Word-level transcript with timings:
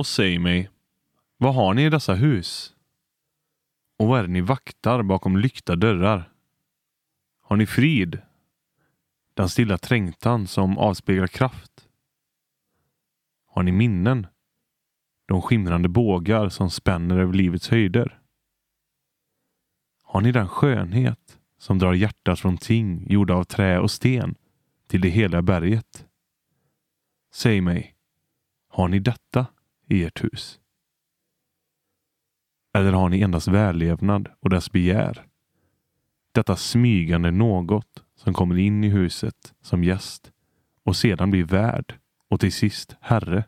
och 0.00 0.06
säg 0.06 0.38
mig, 0.38 0.70
vad 1.36 1.54
har 1.54 1.74
ni 1.74 1.84
i 1.84 1.90
dessa 1.90 2.14
hus? 2.14 2.74
Och 3.98 4.06
vad 4.06 4.18
är 4.18 4.22
det 4.22 4.32
ni 4.32 4.40
vaktar 4.40 5.02
bakom 5.02 5.36
lyckta 5.36 5.76
dörrar? 5.76 6.32
Har 7.40 7.56
ni 7.56 7.66
frid? 7.66 8.20
Den 9.34 9.48
stilla 9.48 9.78
trängtan 9.78 10.46
som 10.46 10.78
avspeglar 10.78 11.26
kraft? 11.26 11.88
Har 13.46 13.62
ni 13.62 13.72
minnen? 13.72 14.26
De 15.26 15.42
skimrande 15.42 15.88
bågar 15.88 16.48
som 16.48 16.70
spänner 16.70 17.18
över 17.18 17.32
livets 17.32 17.68
höjder? 17.68 18.20
Har 20.02 20.20
ni 20.20 20.32
den 20.32 20.48
skönhet 20.48 21.38
som 21.58 21.78
drar 21.78 21.92
hjärtat 21.92 22.40
från 22.40 22.58
ting 22.58 23.06
gjorda 23.10 23.34
av 23.34 23.44
trä 23.44 23.78
och 23.78 23.90
sten 23.90 24.34
till 24.86 25.00
det 25.00 25.08
heliga 25.08 25.42
berget? 25.42 26.06
Säg 27.32 27.60
mig, 27.60 27.94
har 28.68 28.88
ni 28.88 28.98
detta 28.98 29.46
i 29.90 30.04
ert 30.04 30.24
hus? 30.24 30.60
Eller 32.74 32.92
har 32.92 33.08
ni 33.08 33.20
endast 33.20 33.48
vällevnad 33.48 34.28
och 34.40 34.50
dess 34.50 34.72
begär? 34.72 35.26
Detta 36.32 36.56
smygande 36.56 37.30
något 37.30 38.04
som 38.16 38.34
kommer 38.34 38.58
in 38.58 38.84
i 38.84 38.88
huset 38.88 39.54
som 39.60 39.84
gäst 39.84 40.32
och 40.84 40.96
sedan 40.96 41.30
blir 41.30 41.44
värd 41.44 41.98
och 42.28 42.40
till 42.40 42.52
sist 42.52 42.96
herre. 43.00 43.44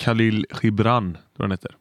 Khalil 0.00 0.46
Gibran, 0.62 1.18
tror 1.36 1.44
den 1.44 1.50
heter. 1.50 1.76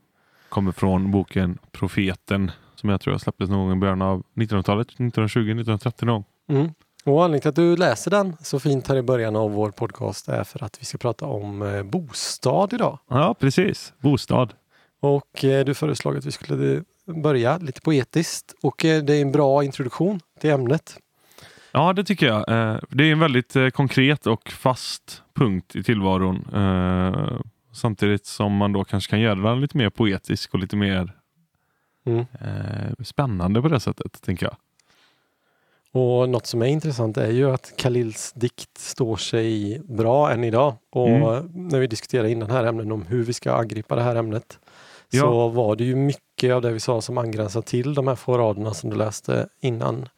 Kommer 0.49 0.71
från 0.71 1.11
boken 1.11 1.57
Profeten 1.71 2.51
som 2.75 2.89
jag 2.89 3.01
tror 3.01 3.13
jag 3.13 3.21
släpptes 3.21 3.49
någon 3.49 3.59
gång 3.67 3.77
i 3.77 3.79
början 3.79 4.01
av 4.01 4.23
1900-talet, 4.35 4.87
1920, 4.87 5.39
1930 5.39 6.05
någon. 6.05 6.23
Mm. 6.49 6.69
Och 7.05 7.23
anledningen 7.23 7.41
till 7.41 7.49
att 7.49 7.55
du 7.55 7.75
läser 7.77 8.11
den 8.11 8.35
så 8.41 8.59
fint 8.59 8.87
här 8.87 8.95
i 8.95 9.01
början 9.01 9.35
av 9.35 9.51
vår 9.51 9.71
podcast 9.71 10.27
är 10.27 10.43
för 10.43 10.63
att 10.63 10.81
vi 10.81 10.85
ska 10.85 10.97
prata 10.97 11.25
om 11.25 11.61
eh, 11.61 11.83
bostad 11.83 12.73
idag. 12.73 12.99
Ja, 13.09 13.35
precis. 13.39 13.93
Bostad. 13.99 14.53
Och 14.99 15.45
eh, 15.45 15.65
du 15.65 15.73
föreslog 15.73 16.17
att 16.17 16.25
vi 16.25 16.31
skulle 16.31 16.75
eh, 16.75 17.15
börja 17.15 17.57
lite 17.57 17.81
poetiskt 17.81 18.55
och 18.61 18.85
eh, 18.85 19.03
det 19.03 19.15
är 19.15 19.21
en 19.21 19.31
bra 19.31 19.63
introduktion 19.63 20.19
till 20.41 20.49
ämnet. 20.49 20.97
Ja, 21.71 21.93
det 21.93 22.03
tycker 22.03 22.27
jag. 22.27 22.37
Eh, 22.49 22.79
Det 22.89 23.03
är 23.03 23.11
en 23.11 23.19
väldigt 23.19 23.55
eh, 23.55 23.69
konkret 23.69 24.27
och 24.27 24.49
fast 24.49 25.23
punkt 25.33 25.75
i 25.75 25.83
tillvaron. 25.83 26.47
Samtidigt 27.79 28.25
som 28.25 28.55
man 28.55 28.73
då 28.73 28.83
kanske 28.83 29.09
kan 29.09 29.19
göra 29.19 29.35
den 29.49 29.61
lite 29.61 29.77
mer 29.77 29.89
poetisk 29.89 30.53
och 30.53 30.59
lite 30.59 30.75
mer 30.75 31.15
Mm. 32.05 32.19
eh, 32.19 33.03
spännande 33.03 33.61
på 33.61 33.67
det 33.67 33.79
sättet, 33.79 34.21
tänker 34.21 34.45
jag. 34.45 34.55
Och 35.91 36.29
något 36.29 36.45
som 36.45 36.61
är 36.61 36.65
intressant 36.65 37.17
är 37.17 37.31
ju 37.31 37.51
att 37.51 37.73
Khalils 37.77 38.33
dikt 38.35 38.77
står 38.77 39.17
sig 39.17 39.79
bra 39.83 40.31
än 40.31 40.43
idag. 40.43 40.75
Och 40.91 41.09
Mm. 41.09 41.51
när 41.69 41.79
vi 41.79 41.87
diskuterade 41.87 42.31
innan 42.31 42.51
här 42.51 42.63
ämnen 42.65 42.91
om 42.91 43.05
hur 43.05 43.23
vi 43.23 43.33
ska 43.33 43.53
angripa 43.53 43.95
det 43.95 44.01
här 44.01 44.15
ämnet 44.15 44.59
Ja. 45.09 45.21
så 45.21 45.47
var 45.47 45.75
det 45.75 45.83
ju 45.83 45.95
mycket 45.95 46.53
av 46.53 46.61
det 46.61 46.71
vi 46.71 46.79
sa 46.79 47.01
som 47.01 47.17
angränsar 47.17 47.61
till 47.61 47.93
de 47.93 48.07
här 48.07 48.15
få 48.15 48.37
raderna 48.37 48.73
som 48.73 48.89
du 48.89 48.95
läste 48.95 49.47
innan 49.61 50.09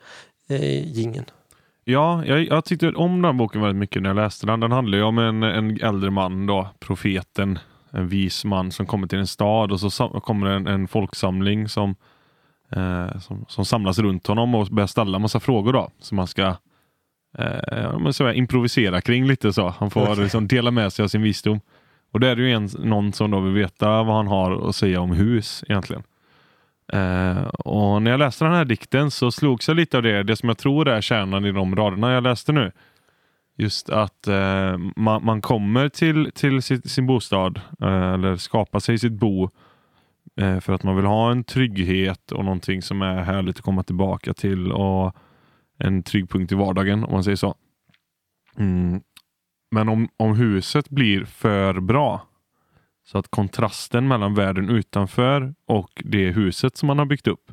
eh, 0.49 0.88
gingen. 0.97 1.25
Ja, 1.83 2.25
jag, 2.25 2.47
jag 2.47 2.65
tyckte 2.65 2.91
om 2.91 3.21
den 3.21 3.37
boken 3.37 3.61
väldigt 3.61 3.79
mycket 3.79 4.01
när 4.01 4.09
jag 4.09 4.15
läste 4.15 4.45
den. 4.45 4.59
Den 4.59 4.71
handlar 4.71 4.97
ju 4.97 5.03
om 5.03 5.17
en, 5.17 5.43
en 5.43 5.81
äldre 5.81 6.09
man, 6.11 6.45
då, 6.45 6.69
profeten, 6.79 7.59
en 7.91 8.07
vis 8.07 8.45
man 8.45 8.71
som 8.71 8.85
kommer 8.85 9.07
till 9.07 9.19
en 9.19 9.27
stad 9.27 9.71
och 9.71 9.79
så 9.79 9.89
sam- 9.89 10.21
kommer 10.21 10.47
en, 10.47 10.67
en 10.67 10.87
folksamling 10.87 11.69
som, 11.69 11.95
eh, 12.71 13.17
som, 13.19 13.45
som 13.47 13.65
samlas 13.65 13.99
runt 13.99 14.27
honom 14.27 14.55
och 14.55 14.67
börjar 14.67 14.87
ställa 14.87 15.19
massa 15.19 15.39
frågor 15.39 15.73
då 15.73 15.89
som 15.99 16.15
man 16.15 16.27
ska 16.27 16.55
eh, 17.37 18.09
säga, 18.11 18.33
improvisera 18.33 19.01
kring 19.01 19.25
lite 19.27 19.53
så. 19.53 19.67
Han 19.79 19.89
får 19.89 20.01
Okej. 20.01 20.23
liksom 20.23 20.47
dela 20.47 20.71
med 20.71 20.93
sig 20.93 21.03
av 21.03 21.07
sin 21.07 21.21
visdom. 21.21 21.59
Och 22.11 22.19
det 22.19 22.29
är 22.29 22.35
det 22.35 22.41
ju 22.41 22.51
en, 22.51 22.69
någon 22.79 23.13
som 23.13 23.31
då 23.31 23.39
vill 23.39 23.53
veta 23.53 24.03
vad 24.03 24.15
han 24.15 24.27
har 24.27 24.69
att 24.69 24.75
säga 24.75 25.01
om 25.01 25.11
hus 25.11 25.63
egentligen. 25.67 26.03
Eh, 26.91 27.44
och 27.44 28.02
när 28.02 28.12
jag 28.12 28.18
läste 28.18 28.46
den 28.46 28.53
här 28.53 28.66
dikten 28.66 29.12
så 29.12 29.31
slogs 29.31 29.68
jag 29.68 29.78
lite 29.78 29.97
av 29.97 30.03
det, 30.03 30.24
det 30.24 30.35
som 30.35 30.50
jag 30.50 30.57
tror 30.57 30.88
är 30.88 31.02
kärnan 31.02 31.46
i 31.46 31.52
de 31.52 31.75
raderna 31.75 32.13
jag 32.13 32.24
läste 32.24 32.52
nu. 32.52 32.72
Just 33.57 33.90
att 33.90 34.28
eh, 34.28 34.78
man, 34.96 35.25
man 35.25 35.41
kommer 35.41 35.90
till, 35.90 36.31
till 36.35 36.62
sitt, 36.62 36.91
sin 36.91 37.07
bostad 37.07 37.62
eh, 37.81 38.13
eller 38.13 38.35
skapar 38.35 38.79
sig 38.79 39.00
sitt 39.00 39.13
bo 39.13 39.50
eh, 40.40 40.59
för 40.59 40.74
att 40.74 40.84
man 40.84 40.96
vill 40.96 41.06
ha 41.06 41.31
en 41.31 41.44
trygghet 41.44 42.31
och 42.31 42.46
någonting 42.46 42.81
som 42.81 43.02
är 43.02 43.23
härligt 43.23 43.58
att 43.58 43.63
komma 43.63 43.84
tillbaka 43.84 44.34
till 44.34 44.72
och 44.72 45.16
en 45.78 46.03
trygg 46.03 46.29
punkt 46.29 46.52
i 46.52 46.56
vardagen 46.56 47.03
om 47.03 47.12
man 47.12 47.23
säger 47.23 47.35
så. 47.35 47.56
Mm. 48.58 49.02
Men 49.72 49.90
om, 49.90 50.09
om 50.18 50.35
huset 50.35 50.90
blir 50.90 51.25
för 51.25 51.79
bra 51.79 52.28
så 53.03 53.17
att 53.17 53.31
kontrasten 53.31 54.07
mellan 54.07 54.34
världen 54.34 54.69
utanför 54.69 55.53
och 55.66 56.01
det 56.06 56.31
huset 56.31 56.78
som 56.78 56.88
man 56.88 57.00
har 57.00 57.06
byggt 57.06 57.28
upp 57.28 57.51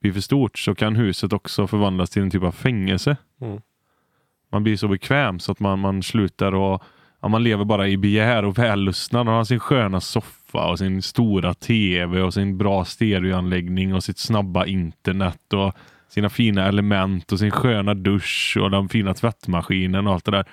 blir 0.00 0.12
för 0.12 0.20
stort 0.20 0.58
så 0.58 0.74
kan 0.74 0.96
huset 0.96 1.32
också 1.32 1.66
förvandlas 1.66 2.10
till 2.10 2.22
en 2.22 2.30
typ 2.30 2.42
av 2.42 2.52
fängelse. 2.52 3.16
Mm. 3.40 3.60
Man 4.52 4.62
blir 4.62 4.76
så 4.76 4.88
bekväm 4.88 5.38
så 5.38 5.52
att 5.52 5.60
man, 5.60 5.78
man 5.78 6.02
slutar 6.02 6.54
och 6.54 6.82
ja, 7.20 7.28
man 7.28 7.42
lever 7.42 7.64
bara 7.64 7.88
i 7.88 7.96
begär 7.96 8.44
och 8.44 8.58
vällustnad. 8.58 9.26
Man 9.26 9.34
har 9.34 9.44
sin 9.44 9.60
sköna 9.60 10.00
soffa 10.00 10.70
och 10.70 10.78
sin 10.78 11.02
stora 11.02 11.54
tv 11.54 12.22
och 12.22 12.34
sin 12.34 12.58
bra 12.58 12.84
stereoanläggning 12.84 13.94
och 13.94 14.04
sitt 14.04 14.18
snabba 14.18 14.66
internet 14.66 15.52
och 15.52 15.74
sina 16.08 16.30
fina 16.30 16.68
element 16.68 17.32
och 17.32 17.38
sin 17.38 17.50
sköna 17.50 17.94
dusch 17.94 18.58
och 18.60 18.70
den 18.70 18.88
fina 18.88 19.14
tvättmaskinen 19.14 20.06
och 20.06 20.12
allt 20.12 20.24
det 20.24 20.30
där. 20.30 20.46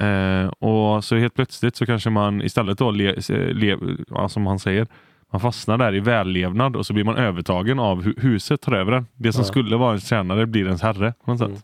Eh, 0.00 0.46
och 0.48 1.04
så 1.04 1.16
helt 1.16 1.34
plötsligt 1.34 1.76
så 1.76 1.86
kanske 1.86 2.10
man 2.10 2.42
istället 2.42 2.78
då, 2.78 2.90
le, 2.90 3.14
le, 3.52 3.76
ja, 4.10 4.28
som 4.28 4.46
han 4.46 4.58
säger, 4.58 4.86
man 5.32 5.40
fastnar 5.40 5.78
där 5.78 5.94
i 5.94 6.00
vällevnad 6.00 6.76
och 6.76 6.86
så 6.86 6.92
blir 6.92 7.04
man 7.04 7.16
övertagen 7.16 7.78
av 7.78 8.02
hu- 8.04 8.20
huset 8.20 8.60
tar 8.60 8.72
över 8.72 8.92
den. 8.92 9.06
Det 9.16 9.32
som 9.32 9.40
Ja. 9.42 9.46
skulle 9.48 9.76
vara 9.76 9.92
en 9.92 10.00
tjänare 10.00 10.46
blir 10.46 10.64
ens 10.66 10.82
herre 10.82 11.14
på 11.24 11.30
något 11.30 11.38
sätt. 11.40 11.48
Mm. 11.48 11.60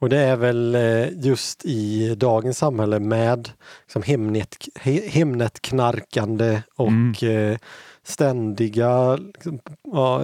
Och 0.00 0.08
det 0.08 0.18
är 0.18 0.36
väl 0.36 0.74
eh, 0.74 1.08
just 1.26 1.64
i 1.64 2.14
dagens 2.14 2.58
samhälle 2.58 3.00
med 3.00 3.48
liksom 3.84 4.02
Hemnet, 4.02 4.56
he, 4.80 5.00
Hemnetknarkande 5.08 6.62
och 6.76 6.88
Mm. 6.88 7.58
ständiga 8.02 9.16
liksom, 9.16 9.58
ja, 9.92 10.22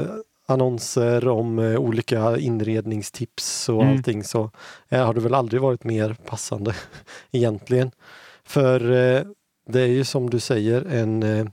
annonser 0.52 1.28
om 1.28 1.58
eh, 1.58 1.76
olika 1.76 2.36
inredningstips 2.38 3.68
och 3.68 3.82
Mm. 3.82 3.96
allting 3.96 4.24
så 4.24 4.50
eh, 4.88 5.06
har 5.06 5.14
det 5.14 5.20
väl 5.20 5.34
aldrig 5.34 5.62
varit 5.62 5.84
mer 5.84 6.16
passande 6.26 6.74
egentligen. 7.32 7.90
För 8.44 8.80
eh, 8.90 9.22
det 9.68 9.80
är 9.80 9.86
ju 9.86 10.04
som 10.04 10.30
du 10.30 10.40
säger 10.40 10.82
en, 10.86 11.50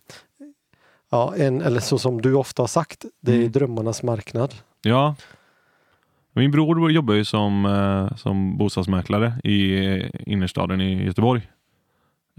ja, 1.12 1.34
en 1.38 1.62
eller 1.62 1.80
så 1.80 1.98
som 2.00 2.22
du 2.22 2.34
ofta 2.34 2.62
har 2.62 2.68
sagt, 2.68 3.06
det 3.22 3.32
är 3.32 3.36
Mm. 3.40 3.52
drömmarnas 3.52 4.04
marknad. 4.04 4.54
Ja. 4.82 5.16
Min 6.34 6.52
bror 6.52 6.92
jobbar 6.92 7.14
ju 7.14 7.26
som, 7.26 8.10
som 8.18 8.58
bostadsmäklare 8.58 9.34
i 9.44 9.76
innerstaden 10.32 10.82
i 10.82 11.06
Göteborg. 11.06 11.50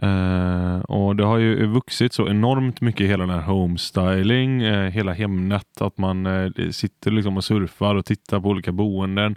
Uh, 0.02 0.80
och 0.80 1.16
Det 1.16 1.24
har 1.24 1.38
ju 1.38 1.66
vuxit 1.66 2.12
så 2.12 2.28
enormt 2.28 2.80
mycket 2.80 3.06
hela 3.06 3.26
den 3.26 3.34
här 3.34 3.42
homestyling, 3.42 4.62
uh, 4.62 4.86
eh, 4.86 4.90
hela 4.90 5.12
Hemnet, 5.12 5.80
att 5.80 5.98
man 5.98 6.26
uh, 6.26 6.70
sitter 6.70 7.10
liksom 7.10 7.36
och 7.36 7.44
surfar 7.44 7.94
och 7.94 8.04
tittar 8.04 8.40
på 8.40 8.48
olika 8.48 8.72
boenden. 8.72 9.36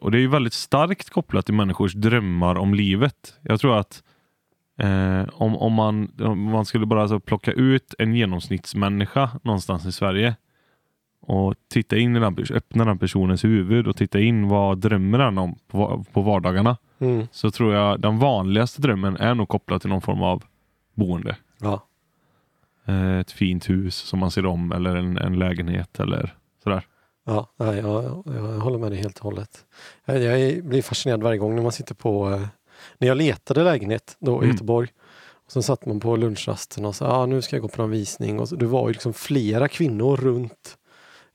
Och 0.00 0.10
Det 0.10 0.18
är 0.18 0.20
ju 0.20 0.28
väldigt 0.28 0.52
starkt 0.52 1.10
kopplat 1.10 1.46
till 1.46 1.54
människors 1.54 1.92
drömmar 1.94 2.54
om 2.54 2.74
livet. 2.74 3.34
Jag 3.42 3.60
tror 3.60 3.78
att 3.78 4.02
om, 5.32 5.56
om, 5.56 5.72
man, 5.72 6.12
om 6.20 6.42
man 6.42 6.64
skulle 6.64 6.86
bara 6.86 7.02
alltså 7.02 7.20
plocka 7.20 7.52
ut 7.52 7.94
en 7.98 8.14
genomsnittsmänniska 8.14 9.30
någonstans 9.42 9.86
i 9.86 9.92
Sverige 9.92 10.36
och 11.20 11.54
titta 11.72 11.96
in 11.96 12.16
i 12.16 12.20
den, 12.20 12.36
öppna 12.54 12.84
den 12.84 12.98
personens 12.98 13.44
huvud 13.44 13.86
och 13.86 13.96
titta 13.96 14.20
in 14.20 14.48
vad 14.48 14.78
drömmer 14.78 15.18
han 15.18 15.38
om 15.38 15.58
på, 15.68 16.04
på 16.12 16.22
vardagarna. 16.22 16.76
Mm. 16.98 17.26
Så 17.32 17.50
tror 17.50 17.74
jag 17.74 18.00
den 18.00 18.18
vanligaste 18.18 18.82
drömmen 18.82 19.16
är 19.16 19.34
nog 19.34 19.48
kopplad 19.48 19.80
till 19.80 19.90
någon 19.90 20.00
form 20.02 20.22
av 20.22 20.44
boende. 20.94 21.36
Ja. 21.60 21.86
Eh, 22.86 23.18
Ett 23.18 23.30
fint 23.32 23.70
hus 23.70 23.96
som 23.96 24.18
man 24.18 24.30
ser 24.30 24.46
om 24.46 24.72
eller 24.72 24.96
en, 24.96 25.18
en 25.18 25.38
lägenhet 25.38 26.00
eller 26.00 26.34
sådär. 26.62 26.86
Ja, 27.24 27.48
jag, 27.56 27.76
jag, 27.76 28.22
jag 28.26 28.42
håller 28.42 28.78
med 28.78 28.92
dig 28.92 29.00
helt 29.00 29.18
och 29.18 29.24
hållet. 29.24 29.64
Jag, 30.04 30.22
jag 30.22 30.64
blir 30.64 30.82
fascinerad 30.82 31.22
varje 31.22 31.38
gång 31.38 31.54
när 31.56 31.62
man 31.62 31.72
sitter 31.72 31.94
på, 31.94 32.30
eh, 32.30 32.46
när 32.98 33.08
jag 33.08 33.16
letade 33.16 33.64
lägenhet 33.64 34.16
då 34.20 34.32
i 34.32 34.36
Mm. 34.36 34.50
Göteborg. 34.50 34.88
Och 35.46 35.52
sen 35.52 35.62
satt 35.62 35.86
man 35.86 36.00
på 36.00 36.16
lunchrasten 36.16 36.84
och 36.84 36.94
sa, 36.96 37.06
ah, 37.08 37.26
nu 37.26 37.42
ska 37.42 37.56
jag 37.56 37.62
gå 37.62 37.68
på 37.68 37.82
en 37.82 37.90
visning. 37.90 38.40
Och 38.40 38.48
så, 38.48 38.56
det 38.56 38.66
var 38.66 38.88
ju 38.88 38.92
liksom 38.92 39.12
flera 39.12 39.68
kvinnor 39.68 40.16
runt 40.16 40.76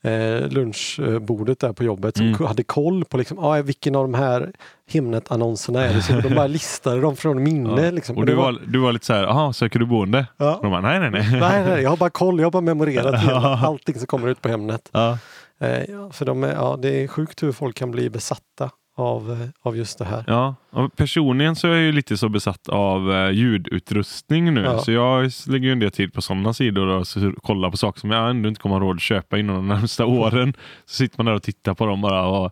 eh, 0.04 0.48
lunchbordet 0.50 1.60
där 1.60 1.74
på 1.74 1.84
jobbet 1.84 2.18
som 2.18 2.26
Mm. 2.28 2.46
hade 2.48 2.64
koll 2.64 3.06
på 3.06 3.18
liksom, 3.18 3.40
ah, 3.40 3.62
vilken 3.62 3.96
av 3.96 4.04
de 4.04 4.14
här 4.14 4.52
Hemnet-annonserna 4.92 5.84
är 5.86 5.94
det. 5.94 6.02
Så 6.02 6.14
de 6.14 6.36
bara 6.36 6.48
listade 6.58 7.02
dem 7.02 7.16
från 7.16 7.44
minne. 7.44 7.82
Ja. 7.86 7.92
Liksom. 7.92 8.18
Och 8.18 8.26
du 8.26 8.34
var, 8.34 8.58
du 8.68 8.80
var 8.80 8.92
lite 8.92 9.06
så 9.06 9.14
här, 9.14 9.24
jaha, 9.24 9.54
söker 9.54 9.80
du 9.80 9.86
boende? 9.86 10.26
ja. 10.38 10.56
Och 10.56 10.62
de 10.64 10.72
bara, 10.72 10.82
nej, 10.82 11.00
nej, 11.00 11.10
nej. 11.12 11.40
Nej, 11.40 11.64
nej, 11.64 11.84
jag 11.84 11.90
har 11.90 11.98
bara 11.98 12.10
koll, 12.10 12.40
jag 12.40 12.46
har 12.46 12.52
bara 12.52 12.62
memorerat 12.62 13.22
hela, 13.24 13.40
allting 13.58 13.96
som 13.96 14.08
kommer 14.08 14.28
ut 14.28 14.42
på 14.42 14.50
Hemnet. 14.50 14.90
Ja. 14.92 15.18
Eh, 15.60 15.84
ja, 15.92 16.10
för 16.12 16.26
de 16.26 16.44
är, 16.44 16.54
ja, 16.54 16.80
det 16.82 17.04
är 17.04 17.08
sjukt 17.08 17.44
hur 17.44 17.52
folk 17.52 17.76
kan 17.76 17.92
bli 17.92 18.10
besatta 18.10 18.70
av, 19.02 19.32
eh, 19.32 19.48
av 19.62 19.78
just 19.78 20.00
det 20.00 20.06
här. 20.06 20.24
Ja, 20.28 20.56
personligen 20.96 21.56
så 21.56 21.68
är 21.68 21.72
jag 21.72 21.82
ju 21.82 21.92
lite 21.92 22.18
så 22.18 22.30
besatt 22.30 22.70
av 22.70 23.12
eh, 23.14 23.32
ljudutrustning 23.32 24.54
nu. 24.54 24.62
Ja. 24.62 24.80
Så 24.80 24.92
jag 24.92 25.32
lägger 25.48 25.66
ju 25.66 25.72
en 25.72 25.80
del 25.80 25.92
tid 25.92 26.14
på 26.14 26.22
sådana 26.22 26.54
sidor 26.54 26.88
och 26.88 27.08
så 27.08 27.32
kollar 27.44 27.72
på 27.72 27.78
saker 27.78 28.00
som 28.00 28.12
jag 28.12 28.30
ändå 28.30 28.50
inte 28.50 28.62
kommer 28.62 28.76
ha 28.76 28.82
råd 28.86 28.96
att 28.96 29.02
köpa 29.02 29.38
inom 29.40 29.56
de 29.56 29.68
närmsta 29.68 30.06
åren. 30.06 30.54
Så 30.86 30.96
sitter 30.96 31.20
man 31.20 31.26
där 31.26 31.34
och 31.34 31.44
tittar 31.44 31.74
på 31.74 31.86
dem 31.86 32.02
bara. 32.02 32.26
Och, 32.28 32.52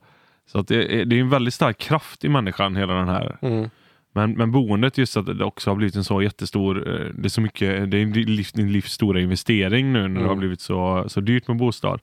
så 0.51 0.59
att 0.59 0.67
det, 0.67 1.01
är- 1.01 1.05
det 1.05 1.15
är 1.15 1.19
en 1.21 1.29
väldigt 1.29 1.53
stark 1.53 1.77
kraft 1.77 2.25
i 2.25 2.29
människan, 2.29 2.75
hela 2.75 2.93
den 2.93 3.07
här. 3.09 3.37
Mm. 3.41 3.69
Men, 4.13 4.31
men 4.31 4.51
boendet, 4.51 4.97
just 4.97 5.17
att 5.17 5.25
det 5.37 5.43
också 5.45 5.69
har 5.69 5.75
blivit 5.75 5.95
en 5.95 6.03
så 6.03 6.21
jättestor, 6.21 6.77
eh, 6.87 7.05
det 7.15 7.27
är 7.27 7.29
så 7.29 7.41
mycket, 7.41 7.91
det 7.91 7.97
är 7.97 8.01
en 8.01 8.11
livs, 8.11 8.51
din 8.51 8.71
livs 8.71 8.91
stora 8.91 9.21
investering 9.21 9.93
nu 9.93 9.99
när 10.01 10.07
det 10.09 10.15
Mm. 10.15 10.27
har 10.27 10.35
blivit 10.35 10.61
så, 10.61 11.03
så 11.07 11.21
dyrt 11.21 11.47
med 11.47 11.57
bostad. 11.57 11.99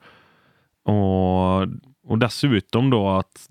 Och, 0.85 1.61
och 2.09 2.19
dessutom 2.19 2.91
då 2.91 3.09
att 3.09 3.49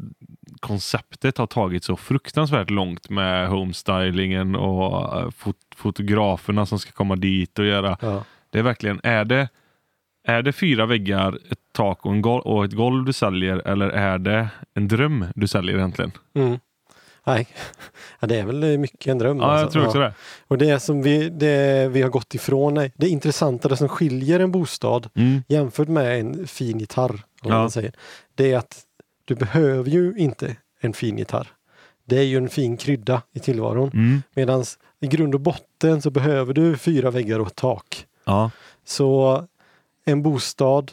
konceptet 0.67 1.37
har 1.37 1.47
tagit 1.47 1.83
så 1.83 1.95
fruktansvärt 1.95 2.69
långt 2.69 3.09
med 3.09 3.47
homestylingen 3.49 4.55
och 4.55 5.19
eh, 5.21 5.29
fot 5.31 5.57
fotograferna 5.75 6.65
som 6.65 6.79
ska 6.79 6.91
komma 6.91 7.15
dit 7.15 7.59
och 7.59 7.65
göra. 7.65 7.97
Ja. 8.01 8.23
Det 8.49 8.59
är 8.59 8.63
verkligen, 8.63 8.99
är 9.03 9.25
det, 9.25 9.49
är 10.27 10.41
det 10.41 10.53
fyra 10.53 10.85
väggar, 10.85 11.39
ett 11.51 11.59
tak 11.73 12.05
och, 12.05 12.11
en 12.11 12.21
gol- 12.21 12.41
och 12.41 12.65
ett 12.65 12.73
golv 12.73 13.05
du 13.05 13.13
säljer 13.13 13.57
eller 13.67 13.89
är 13.89 14.17
det 14.17 14.47
en 14.73 14.87
dröm 14.87 15.25
du 15.35 15.47
säljer 15.47 15.75
egentligen? 15.77 16.11
Mm. 16.35 16.59
Nej, 17.27 17.47
ja, 18.19 18.27
det 18.27 18.35
är 18.39 18.45
väl 18.45 18.77
mycket 18.77 19.07
en 19.07 19.17
dröm. 19.17 19.37
Ja, 19.39 19.43
jag 19.53 19.53
alltså. 19.61 19.71
tror 19.73 19.85
också 19.87 19.97
Ja. 19.99 20.03
det. 20.05 20.13
Och 20.47 20.57
det 20.57 20.79
som 20.79 21.01
vi, 21.01 21.29
det 21.29 21.87
vi 21.91 22.01
har 22.01 22.09
gått 22.09 22.35
ifrån, 22.35 22.77
är, 22.77 22.91
det 22.95 23.07
intressanta, 23.09 23.67
det 23.69 23.77
som 23.77 23.89
skiljer 23.89 24.39
en 24.39 24.51
bostad 24.51 25.09
Mm. 25.15 25.43
jämfört 25.47 25.87
med 25.87 26.19
en 26.19 26.47
fin 26.47 26.79
gitarr, 26.79 27.11
om 27.41 27.51
Ja. 27.51 27.57
man 27.59 27.71
säger, 27.71 27.91
det 28.35 28.51
är 28.53 28.57
att 28.57 28.81
du 29.25 29.35
behöver 29.35 29.89
ju 29.89 30.13
inte 30.17 30.55
en 30.79 30.93
fin 30.93 31.17
gitarr. 31.17 31.47
Det 32.05 32.17
är 32.17 32.23
ju 32.23 32.37
en 32.37 32.49
fin 32.49 32.77
krydda 32.77 33.21
i 33.33 33.39
tillvaron. 33.39 33.91
Mm. 33.93 34.21
Medan 34.33 34.65
i 34.99 35.07
grund 35.07 35.35
och 35.35 35.41
botten 35.41 36.01
så 36.01 36.09
behöver 36.09 36.53
du 36.53 36.77
fyra 36.77 37.11
väggar 37.11 37.39
och 37.39 37.47
ett 37.47 37.55
tak. 37.55 38.05
Ja. 38.25 38.51
Så 38.83 39.43
en 40.05 40.23
bostad, 40.23 40.91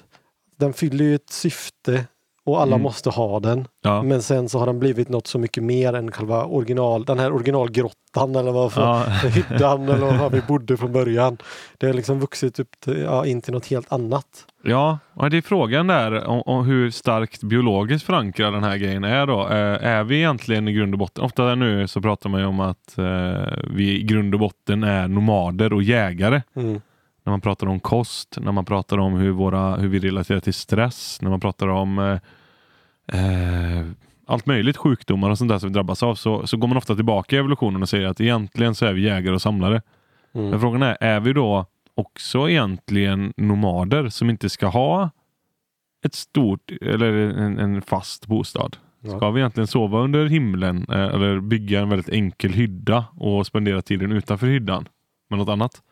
den 0.56 0.72
fyller 0.72 1.04
ju 1.04 1.14
ett 1.14 1.30
syfte 1.30 2.06
och 2.46 2.60
alla 2.60 2.74
Mm. 2.76 2.82
måste 2.82 3.10
ha 3.10 3.40
den. 3.40 3.66
Ja. 3.82 4.02
Men 4.02 4.22
sen 4.22 4.48
så 4.48 4.58
har 4.58 4.66
den 4.66 4.78
blivit 4.78 5.08
något 5.08 5.26
så 5.26 5.38
mycket 5.38 5.62
mer 5.62 5.92
än 5.92 6.10
själva 6.12 6.44
original, 6.44 7.04
den 7.04 7.18
här 7.18 7.32
originalgrottan 7.32 8.36
eller 8.36 8.52
vad 8.52 8.72
för 8.72 8.82
Ja. 8.82 9.04
hyddan 9.28 9.88
eller 9.88 10.18
vad 10.18 10.32
vi 10.32 10.40
bodde 10.48 10.76
från 10.76 10.92
början. 10.92 11.36
Det 11.78 11.86
har 11.86 11.94
liksom 11.94 12.20
vuxit 12.20 12.60
upp 12.60 12.80
till, 12.84 12.98
ja, 13.02 13.26
in 13.26 13.40
till 13.42 13.52
något 13.54 13.66
helt 13.66 13.92
annat. 13.92 14.26
Ja, 14.64 14.98
och 15.14 15.30
det 15.30 15.36
är 15.36 15.42
frågan 15.42 15.86
där 15.86 16.24
om, 16.26 16.42
om 16.46 16.66
hur 16.66 16.90
starkt 16.90 17.42
biologiskt 17.42 18.06
förankrad 18.06 18.52
den 18.52 18.64
här 18.64 18.76
grejen 18.76 19.04
är 19.04 19.26
då. 19.26 19.40
Eh, 19.48 19.86
är 19.86 20.04
vi 20.04 20.16
egentligen 20.16 20.68
i 20.68 20.72
grund 20.72 20.94
och 20.94 20.98
botten, 20.98 21.24
ofta 21.24 21.54
nu 21.54 21.88
så 21.88 22.00
pratar 22.00 22.30
man 22.30 22.40
ju 22.40 22.46
om 22.46 22.60
att 22.60 22.98
eh, 22.98 23.52
vi 23.74 24.00
i 24.00 24.02
grund 24.02 24.34
och 24.34 24.40
botten 24.40 24.84
är 24.84 25.08
nomader 25.08 25.72
och 25.72 25.82
jägare. 25.82 26.42
Mm. 26.56 26.80
När 27.24 27.30
man 27.30 27.40
pratar 27.40 27.66
om 27.66 27.80
kost, 27.80 28.38
när 28.40 28.52
man 28.52 28.64
pratar 28.64 28.98
om 28.98 29.12
hur, 29.14 29.30
våra, 29.30 29.76
hur 29.76 29.88
vi 29.88 29.98
relaterar 29.98 30.40
till 30.40 30.54
stress, 30.54 31.18
när 31.22 31.30
man 31.30 31.40
pratar 31.40 31.68
om 31.68 31.98
eh, 31.98 32.18
eh, 33.20 33.86
allt 34.26 34.46
möjligt, 34.46 34.76
sjukdomar 34.76 35.30
och 35.30 35.38
sånt 35.38 35.48
där 35.48 35.58
som 35.58 35.68
vi 35.68 35.72
drabbas 35.72 36.02
av, 36.02 36.14
så, 36.14 36.46
så 36.46 36.56
går 36.56 36.68
man 36.68 36.76
ofta 36.76 36.94
tillbaka 36.94 37.36
i 37.36 37.38
evolutionen 37.38 37.82
och 37.82 37.88
säger 37.88 38.08
att 38.08 38.20
egentligen 38.20 38.74
så 38.74 38.86
är 38.86 38.92
vi 38.92 39.02
jägare 39.02 39.34
och 39.34 39.42
samlare. 39.42 39.82
Men 40.32 40.46
Mm. 40.46 40.60
frågan 40.60 40.82
är, 40.82 40.96
är 41.00 41.20
vi 41.20 41.32
då 41.32 41.66
också 41.94 42.48
egentligen 42.50 43.32
nomader 43.36 44.08
som 44.08 44.30
inte 44.30 44.48
ska 44.50 44.66
ha 44.66 45.10
ett 46.04 46.14
stort 46.14 46.70
eller 46.80 47.12
en, 47.12 47.58
en 47.58 47.82
fast 47.82 48.26
bostad? 48.26 48.76
Ja. 49.00 49.16
Ska 49.16 49.30
vi 49.30 49.40
egentligen 49.40 49.66
sova 49.66 49.98
under 50.00 50.26
himlen 50.26 50.86
eh, 50.88 51.00
eller 51.00 51.40
bygga 51.40 51.80
en 51.80 51.88
väldigt 51.88 52.08
enkel 52.08 52.52
hydda 52.52 53.04
och 53.16 53.46
spendera 53.46 53.82
tiden 53.82 54.12
utanför 54.12 54.46
hyddan 54.46 54.88
med 55.30 55.38
något 55.38 55.48
annat? 55.48 55.82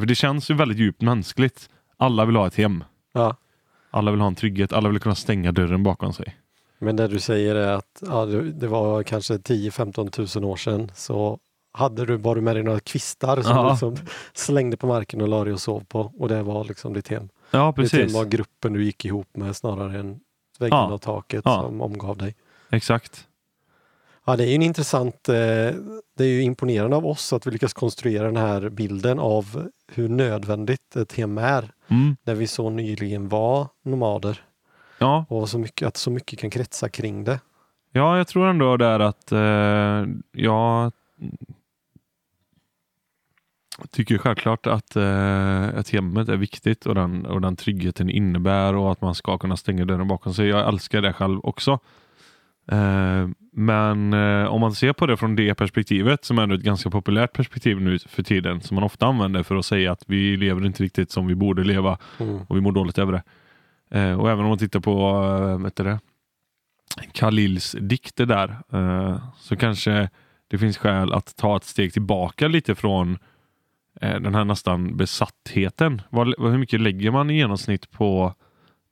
För 0.00 0.06
det 0.06 0.14
känns 0.14 0.50
ju 0.50 0.54
väldigt 0.54 0.78
djupt 0.78 1.02
mänskligt. 1.02 1.70
Alla 1.96 2.24
vill 2.24 2.36
ha 2.36 2.46
ett 2.46 2.54
hem. 2.54 2.84
Ja. 3.12 3.36
Alla 3.90 4.10
vill 4.10 4.20
ha 4.20 4.26
en 4.28 4.34
trygghet. 4.34 4.72
Alla 4.72 4.88
vill 4.88 5.00
kunna 5.00 5.14
stänga 5.14 5.52
dörren 5.52 5.82
bakom 5.82 6.12
sig. 6.12 6.36
Men 6.78 6.96
det 6.96 7.08
du 7.08 7.20
säger 7.20 7.54
är 7.54 7.72
att 7.72 8.02
ja, 8.06 8.26
det 8.26 8.52
det 8.52 8.66
var 8.68 9.02
kanske 9.02 9.34
10-15 9.34 10.10
tusen 10.10 10.44
år 10.44 10.56
sedan 10.56 10.90
så 10.94 11.38
hade 11.72 12.06
du 12.06 12.18
bara 12.18 12.40
med 12.40 12.56
dig 12.56 12.62
några 12.62 12.80
kvistar 12.80 13.42
som 13.42 13.52
Ja. 13.56 13.62
du 13.64 13.70
liksom 13.70 13.96
slängde 14.34 14.76
på 14.76 14.86
marken 14.86 15.20
och 15.22 15.28
la 15.28 15.44
dig 15.44 15.52
och 15.52 15.60
sov 15.60 15.84
på 15.88 16.12
och 16.18 16.28
det 16.28 16.42
var 16.42 16.64
liksom 16.64 16.92
ditt 16.92 17.08
hem. 17.08 17.28
Ja, 17.50 17.74
Ditt 17.76 17.92
hem 17.92 18.00
precis. 18.00 18.14
var 18.16 18.24
gruppen 18.24 18.72
du 18.72 18.84
gick 18.84 19.04
ihop 19.04 19.36
med 19.36 19.56
snarare 19.56 19.98
än 20.00 20.20
väggen 20.58 20.78
Ja. 20.78 20.92
och 20.92 21.02
taket 21.02 21.42
Ja. 21.44 21.62
som 21.62 21.80
omgav 21.80 22.16
dig. 22.16 22.34
Exakt. 22.70 23.26
Ja, 24.28 24.36
det 24.36 24.44
är 24.44 24.48
ju 24.48 24.54
en 24.54 24.62
intressant, 24.62 25.28
eh, 25.28 25.34
det 26.16 26.24
är 26.24 26.28
ju 26.28 26.42
imponerande 26.42 26.96
av 26.96 27.06
oss 27.06 27.32
att 27.32 27.46
vi 27.46 27.50
lyckas 27.50 27.72
konstruera 27.72 28.26
den 28.26 28.36
här 28.36 28.68
bilden 28.68 29.18
av 29.18 29.68
hur 29.92 30.08
nödvändigt 30.08 30.96
ett 30.96 31.12
hem 31.12 31.38
är. 31.38 31.70
Mm. 31.88 32.16
När 32.24 32.34
vi 32.34 32.46
så 32.46 32.70
nyligen 32.70 33.28
var 33.28 33.68
nomader 33.84 34.42
Ja, 34.98 35.26
och 35.28 35.48
så 35.48 35.58
mycket, 35.58 35.88
att 35.88 35.96
så 35.96 36.10
mycket 36.10 36.38
kan 36.38 36.50
kretsa 36.50 36.88
kring 36.88 37.24
det. 37.24 37.40
Ja, 37.92 38.16
jag 38.16 38.28
tror 38.28 38.48
ändå 38.48 38.76
där 38.76 39.00
att 39.00 39.32
eh, 39.32 40.04
jag 40.32 40.92
tycker 43.90 44.18
självklart 44.18 44.66
att, 44.66 44.96
eh, 44.96 45.78
att 45.78 45.90
hemmet 45.90 46.28
är 46.28 46.36
viktigt 46.36 46.86
och 46.86 46.94
den, 46.94 47.26
och 47.26 47.40
den 47.40 47.56
tryggheten 47.56 48.10
innebär 48.10 48.74
och 48.74 48.92
att 48.92 49.00
man 49.00 49.14
ska 49.14 49.38
kunna 49.38 49.56
stänga 49.56 49.84
dörren 49.84 50.08
bakom 50.08 50.34
sig. 50.34 50.46
Jag 50.46 50.68
älskar 50.68 51.02
det 51.02 51.12
själv 51.12 51.40
också. 51.42 51.78
Eh, 52.68 53.28
men 53.52 54.12
eh, 54.12 54.46
om 54.46 54.60
man 54.60 54.74
ser 54.74 54.92
på 54.92 55.06
det 55.06 55.16
från 55.16 55.36
det 55.36 55.54
perspektivet 55.54 56.24
som 56.24 56.38
är 56.38 56.54
ett 56.54 56.60
ganska 56.60 56.90
populärt 56.90 57.32
perspektiv 57.32 57.80
nu 57.80 57.98
för 57.98 58.22
tiden 58.22 58.60
som 58.60 58.74
man 58.74 58.84
ofta 58.84 59.06
använder 59.06 59.42
för 59.42 59.56
att 59.56 59.66
säga 59.66 59.92
att 59.92 60.02
vi 60.06 60.36
lever 60.36 60.66
inte 60.66 60.82
riktigt 60.82 61.10
som 61.10 61.26
vi 61.26 61.34
borde 61.34 61.64
leva 61.64 61.98
Mm. 62.20 62.40
och 62.48 62.56
vi 62.56 62.60
mår 62.60 62.72
dåligt 62.72 62.98
över 62.98 63.12
det. 63.12 63.22
Eh, 63.98 64.20
och 64.20 64.30
även 64.30 64.44
om 64.44 64.48
man 64.48 64.58
tittar 64.58 64.80
på 64.80 65.58
vet 65.58 65.76
det, 65.76 66.00
Khalils 67.12 67.76
dikter 67.80 68.26
där 68.26 68.56
så 69.38 69.56
kanske 69.56 70.10
det 70.48 70.58
finns 70.58 70.78
skäl 70.78 71.12
att 71.12 71.36
ta 71.36 71.56
ett 71.56 71.64
steg 71.64 71.92
tillbaka 71.92 72.48
lite 72.48 72.74
från 72.74 73.18
den 74.00 74.34
här 74.34 74.44
nästan 74.44 74.96
besattheten. 74.96 76.02
Hur 76.38 76.58
mycket 76.58 76.80
lägger 76.80 77.10
man 77.10 77.30
i 77.30 77.36
genomsnitt 77.36 77.90
på 77.90 78.34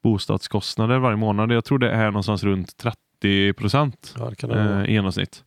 bostadskostnader 0.03 0.99
varje 0.99 1.17
månad? 1.17 1.53
Jag 1.53 1.65
tror 1.65 1.79
det 1.79 1.91
är 1.91 2.07
någonstans 2.07 2.45
runt 2.45 2.77
30 3.25 3.53
procent 3.53 4.15
Ja, 4.19 4.33
eh, 4.49 4.85
i 4.91 4.93
genomsnitt 4.93 5.45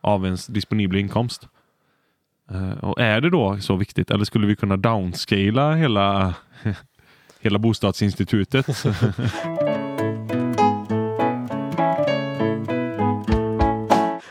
av 0.00 0.24
ens 0.24 0.46
disponibla 0.46 0.98
inkomst. 0.98 1.48
Eh, 2.50 2.84
och 2.84 3.00
är 3.00 3.20
det 3.20 3.30
då 3.30 3.58
så 3.60 3.76
viktigt 3.76 4.10
eller 4.10 4.24
skulle 4.24 4.46
vi 4.46 4.56
kunna 4.56 4.76
downscala 4.76 5.74
hela, 5.74 6.34
hela 7.40 7.58
bostadsinstitutet? 7.58 8.66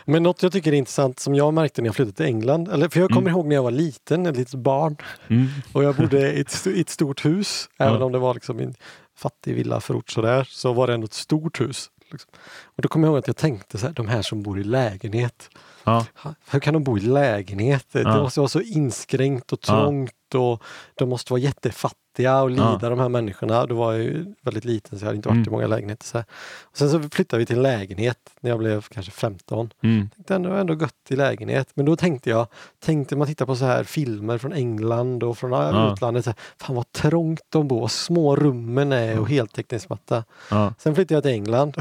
Men 0.05 0.23
något 0.23 0.43
jag 0.43 0.51
tycker 0.51 0.71
är 0.73 0.75
intressant 0.77 1.19
som 1.19 1.35
jag 1.35 1.53
märkte 1.53 1.81
när 1.81 1.87
jag 1.87 1.95
flyttade 1.95 2.15
till 2.17 2.25
England, 2.25 2.67
eller 2.67 2.89
för 2.89 2.99
jag 2.99 3.09
kommer 3.09 3.21
Mm. 3.21 3.31
ihåg 3.31 3.47
när 3.47 3.55
jag 3.55 3.63
var 3.63 3.71
liten, 3.71 4.25
ett 4.25 4.37
litet 4.37 4.55
barn, 4.59 4.97
Mm. 5.27 5.47
och 5.73 5.83
jag 5.83 5.95
bodde 5.95 6.31
i 6.33 6.41
ett, 6.41 6.67
i 6.67 6.81
ett 6.81 6.89
stort 6.89 7.25
hus, 7.25 7.69
Ja. 7.77 7.85
även 7.85 8.01
om 8.01 8.11
det 8.11 8.19
var 8.19 8.33
liksom 8.33 8.59
en 8.59 8.73
fattig 9.17 9.55
villaförort 9.55 10.09
sådär, 10.09 10.47
så 10.49 10.73
var 10.73 10.87
det 10.87 10.93
ändå 10.93 11.05
ett 11.05 11.13
stort 11.13 11.61
hus. 11.61 11.89
Liksom. 12.11 12.31
Och 12.63 12.81
då 12.81 12.89
kommer 12.89 13.07
jag 13.07 13.11
ihåg 13.11 13.19
att 13.19 13.27
jag 13.27 13.37
tänkte 13.37 13.77
så 13.77 13.85
här, 13.87 13.93
de 13.93 14.07
här 14.07 14.21
som 14.21 14.43
bor 14.43 14.59
i 14.59 14.63
lägenhet, 14.63 15.49
Ja. 15.83 16.05
hur 16.51 16.59
kan 16.59 16.73
de 16.73 16.83
bo 16.83 16.97
i 16.97 17.01
lägenhet? 17.01 17.85
Det 17.91 18.01
Ja. 18.01 18.23
måste 18.23 18.39
vara 18.39 18.49
så 18.49 18.61
inskränkt 18.61 19.53
och 19.53 19.59
Ja. 19.67 19.81
trångt 19.81 20.35
och 20.35 20.63
de 20.95 21.09
måste 21.09 21.33
vara 21.33 21.41
jättefattiga 21.41 21.97
fattiga 22.15 22.41
och 22.41 22.49
lida 22.49 22.79
Ja. 22.81 22.89
de 22.89 22.99
här 22.99 23.09
människorna. 23.09 23.65
Då 23.65 23.75
var 23.75 23.93
jag 23.93 24.01
ju 24.03 24.33
väldigt 24.41 24.65
liten 24.65 24.99
så 24.99 25.03
jag 25.03 25.07
hade 25.07 25.15
inte 25.15 25.29
varit 25.29 25.35
i 25.37 25.39
Mm. 25.39 25.51
många 25.51 25.67
lägenheter. 25.67 26.05
Så 26.05 26.17
här. 26.17 26.25
Och 26.61 26.77
sen 26.77 26.89
så 26.89 27.09
flyttade 27.09 27.39
vi 27.39 27.45
till 27.45 27.55
en 27.55 27.61
lägenhet 27.63 28.17
när 28.39 28.49
jag 28.49 28.59
blev 28.59 28.81
kanske 28.81 29.11
15. 29.11 29.69
Mm. 29.83 30.09
Tänkte 30.15 30.35
ändå, 30.35 30.49
ändå 30.49 30.73
gött 30.73 30.93
i 31.09 31.15
lägenhet. 31.15 31.69
Men 31.73 31.85
då 31.85 31.95
tänkte 31.95 32.29
jag, 32.29 32.47
tänkte 32.79 33.15
man 33.15 33.27
tittar 33.27 33.45
på 33.45 33.55
så 33.55 33.65
här 33.65 33.83
filmer 33.83 34.37
från 34.37 34.53
England 34.53 35.23
och 35.23 35.37
från 35.37 35.51
Ja. 35.51 35.93
utlandet. 35.93 36.23
Så 36.25 36.29
här, 36.29 36.37
Fan 36.57 36.75
vad 36.75 36.91
trångt 36.91 37.41
de 37.49 37.67
bor, 37.67 37.87
små 37.87 38.35
rummen 38.35 38.91
är 38.91 39.19
och 39.19 39.29
heltäckningsmatta. 39.29 40.23
Ja. 40.49 40.73
Sen 40.77 40.95
flyttade 40.95 41.13
jag 41.15 41.23
till 41.23 41.31
England 41.31 41.77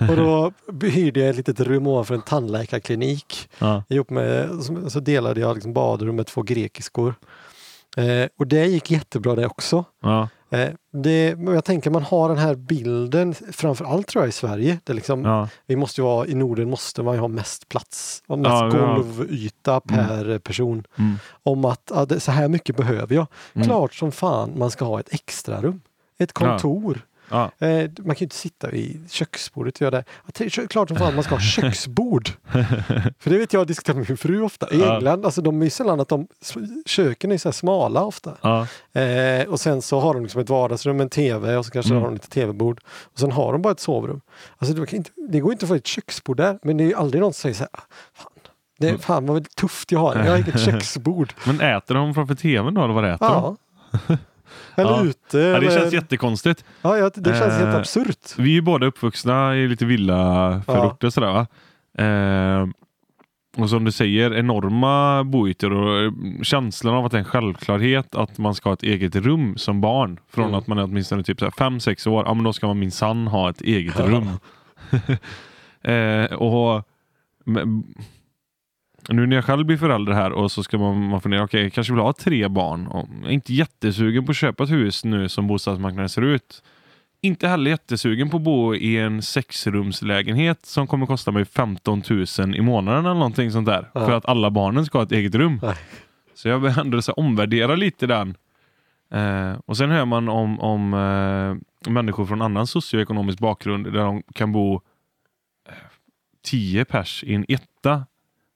och 0.00 0.16
då 0.16 0.52
hyrde 0.86 1.20
jag 1.20 1.28
ett 1.28 1.36
litet 1.36 1.60
rum 1.60 1.86
ovanför 1.86 2.14
en 2.14 2.22
tandläkarklinik. 2.22 3.48
Ja. 3.58 3.82
Ihop 3.88 4.10
med, 4.10 4.48
så- 4.88 5.00
delade 5.00 5.40
jag 5.40 5.54
liksom 5.54 5.72
badrum 5.72 6.16
med 6.16 6.26
två 6.26 6.42
grekiskor. 6.42 7.14
Eh, 7.96 8.28
och 8.38 8.46
det 8.46 8.66
gick 8.66 8.90
jättebra 8.90 9.34
det 9.34 9.46
också. 9.46 9.84
Ja. 10.02 10.28
Eh, 10.50 10.68
det, 10.92 11.36
jag 11.38 11.64
tänker 11.64 11.90
man 11.90 12.02
har 12.02 12.28
den 12.28 12.38
här 12.38 12.54
bilden, 12.54 13.34
framförallt 13.52 14.06
tror 14.06 14.22
jag 14.24 14.28
i 14.28 14.32
Sverige. 14.32 14.78
Det 14.84 14.92
liksom, 14.92 15.24
Ja. 15.24 15.48
vi 15.66 15.76
måste 15.76 16.02
vara, 16.02 16.26
I 16.26 16.34
Norden 16.34 16.70
måste 16.70 17.02
man 17.02 17.14
ju 17.14 17.20
ha 17.20 17.28
mest 17.28 17.68
plats 17.68 18.22
och 18.26 18.38
mest 18.38 18.50
Ja, 18.52 18.70
golvyta 18.70 19.80
per 19.80 20.38
person. 20.38 20.84
Mm. 20.98 21.14
Om 21.42 21.64
att 21.64 21.92
det, 22.08 22.20
så 22.20 22.30
här 22.32 22.48
mycket 22.48 22.76
behöver 22.76 23.14
jag. 23.14 23.26
Mm. 23.54 23.66
Klart 23.68 23.94
som 23.94 24.12
fan 24.12 24.58
man 24.58 24.70
ska 24.70 24.84
ha 24.84 25.00
ett 25.00 25.14
extra 25.14 25.60
rum. 25.62 25.80
Ett 26.18 26.32
kontor. 26.32 27.00
Ja. 27.30 27.50
Eh, 27.58 27.90
man 27.98 28.14
kan 28.16 28.20
ju 28.20 28.24
inte 28.24 28.36
sitta 28.36 28.68
vid 28.70 29.10
köksbordet 29.10 29.74
och 29.74 29.80
göra 29.80 29.90
det. 29.90 30.04
Ja, 30.26 30.44
är 30.44 30.66
Klart 30.66 30.88
som 30.88 30.96
fan 30.96 31.14
man 31.14 31.24
ska 31.24 31.34
ha 31.34 31.40
köksbord. 31.60 32.28
För 33.18 33.30
det 33.30 33.38
vet 33.38 33.52
jag 33.52 33.66
diskuterar 33.66 33.96
med 33.96 34.08
min 34.10 34.16
fru 34.16 34.40
ofta. 34.42 34.70
I 34.74 34.80
Ja. 34.80 34.94
England, 34.96 35.24
alltså 35.24 35.42
de 35.42 35.62
är 35.62 35.68
sällan 35.70 36.00
att 36.00 36.08
de, 36.08 36.26
köken 36.86 37.32
är 37.32 37.38
så 37.38 37.48
här 37.48 37.52
smala 37.52 38.02
ofta. 38.04 38.36
Ja. 38.40 38.66
Eh, 39.00 39.48
och 39.48 39.60
sen 39.60 39.82
så 39.82 40.00
har 40.00 40.14
de 40.14 40.22
liksom 40.22 40.40
ett 40.40 40.50
vardagsrum, 40.50 41.00
en 41.00 41.08
tv 41.08 41.56
och 41.56 41.64
så 41.66 41.70
kanske 41.70 41.90
Mm. 41.92 42.02
har 42.02 42.08
de 42.10 42.14
lite 42.14 42.28
tv-bord. 42.30 42.80
Och 42.86 43.18
sen 43.18 43.32
har 43.32 43.52
de 43.52 43.62
bara 43.62 43.72
ett 43.72 43.80
sovrum. 43.80 44.20
Alltså 44.58 44.74
det, 44.76 44.92
inte, 44.92 45.10
det 45.28 45.40
går 45.40 45.52
inte 45.52 45.64
att 45.64 45.68
få 45.68 45.74
ett 45.74 45.86
köksbord 45.86 46.36
där, 46.36 46.58
men 46.62 46.76
det 46.76 46.84
är 46.84 46.88
ju 46.88 46.94
aldrig 46.94 47.20
någon 47.20 47.32
som 47.32 47.40
säger 47.42 47.54
så 47.54 47.62
här, 47.62 47.70
"Ah, 47.72 47.82
fan, 48.14 48.30
det, 48.78 48.88
Mm. 48.88 49.00
fan 49.00 49.26
vad 49.26 49.50
tufft 49.54 49.92
jag 49.92 49.98
har, 49.98 50.14
jag 50.16 50.30
har 50.30 50.36
inget 50.38 50.60
köksbord. 50.64 51.32
Men 51.46 51.60
äter 51.60 51.94
de 51.94 52.14
framför 52.14 52.34
tvn 52.34 52.74
då 52.74 52.84
eller 52.84 52.94
vad 52.94 53.04
äter 53.14 53.28
de? 53.28 53.56
Ja. 54.74 54.82
Eller 54.82 54.90
Ja. 54.90 55.04
ute. 55.04 55.38
Ja, 55.38 55.44
det 55.50 55.56
eller, 55.56 55.70
känns 55.80 55.92
jättekonstigt. 55.92 56.64
ja, 56.82 56.98
ja, 56.98 57.10
det 57.14 57.30
känns 57.38 57.54
helt 57.54 57.74
Eh, 57.74 57.76
absurt. 57.76 58.34
Vi 58.38 58.50
är 58.50 58.54
ju 58.54 58.60
båda 58.60 58.86
uppvuxna 58.86 59.56
i 59.56 59.68
lite 59.68 59.84
villaförorter 59.84 61.10
sådär 61.10 61.32
va. 61.32 61.46
Eh, 62.04 62.68
och 63.56 63.70
som 63.70 63.84
du 63.84 63.92
säger, 63.92 64.34
enorma 64.34 65.24
boytor 65.24 65.72
och 65.72 65.98
eh, 66.04 66.12
känslan 66.42 66.94
av 66.94 67.04
att 67.04 67.10
det 67.12 67.16
är 67.16 67.18
en 67.18 67.24
självklarhet 67.24 68.14
att 68.14 68.38
man 68.38 68.54
ska 68.54 68.68
ha 68.68 68.74
ett 68.74 68.82
eget 68.82 69.16
rum 69.16 69.56
som 69.56 69.80
barn. 69.80 70.20
Från 70.28 70.44
Mm. 70.44 70.58
att 70.58 70.66
man 70.66 70.78
är 70.78 70.84
åtminstone 70.84 71.22
typ 71.22 71.40
5-6 71.40 72.06
år, 72.08 72.24
ja 72.26 72.34
men 72.34 72.44
då 72.44 72.52
ska 72.52 72.66
man 72.66 72.78
minsann 72.78 73.26
ha 73.26 73.50
ett 73.50 73.60
eget 73.60 73.94
Ja. 73.98 74.04
rum. 74.04 74.28
eh, 75.94 76.36
och 76.36 76.88
nu 79.08 79.26
när 79.26 79.36
jag 79.36 79.44
själv 79.44 79.66
blir 79.66 79.76
förälder 79.76 80.12
här 80.12 80.32
och 80.32 80.52
så 80.52 80.62
ska 80.62 80.78
man, 80.78 81.08
man 81.08 81.20
fundera, 81.20 81.44
okej 81.44 81.62
jag 81.62 81.72
kanske 81.72 81.92
vill 81.92 82.02
ha 82.02 82.12
tre 82.12 82.48
barn. 82.48 82.86
Och 82.86 83.08
jag 83.22 83.30
är 83.30 83.34
inte 83.34 83.54
jättesugen 83.54 84.26
på 84.26 84.30
att 84.30 84.36
köpa 84.36 84.64
ett 84.64 84.70
hus 84.70 85.04
nu 85.04 85.28
som 85.28 85.46
bostadsmarknaden 85.46 86.08
ser 86.08 86.22
ut. 86.22 86.62
Inte 87.20 87.48
heller 87.48 87.70
jättesugen 87.70 88.30
på 88.30 88.36
att 88.36 88.42
bo 88.42 88.74
i 88.74 88.98
en 88.98 89.22
sexrumslägenhet 89.22 90.66
som 90.66 90.86
kommer 90.86 91.06
kosta 91.06 91.30
mig 91.30 91.44
15 91.44 92.02
000 92.38 92.56
i 92.56 92.60
månaden 92.60 93.04
eller 93.04 93.14
någonting 93.14 93.50
sånt 93.50 93.66
där. 93.66 93.90
Ja. 93.94 94.06
För 94.06 94.12
att 94.12 94.26
alla 94.26 94.50
barnen 94.50 94.86
ska 94.86 94.98
ha 94.98 95.02
ett 95.02 95.12
eget 95.12 95.34
rum. 95.34 95.60
Nej. 95.62 95.76
Så 96.34 96.48
jag 96.48 96.78
ändå 96.78 97.02
så 97.02 97.12
omvärdera 97.12 97.74
lite 97.74 98.06
den. 98.06 98.36
Eh, 99.10 99.52
och 99.66 99.76
sen 99.76 99.90
hör 99.90 100.04
man 100.04 100.28
om, 100.28 100.60
om 100.60 100.94
eh, 100.94 101.90
människor 101.90 102.26
från 102.26 102.42
annan 102.42 102.66
socioekonomisk 102.66 103.38
bakgrund 103.38 103.84
där 103.84 104.04
de 104.04 104.22
kan 104.34 104.52
bo 104.52 104.74
eh, 105.68 105.74
10 106.44 106.84
pers 106.84 107.24
i 107.24 107.34
en 107.34 107.44
etta. 107.48 108.06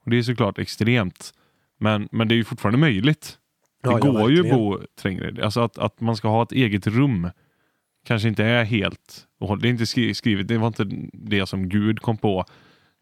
Och 0.09 0.11
Det 0.11 0.17
är 0.17 0.23
såklart 0.23 0.59
extremt. 0.59 1.31
Men, 1.79 2.09
men 2.11 2.27
det 2.27 2.33
är 2.33 2.37
ju 2.37 2.43
fortfarande 2.43 2.77
möjligt. 2.77 3.37
Det 3.83 3.89
Ja, 3.89 3.99
ja, 4.03 4.11
går 4.11 4.31
ju 4.31 4.39
att 4.41 4.49
bo 4.49 4.79
trängre. 5.01 5.43
Alltså 5.43 5.61
att, 5.61 5.77
att 5.77 6.01
man 6.01 6.15
ska 6.15 6.27
ha 6.27 6.43
ett 6.43 6.51
eget 6.51 6.87
rum 6.87 7.29
kanske 8.05 8.27
inte 8.27 8.43
är 8.43 8.63
helt 8.63 9.25
och 9.39 9.57
Det 9.59 9.67
är 9.67 9.69
inte 9.69 9.85
skri- 9.85 10.13
skrivet, 10.13 10.47
det 10.47 10.57
var 10.57 10.67
inte 10.67 10.85
det 11.13 11.45
som 11.45 11.69
Gud 11.69 12.01
kom 12.01 12.17
på 12.17 12.45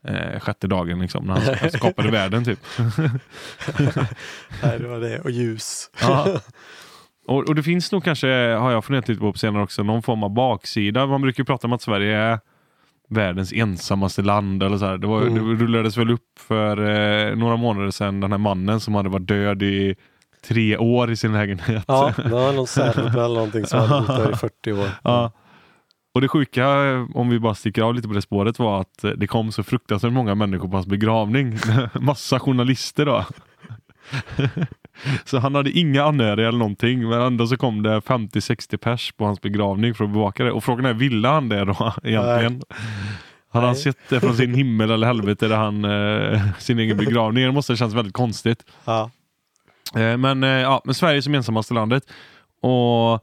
eh, 0.03 0.39
sjätte 0.39 0.67
dagen 0.67 0.99
liksom, 0.99 1.25
när 1.25 1.33
han 1.33 1.55
han 1.61 1.71
skapade 1.71 2.11
världen. 2.11 2.45
typ. 2.45 2.59
Nej, 4.63 4.79
det 4.79 4.87
var 4.87 4.99
det. 4.99 5.19
Och 5.19 5.31
ljus. 5.31 5.89
Ja. 6.01 6.39
Och, 7.27 7.49
och 7.49 7.55
det 7.55 7.63
finns 7.63 7.91
nog 7.91 8.03
kanske, 8.03 8.27
har 8.53 8.71
jag 8.71 8.85
funderat 8.85 9.07
lite 9.07 9.19
på 9.21 9.31
på 9.31 9.37
senare 9.39 9.63
också, 9.63 9.83
någon 9.83 10.01
form 10.03 10.23
av 10.23 10.29
baksida. 10.33 11.05
Man 11.07 11.21
brukar 11.21 11.43
prata 11.43 11.67
om 11.67 11.73
att 11.73 11.81
Sverige 11.81 12.17
är 12.17 12.39
världens 13.09 13.53
ensammaste 13.53 14.21
land. 14.21 14.63
Eller 14.63 14.77
så 14.77 14.85
här. 14.85 14.97
Det, 14.97 15.07
var, 15.07 15.21
Mm. 15.21 15.33
det 15.57 15.63
rullades 15.65 15.97
väl 15.97 16.11
upp 16.11 16.39
för 16.39 16.77
eh, 17.29 17.35
några 17.35 17.57
månader 17.57 17.91
sedan, 17.91 18.19
den 18.19 18.31
här 18.31 18.37
mannen 18.39 18.79
som 18.79 18.95
hade 18.95 19.09
varit 19.09 19.27
död 19.27 19.63
i 19.63 19.95
tre 20.47 20.77
år 20.77 21.11
i 21.11 21.15
sin 21.15 21.33
lägenhet. 21.33 21.83
Ja, 21.87 22.13
det 22.23 22.29
var 22.29 22.53
någon 22.53 22.67
serb 22.67 22.97
eller 23.15 23.27
någonting 23.35 23.65
som 23.65 23.79
hade 23.79 24.01
bott 24.07 24.17
där 24.17 24.31
i 24.31 24.35
40 24.35 24.71
år. 24.71 24.89
Ja. 25.03 25.31
Och 26.13 26.21
det 26.21 26.27
sjuka, 26.27 26.85
eh, 26.85 27.05
om 27.13 27.29
vi 27.29 27.39
bara 27.39 27.55
sticker 27.55 27.81
av 27.81 27.95
lite 27.95 28.07
på 28.07 28.13
det 28.13 28.21
spåret, 28.21 28.59
var 28.59 28.81
att 28.81 29.03
eh, 29.03 29.11
det 29.11 29.27
kom 29.27 29.51
så 29.51 29.63
fruktansvärt 29.63 30.13
många 30.13 30.35
människor 30.35 30.67
på 30.69 30.75
hans 30.77 30.87
begravning. 30.87 31.57
Massa 31.93 32.39
journalister 32.39 33.05
då. 33.05 33.25
så 35.25 35.39
han 35.39 35.55
hade 35.55 35.71
inga 35.71 36.03
anhöriga 36.03 36.47
eller 36.47 36.59
någonting, 36.59 37.09
men 37.09 37.21
ändå 37.21 37.47
så 37.47 37.57
kom 37.57 37.83
det 37.83 37.99
50-60 37.99 38.77
pers 38.77 39.11
på 39.11 39.25
hans 39.25 39.41
begravning 39.41 39.93
för 39.93 40.03
att 40.03 40.13
bevaka 40.13 40.43
det. 40.43 40.51
Och 40.51 40.63
frågan 40.63 40.85
är, 40.85 40.93
ville 40.93 41.27
han 41.27 41.49
det 41.49 41.65
då 41.65 41.93
egentligen? 42.03 42.61
Hade 43.51 43.65
han 43.65 43.75
sett 43.75 43.97
det 44.09 44.19
från 44.19 44.35
sin 44.35 44.53
himmel 44.53 44.91
eller 44.91 45.07
helvete 45.07 45.47
där 45.47 45.57
han, 45.57 45.85
eh, 45.85 46.41
sin 46.59 46.79
egen 46.79 46.97
begravning? 46.97 47.43
Det 47.45 47.51
måste 47.51 47.71
ha 47.73 47.77
känts 47.77 47.95
väldigt 47.95 48.13
konstigt. 48.13 48.63
Ja. 48.85 49.11
Eh, 49.95 50.17
Men, 50.17 50.43
eh, 50.43 50.49
ja, 50.49 50.81
men 50.85 50.95
Sverige 50.95 51.21
som 51.21 51.35
ensammaste 51.35 51.73
landet. 51.73 52.03
Och 52.61 53.13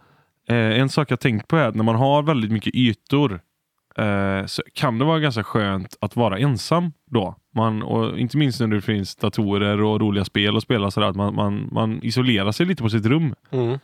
eh, 0.54 0.80
En 0.80 0.88
sak 0.88 1.10
jag 1.10 1.20
tänkt 1.20 1.48
på 1.48 1.56
är 1.56 1.68
att 1.68 1.74
när 1.74 1.84
man 1.84 1.96
har 1.96 2.22
väldigt 2.22 2.50
mycket 2.50 2.74
ytor 2.74 3.40
eh, 3.98 4.46
så 4.46 4.62
kan 4.74 4.98
det 4.98 5.04
vara 5.04 5.18
ganska 5.18 5.44
skönt 5.44 5.96
att 6.00 6.16
vara 6.16 6.38
ensam 6.38 6.92
då. 7.10 7.36
Man, 7.54 7.82
och 7.82 8.18
inte 8.18 8.36
minst 8.36 8.60
när 8.60 8.66
det 8.66 8.80
finns 8.80 9.16
datorer 9.16 9.82
och 9.82 10.00
roliga 10.00 10.24
spel 10.24 10.56
att 10.56 10.62
spela 10.62 10.90
sådär, 10.90 11.06
att 11.08 11.16
man, 11.16 11.34
man, 11.34 11.68
man 11.72 12.02
isolerar 12.02 12.52
sig 12.52 12.66
lite 12.66 12.82
på 12.82 12.88
sitt 12.90 13.06
rum. 13.06 13.34
Mm. 13.50 13.78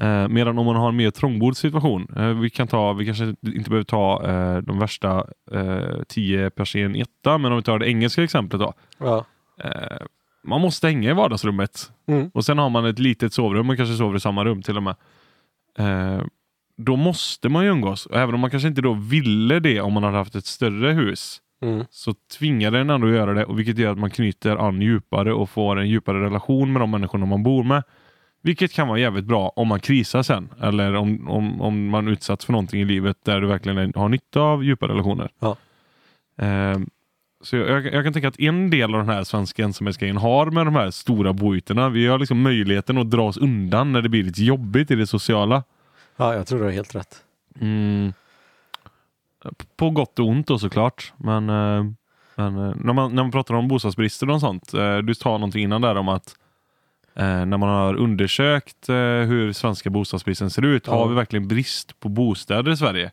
Eh, 0.00 0.28
medan 0.28 0.58
om 0.58 0.66
man 0.66 0.76
har 0.76 0.88
en 0.88 0.96
mer 0.96 1.10
trångbodd 1.10 1.56
situation, 1.56 2.06
eh, 2.16 2.28
vi 2.28 2.50
kan 2.50 2.66
ta, 2.68 2.92
vi 2.92 3.06
kanske 3.06 3.24
inte 3.46 3.70
behöver 3.70 3.84
ta 3.84 4.22
eh, 4.26 4.56
de 4.58 4.78
värsta 4.78 5.24
eh, 5.52 6.02
10 6.08 6.50
pers 6.50 6.76
i 6.76 6.80
en 6.80 6.96
etta, 6.96 7.38
men 7.38 7.52
om 7.52 7.56
vi 7.56 7.62
tar 7.62 7.78
det 7.78 7.88
engelska 7.88 8.22
exemplet 8.22 8.60
då. 8.60 8.72
Ja. 8.98 9.24
Eh, 9.64 10.06
man 10.46 10.60
måste 10.60 10.86
hänga 10.86 11.10
i 11.10 11.14
vardagsrummet 11.14 11.90
Mm. 12.06 12.30
och 12.34 12.44
sen 12.44 12.58
har 12.58 12.70
man 12.70 12.84
ett 12.86 12.98
litet 12.98 13.32
sovrum 13.32 13.70
och 13.70 13.76
kanske 13.76 13.94
sover 13.96 14.16
i 14.16 14.20
samma 14.20 14.44
rum 14.44 14.62
till 14.62 14.76
och 14.76 14.82
med. 14.82 14.94
Eh, 15.78 16.22
då 16.76 16.96
måste 16.96 17.48
man 17.48 17.64
ju 17.64 17.70
umgås. 17.70 18.06
Och 18.06 18.16
även 18.16 18.34
om 18.34 18.40
man 18.40 18.50
kanske 18.50 18.68
inte 18.68 18.82
då 18.82 18.92
ville 18.92 19.60
det 19.60 19.80
om 19.80 19.92
man 19.92 20.02
hade 20.04 20.16
haft 20.16 20.34
ett 20.34 20.46
större 20.46 20.92
hus 20.92 21.40
Mm. 21.64 21.84
så 21.90 22.14
tvingar 22.38 22.70
den 22.70 22.90
ändå 22.90 23.06
att 23.06 23.12
göra 23.12 23.34
det 23.34 23.44
och 23.44 23.58
vilket 23.58 23.78
gör 23.78 23.92
att 23.92 23.98
man 23.98 24.10
knyter 24.10 24.56
an 24.56 24.82
djupare 24.82 25.32
och 25.32 25.50
får 25.50 25.80
en 25.80 25.88
djupare 25.88 26.24
relation 26.24 26.72
med 26.72 26.82
de 26.82 26.90
människorna 26.90 27.26
man 27.26 27.42
bor 27.42 27.64
med. 27.64 27.82
Vilket 28.42 28.72
kan 28.72 28.88
vara 28.88 28.98
jävligt 28.98 29.24
bra 29.24 29.52
om 29.56 29.68
man 29.68 29.80
krisar 29.80 30.22
sen 30.22 30.48
eller 30.60 30.94
om, 30.94 31.28
om, 31.28 31.60
om 31.60 31.88
man 31.88 32.08
utsatts 32.08 32.44
för 32.44 32.52
någonting 32.52 32.80
i 32.80 32.84
livet 32.84 33.16
där 33.24 33.40
du 33.40 33.46
verkligen 33.46 33.92
har 33.94 34.08
nytta 34.08 34.40
av 34.40 34.64
djupa 34.64 34.88
relationer. 34.88 35.28
Ja. 35.38 35.56
Eh, 36.44 36.78
så 37.42 37.56
jag, 37.56 37.68
jag, 37.68 37.94
jag 37.94 38.04
kan 38.04 38.12
tänka 38.12 38.28
att 38.28 38.40
en 38.40 38.70
del 38.70 38.94
av 38.94 39.00
den 39.00 39.14
här 39.14 39.24
svenska 39.24 39.64
ensamhetsgrejen 39.64 40.16
har 40.16 40.50
med 40.50 40.66
de 40.66 40.74
här 40.74 40.90
stora 40.90 41.32
boytorna. 41.32 41.88
Vi 41.88 42.06
har 42.06 42.18
liksom 42.18 42.42
möjligheten 42.42 42.98
att 42.98 43.10
dra 43.10 43.28
oss 43.28 43.36
undan 43.36 43.92
när 43.92 44.02
det 44.02 44.08
blir 44.08 44.24
lite 44.24 44.44
jobbigt 44.44 44.90
i 44.90 44.94
det 44.94 45.06
sociala. 45.06 45.62
ja, 46.16 46.34
jag 46.34 46.46
tror 46.46 46.58
du 46.58 46.64
har 46.64 46.72
helt 46.72 46.94
rätt. 46.94 47.16
Mm. 47.60 48.12
På 49.76 49.90
gott 49.90 50.18
och 50.18 50.26
ont 50.28 50.46
då 50.46 50.58
såklart. 50.58 51.12
Men, 51.16 51.48
eh, 51.50 51.84
men 52.36 52.58
eh, 52.68 52.74
när, 52.76 52.92
man, 52.92 53.14
när 53.14 53.22
man 53.22 53.32
pratar 53.32 53.54
om 53.54 53.68
bostadsbrister 53.68 54.30
och 54.30 54.40
sånt. 54.40 54.74
eh, 54.74 54.98
Du 54.98 55.14
sa 55.14 55.30
någonting 55.30 55.62
innan 55.62 55.80
där 55.80 55.94
om 55.96 56.08
att 56.08 56.34
när 57.16 57.56
man 57.56 57.68
har 57.68 57.94
undersökt 57.94 58.88
hur 59.28 59.52
svenska 59.52 59.90
bostadsbristen 59.90 60.50
ser 60.50 60.62
ut. 60.64 60.86
Ja. 60.86 60.94
Har 60.94 61.08
vi 61.08 61.14
verkligen 61.14 61.48
brist 61.48 62.00
på 62.00 62.08
bostäder 62.08 62.72
i 62.72 62.76
Sverige? 62.76 63.10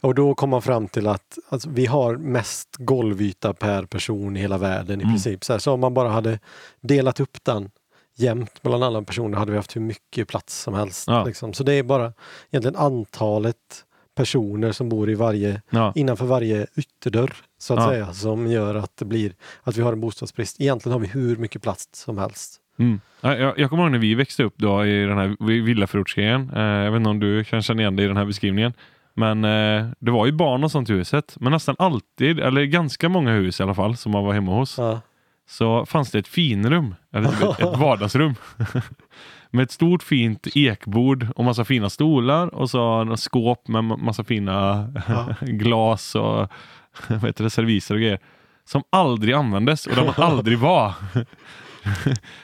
Och 0.00 0.14
då 0.14 0.34
kom 0.34 0.50
man 0.50 0.62
fram 0.62 0.88
till 0.88 1.06
att 1.06 1.38
alltså, 1.48 1.70
vi 1.70 1.86
har 1.86 2.16
mest 2.16 2.76
golvyta 2.78 3.52
per 3.52 3.86
person 3.86 4.36
i 4.36 4.40
hela 4.40 4.58
världen 4.58 5.00
i 5.00 5.02
Mm. 5.04 5.14
princip. 5.14 5.44
Så, 5.44 5.52
här, 5.52 5.60
så 5.60 5.72
om 5.72 5.80
man 5.80 5.94
bara 5.94 6.08
hade 6.08 6.38
delat 6.80 7.20
upp 7.20 7.36
den 7.44 7.70
jämnt 8.16 8.64
mellan 8.64 8.82
alla 8.82 9.02
personer 9.02 9.38
hade 9.38 9.50
vi 9.50 9.56
haft 9.56 9.76
hur 9.76 9.80
mycket 9.80 10.28
plats 10.28 10.62
som 10.62 10.74
helst. 10.74 11.04
Ja. 11.08 11.24
Liksom. 11.24 11.52
Så 11.52 11.64
det 11.64 11.74
är 11.74 11.82
bara 11.82 12.12
egentligen 12.50 12.76
antalet 12.76 13.84
personer 14.14 14.72
som 14.72 14.88
bor 14.88 15.10
i 15.10 15.14
varje, 15.14 15.62
Ja. 15.70 15.92
innanför 15.94 16.26
varje 16.26 16.66
ytterdörr 16.76 17.32
så 17.58 17.74
att 17.74 17.80
Ja. 17.80 17.88
säga 17.88 18.12
som 18.12 18.46
gör 18.46 18.74
att 18.74 18.96
det 18.96 19.04
blir 19.04 19.32
att 19.62 19.76
vi 19.76 19.82
har 19.82 19.92
en 19.92 20.00
bostadsbrist. 20.00 20.60
Egentligen 20.60 20.92
har 20.92 21.00
vi 21.00 21.06
hur 21.06 21.36
mycket 21.36 21.62
plats 21.62 21.88
som 21.92 22.18
helst. 22.18 22.60
Mm. 22.78 23.00
Ja, 23.20 23.36
Jag, 23.36 23.58
jag 23.58 23.70
kommer 23.70 23.82
ihåg 23.82 23.92
när 23.92 23.98
vi 23.98 24.14
växte 24.14 24.42
upp 24.44 24.54
då 24.56 24.86
i 24.86 25.04
den 25.04 25.18
här 25.18 25.62
villaförortsgrejen. 25.62 26.50
Eh, 26.56 26.62
jag 26.62 26.90
vet 26.92 26.96
inte 26.98 27.10
om 27.10 27.20
du 27.20 27.44
kan 27.44 27.62
känna 27.62 27.82
igen 27.82 27.96
dig 27.96 28.04
i 28.04 28.08
den 28.08 28.16
här 28.16 28.24
beskrivningen. 28.24 28.72
Men 29.16 29.44
eh, 29.44 29.86
det 29.98 30.10
var 30.10 30.26
ju 30.26 30.32
barn 30.32 30.64
och 30.64 30.70
sånt 30.70 30.90
i 30.90 30.92
huset. 30.92 31.36
Men 31.40 31.52
nästan 31.52 31.76
alltid, 31.78 32.40
eller 32.40 32.64
ganska 32.64 33.08
många 33.08 33.32
hus 33.32 33.60
i 33.60 33.62
alla 33.62 33.74
fall, 33.74 33.96
som 33.96 34.12
man 34.12 34.24
var 34.24 34.32
hemma 34.32 34.54
hos. 34.54 34.78
Ja. 34.78 35.00
Så 35.48 35.86
fanns 35.86 36.10
det 36.10 36.18
ett 36.18 36.28
finrum, 36.28 36.94
eller 37.12 37.28
typ 37.28 37.60
ett 37.60 37.78
vardagsrum. 37.80 38.34
med 39.54 39.62
ett 39.62 39.70
stort 39.70 40.02
fint 40.02 40.46
ekbord 40.54 41.26
och 41.36 41.44
massa 41.44 41.64
fina 41.64 41.90
stolar 41.90 42.54
och 42.54 42.70
så 42.70 42.82
en 42.82 43.16
skåp 43.16 43.68
med 43.68 43.82
ma- 43.84 43.96
massa 44.04 44.24
fina 44.24 44.86
Ja. 45.08 45.26
glas 45.46 46.14
och 46.14 46.48
vad 47.08 47.24
heter 47.24 47.44
det, 47.44 47.50
serviser 47.50 47.94
och 47.94 48.00
grejer. 48.00 48.18
Som 48.64 48.82
aldrig 48.90 49.34
användes 49.34 49.86
och 49.86 49.96
där 49.96 50.04
man 50.04 50.14
aldrig 50.30 50.58
var. 50.58 50.92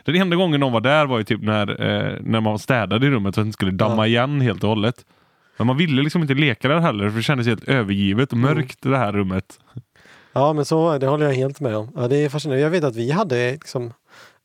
Den 0.04 0.14
enda 0.16 0.36
gången 0.36 0.60
de 0.60 0.72
var 0.72 0.80
där 0.80 1.06
var 1.06 1.18
ju 1.18 1.24
typ 1.24 1.42
när, 1.42 1.82
eh, 1.82 2.16
när 2.20 2.40
man 2.40 2.58
städade 2.58 3.06
i 3.06 3.10
rummet 3.10 3.34
så 3.34 3.40
att 3.40 3.46
det 3.46 3.52
skulle 3.52 3.70
damma 3.70 3.96
Ja. 3.96 4.06
igen 4.06 4.40
helt 4.40 4.62
och 4.64 4.68
hållet. 4.68 4.94
Men 5.58 5.66
man 5.66 5.76
ville 5.76 6.02
liksom 6.02 6.22
inte 6.22 6.34
leka 6.34 6.68
där 6.68 6.78
heller 6.78 7.08
för 7.10 7.16
det 7.16 7.22
kändes 7.22 7.46
helt 7.46 7.64
övergivet 7.68 8.32
och 8.32 8.38
mörkt 8.38 8.78
det 8.82 8.96
här 8.98 9.12
rummet. 9.12 9.44
Ja, 10.32 10.52
men 10.52 10.64
så, 10.64 10.98
det 10.98 11.06
håller 11.06 11.26
jag 11.26 11.34
helt 11.34 11.60
med 11.60 11.76
om. 11.76 11.92
Ja, 11.96 12.08
det 12.08 12.16
är 12.24 12.28
fascinerande. 12.28 12.62
Jag 12.62 12.70
vet 12.70 12.84
att 12.84 12.96
vi 12.96 13.10
hade 13.10 13.52
liksom, 13.52 13.92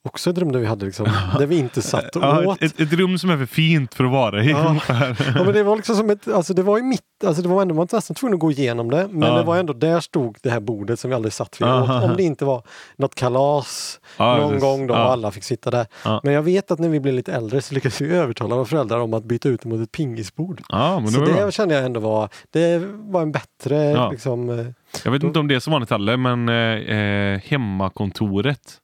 också 0.05 0.29
ett 0.29 0.37
rum 0.37 0.51
där 0.51 0.59
vi 0.59 0.65
hade 0.65 0.85
liksom, 0.85 1.07
där 1.39 1.45
vi 1.45 1.57
inte 1.57 1.81
satt 1.81 2.15
och 2.15 2.23
Ja, 2.23 2.45
åt. 2.47 2.61
ett, 2.63 2.79
ett, 2.79 2.93
rum 2.93 3.17
som 3.17 3.29
är 3.29 3.37
för 3.37 3.45
fint 3.45 3.93
för 3.93 4.03
att 4.03 4.11
vara 4.11 4.43
i. 4.43 4.49
Ja. 4.49 4.75
Ja, 4.89 5.43
men 5.43 5.53
det 5.53 5.63
var 5.63 5.75
liksom 5.75 5.95
som 5.95 6.09
ett, 6.09 6.27
alltså 6.27 6.53
det 6.53 6.63
var 6.63 6.79
i 6.79 6.81
mitt, 6.81 7.01
alltså 7.25 7.41
det 7.41 7.49
var 7.49 7.61
ändå, 7.61 7.75
man 7.75 7.87
var 7.91 7.97
nästan 7.97 8.15
tvungen 8.15 8.33
att 8.33 8.39
gå 8.39 8.51
igenom 8.51 8.91
det. 8.91 9.07
Men 9.11 9.29
Ja. 9.29 9.37
det 9.37 9.43
var 9.43 9.57
ändå, 9.57 9.73
där 9.73 9.99
stod 9.99 10.37
det 10.43 10.49
här 10.49 10.59
bordet 10.59 10.99
som 10.99 11.09
vi 11.09 11.15
aldrig 11.15 11.33
satt 11.33 11.61
vid. 11.61 11.67
Aha. 11.67 12.01
Om 12.03 12.17
det 12.17 12.23
inte 12.23 12.45
var 12.45 12.63
något 12.97 13.15
kalas 13.15 13.99
någon 14.19 14.49
precis. 14.49 14.61
gång 14.63 14.87
då 14.87 14.93
alla 14.93 15.31
fick 15.31 15.43
sitta 15.43 15.71
där. 15.71 15.87
Men 16.23 16.33
jag 16.33 16.41
vet 16.43 16.71
att 16.71 16.79
när 16.79 16.89
vi 16.89 16.99
blev 16.99 17.13
lite 17.15 17.33
äldre 17.33 17.61
så 17.61 17.73
lyckades 17.73 18.01
vi 18.01 18.15
övertala 18.15 18.55
våra 18.55 18.65
föräldrar 18.65 18.99
om 18.99 19.13
att 19.13 19.23
byta 19.23 19.49
ut 19.49 19.61
det 19.61 19.69
mot 19.69 19.81
ett 19.81 19.91
pingisbord. 19.91 20.57
Det 20.69 21.11
Så 21.11 21.19
det 21.25 21.33
bra. 21.33 21.51
kände 21.51 21.75
jag 21.75 21.85
ändå 21.85 21.99
var, 21.99 22.29
det 22.49 22.77
var 22.93 23.21
en 23.21 23.31
bättre 23.31 24.09
liksom, 24.11 24.49
eh, 24.59 24.65
Jag 25.05 25.11
vet 25.11 25.23
inte 25.23 25.39
om 25.39 25.47
det 25.47 25.55
är 25.55 25.59
så 25.59 25.71
vanligt 25.71 25.89
heller, 25.89 26.17
men 26.17 26.49
eh, 26.49 26.55
eh, 26.97 27.41
hemmakontoret. 27.45 28.77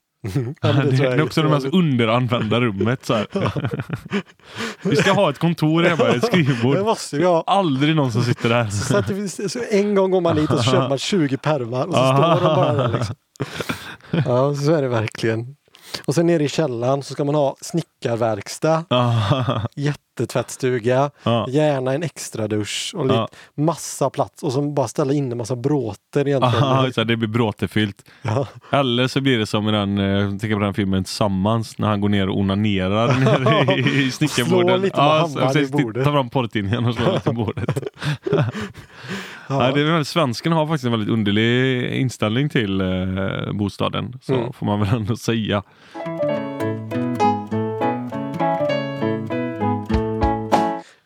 Ja, 0.62 0.72
det 0.74 0.84
det, 0.84 0.98
det 0.98 1.06
är 1.06 1.22
också 1.22 1.42
det 1.44 1.50
mest 1.50 1.66
underanvända 1.66 2.62
rummet. 2.62 3.06
Så. 3.06 3.26
Vi 4.84 4.96
ska 4.96 5.12
ha 5.14 5.30
ett 5.30 5.40
kontor 5.40 5.84
hemma, 5.84 6.08
ett 6.08 6.22
Det 6.22 6.28
skrivbord. 6.28 6.78
måste 6.78 7.18
vi 7.18 7.26
ha. 7.26 7.44
Aldrig 7.48 7.96
någon 7.96 8.12
som 8.12 8.24
sitter 8.24 8.50
där. 8.50 8.68
Så, 8.70 8.98
att 8.98 9.08
det, 9.08 9.50
så 9.52 9.60
en 9.72 9.96
gång 9.96 10.12
går 10.12 10.22
man 10.22 10.36
dit 10.36 10.52
och 10.52 10.58
så 10.58 10.64
köper 10.72 10.90
man 10.90 10.98
20 10.98 11.38
pärmar 11.38 11.86
och 11.88 11.94
så 11.94 12.00
står 12.14 12.48
de 12.48 12.56
bara 12.56 12.74
där. 12.74 12.94
Liksom. 12.98 13.16
Ja, 14.26 14.56
så 14.56 14.74
är 14.74 14.82
det 14.82 14.88
verkligen. 14.88 15.56
Och 16.06 16.16
sen 16.16 16.28
nere 16.28 16.44
i 16.44 16.50
källaren 16.50 17.04
så 17.04 17.14
ska 17.14 17.24
man 17.24 17.36
ha 17.36 17.56
snickarverkstad, 17.62 18.84
jättetvättstuga, 19.76 21.12
gärna 21.48 21.94
en 21.94 22.04
extra 22.04 22.48
dusch 22.48 22.92
och 22.96 23.06
lite, 23.06 23.28
massa 23.58 24.10
plats 24.10 24.44
och 24.44 24.54
så 24.54 24.62
bara 24.62 24.88
ställa 24.88 25.14
in 25.14 25.32
en 25.32 25.38
massa 25.38 25.56
bråter 25.56 26.28
egentligen. 26.28 26.64
Aha, 26.64 26.88
det 27.04 27.18
blir 27.18 27.28
bråtefyllt. 27.28 28.06
Eller 28.72 29.08
så 29.08 29.22
blir 29.22 29.38
det 29.38 29.46
som 29.46 29.70
i 29.70 29.72
den, 29.72 29.98
eh, 29.98 30.30
tänker 30.30 30.54
på 30.56 30.62
den 30.62 30.74
filmen 30.74 31.04
Tillsammans, 31.04 31.78
när 31.78 31.88
han 31.88 32.02
går 32.02 32.10
ner 32.10 32.30
och 32.30 32.38
onanerar 32.38 33.08
nere 33.20 33.80
i, 33.80 34.06
i 34.06 34.12
snickarbordet. 34.12 34.68
Slår 34.68 34.78
lite 34.78 34.98
med 34.98 35.06
Ja, 35.06 35.20
hammaren 35.20 35.64
i 35.64 35.68
bordet. 35.68 36.04
Tar 36.04 36.12
fram 36.12 36.30
porrtidningen 36.30 36.86
och 36.86 36.96
slår 36.96 37.14
lite 37.14 37.30
i 37.30 37.34
bordet. 37.34 37.84
Ja. 39.60 39.72
det 39.72 39.82
är 39.82 40.04
svensken 40.04 40.52
har 40.52 40.68
faktiskt 40.68 40.86
en 40.86 40.92
väldigt 40.92 41.10
underlig 41.10 41.84
inställning 41.94 42.50
till 42.50 42.82
eh, 42.82 43.52
bostaden. 43.54 44.20
Så 44.22 44.34
Mm. 44.34 44.54
får 44.54 44.66
man 44.66 44.80
väl 44.80 44.90
ändå 44.96 45.16
säga. 45.16 45.64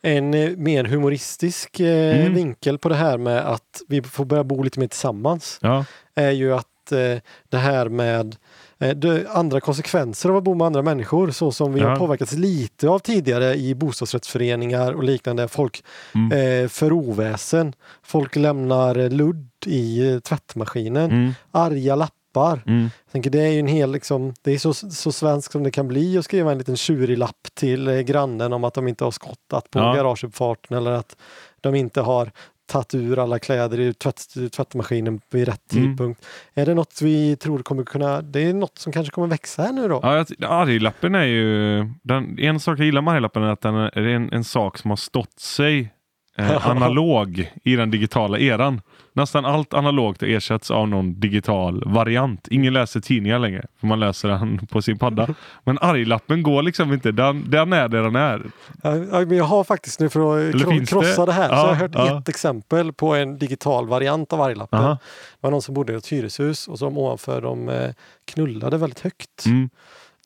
En 0.01 0.33
eh, 0.33 0.49
mer 0.57 0.83
humoristisk 0.83 1.79
eh, 1.79 2.19
Mm. 2.21 2.33
vinkel 2.33 2.77
på 2.77 2.89
det 2.89 2.95
här 2.95 3.17
med 3.17 3.37
att 3.37 3.81
vi 3.87 4.01
får 4.01 4.25
börja 4.25 4.43
bo 4.43 4.63
lite 4.63 4.79
mer 4.79 4.87
tillsammans 4.87 5.59
Ja, 5.61 5.85
är 6.15 6.31
ju 6.31 6.53
att 6.53 6.91
eh, 6.91 7.17
det 7.49 7.57
här 7.57 7.89
med 7.89 8.35
eh, 8.79 9.37
andra 9.37 9.59
konsekvenser 9.59 10.29
av 10.29 10.37
att 10.37 10.43
bo 10.43 10.53
med 10.53 10.67
andra 10.67 10.81
människor 10.81 11.31
så 11.31 11.51
som 11.51 11.73
vi 11.73 11.81
Ja. 11.81 11.89
har 11.89 11.95
påverkats 11.95 12.31
lite 12.33 12.89
av 12.89 12.99
tidigare 12.99 13.55
i 13.55 13.75
bostadsrättsföreningar 13.75 14.91
och 14.93 15.03
liknande. 15.03 15.47
Folk 15.47 15.83
Mm. 16.15 16.63
eh, 16.63 16.67
för 16.69 16.93
oväsen. 16.93 17.73
Folk 18.03 18.35
lämnar 18.35 19.09
ludd 19.09 19.47
i 19.65 20.11
eh, 20.13 20.19
tvättmaskinen. 20.19 21.11
mm, 21.11 21.31
Arga 21.51 21.95
lappar. 21.95 22.61
mm. 22.67 22.89
Tänker, 23.11 23.29
det 23.29 23.41
är 23.41 23.47
ju 23.51 23.59
en 23.59 23.67
hel, 23.67 23.91
liksom, 23.91 24.33
det 24.41 24.51
är 24.51 24.57
så, 24.57 24.73
så 24.73 25.11
svenskt 25.11 25.51
som 25.51 25.63
det 25.63 25.71
kan 25.71 25.87
bli 25.87 26.17
att 26.17 26.25
skriva 26.25 26.51
en 26.51 26.57
liten 26.57 26.77
tjurig 26.77 27.17
lapp 27.17 27.47
till 27.53 27.87
eh, 27.87 27.99
grannen 27.99 28.53
om 28.53 28.63
att 28.63 28.73
de 28.73 28.87
inte 28.87 29.03
har 29.03 29.11
skottat 29.11 29.69
på 29.71 29.79
Ja. 29.79 29.93
garageuppfarten 29.93 30.77
eller 30.77 30.91
att 30.91 31.15
de 31.61 31.75
inte 31.75 32.01
har 32.01 32.31
tagit 32.67 32.95
ur 32.95 33.19
alla 33.19 33.39
kläder 33.39 33.79
i 33.79 33.93
tvätt, 33.93 34.51
tvättmaskinen 34.51 35.21
vid 35.31 35.47
rätt 35.47 35.73
Mm. 35.73 35.85
tidpunkt. 35.87 36.25
Är 36.53 36.65
det 36.65 36.73
något 36.73 37.01
vi 37.01 37.35
tror 37.35 37.59
kommer 37.59 37.83
kunna, 37.83 38.21
det 38.21 38.39
är 38.39 38.53
något 38.53 38.77
som 38.77 38.91
kanske 38.93 39.11
kommer 39.11 39.27
växa 39.27 39.61
här 39.63 39.73
nu 39.73 39.87
då? 39.87 39.99
Ja, 40.03 40.25
arglappen 40.47 41.15
är 41.15 41.23
ju... 41.23 41.79
Den, 42.03 42.39
en 42.39 42.59
sak 42.59 42.79
jag 42.79 42.85
gillar 42.85 43.01
med 43.01 43.13
arglappen 43.13 43.43
är 43.43 43.47
att 43.51 43.61
den 43.61 43.75
är 43.75 43.97
en, 43.97 44.33
en 44.33 44.43
sak 44.43 44.77
som 44.77 44.89
har 44.89 44.95
stått 44.97 45.39
sig 45.39 45.93
eh, 46.37 46.67
analog 46.69 47.51
i 47.63 47.75
den 47.75 47.91
digitala 47.91 48.39
eran. 48.39 48.81
Nästan 49.15 49.45
allt 49.45 49.73
analogt 49.73 50.21
har 50.21 50.27
ersatts 50.27 50.71
av 50.71 50.87
någon 50.87 51.19
digital 51.19 51.83
variant. 51.85 52.47
Ingen 52.51 52.73
läser 52.73 52.99
tidningar 52.99 53.39
längre, 53.39 53.65
för 53.79 53.87
man 53.87 53.99
läser 53.99 54.29
den 54.29 54.67
på 54.67 54.81
sin 54.81 54.97
padda. 54.97 55.27
Men 55.63 55.77
arglappen 55.81 56.43
går 56.43 56.63
liksom 56.63 56.93
inte. 56.93 57.11
Den, 57.11 57.49
den 57.49 57.73
är 57.73 57.87
där 57.87 58.03
den 58.03 58.15
är. 58.15 58.45
Ja, 58.83 58.95
ja, 58.95 59.25
men 59.25 59.37
jag 59.37 59.45
har 59.45 59.63
faktiskt 59.63 59.99
nu 59.99 60.09
för 60.09 60.49
att 60.49 60.61
kro 60.61 60.85
krossa 60.85 61.25
det? 61.25 61.31
det, 61.31 61.33
här 61.33 61.49
så 61.49 61.55
Ja, 61.55 61.61
jag 61.61 61.67
har 61.67 61.75
hört 61.75 61.91
ja. 61.93 62.19
ett 62.19 62.29
exempel 62.29 62.93
på 62.93 63.15
en 63.15 63.37
digital 63.37 63.87
variant 63.87 64.33
av 64.33 64.41
arglappen. 64.41 64.79
Aha. 64.79 64.89
Det 64.91 65.37
var 65.41 65.51
någon 65.51 65.61
som 65.61 65.73
bodde 65.73 65.93
i 65.93 65.95
ett 65.95 66.07
hyreshus 66.07 66.67
och 66.67 66.79
som 66.79 66.97
ovanför 66.97 67.41
de 67.41 67.69
eh, 67.69 67.89
knullade 68.25 68.77
väldigt 68.77 68.99
högt. 68.99 69.45
Mm. 69.45 69.69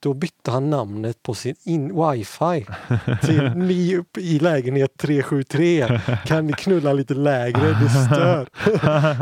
Då 0.02 0.14
bytte 0.14 0.52
han 0.52 0.70
namnet 0.70 1.24
på 1.24 1.34
sin 1.34 1.56
in 1.66 1.88
wifi 2.12 2.66
till 3.22 3.52
ni 3.56 3.96
upp 3.98 4.18
i 4.18 4.40
lägenhet 4.40 4.98
373 4.98 6.00
kan 6.26 6.48
ni 6.48 6.54
knulla 6.54 6.94
lite 6.94 7.14
lägre, 7.14 7.62
det 7.82 7.90
stör. 7.90 8.48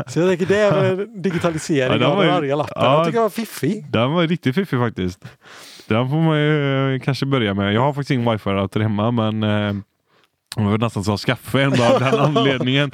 Så 0.10 0.20
jag 0.20 0.28
tänker 0.28 0.46
det 0.46 0.58
är 0.58 0.80
väl 0.82 1.00
en 1.00 1.22
digitalisering 1.22 1.92
Ja, 1.92 1.98
den 1.98 2.10
av 2.10 2.18
den 2.24 2.30
arga 2.34 2.56
lappen. 2.56 2.72
ja. 2.76 2.94
Jag 2.96 3.04
tycker 3.06 3.16
jag 3.18 3.22
var 3.22 3.30
fiffig. 3.30 3.86
Den 3.90 4.12
var 4.12 4.26
riktigt 4.26 4.54
fiffig 4.54 4.78
faktiskt. 4.78 5.24
Den 5.86 6.10
får 6.10 6.16
man 6.16 6.38
ju 6.38 6.94
eh, 6.94 7.00
kanske 7.00 7.26
börja 7.26 7.54
med. 7.54 7.72
Jag 7.74 7.80
har 7.80 7.92
faktiskt 7.92 8.10
ingen 8.10 8.28
wifi-router 8.28 8.80
hemma 8.80 9.10
men 9.10 9.42
eh, 9.42 9.74
jag 10.56 10.64
var 10.64 10.78
nästan 10.78 11.04
så 11.04 11.14
att 11.14 11.20
skaffa 11.20 11.60
en 11.60 11.70
bara 11.70 11.94
av 11.94 12.00
den 12.00 12.20
anledningen. 12.36 12.90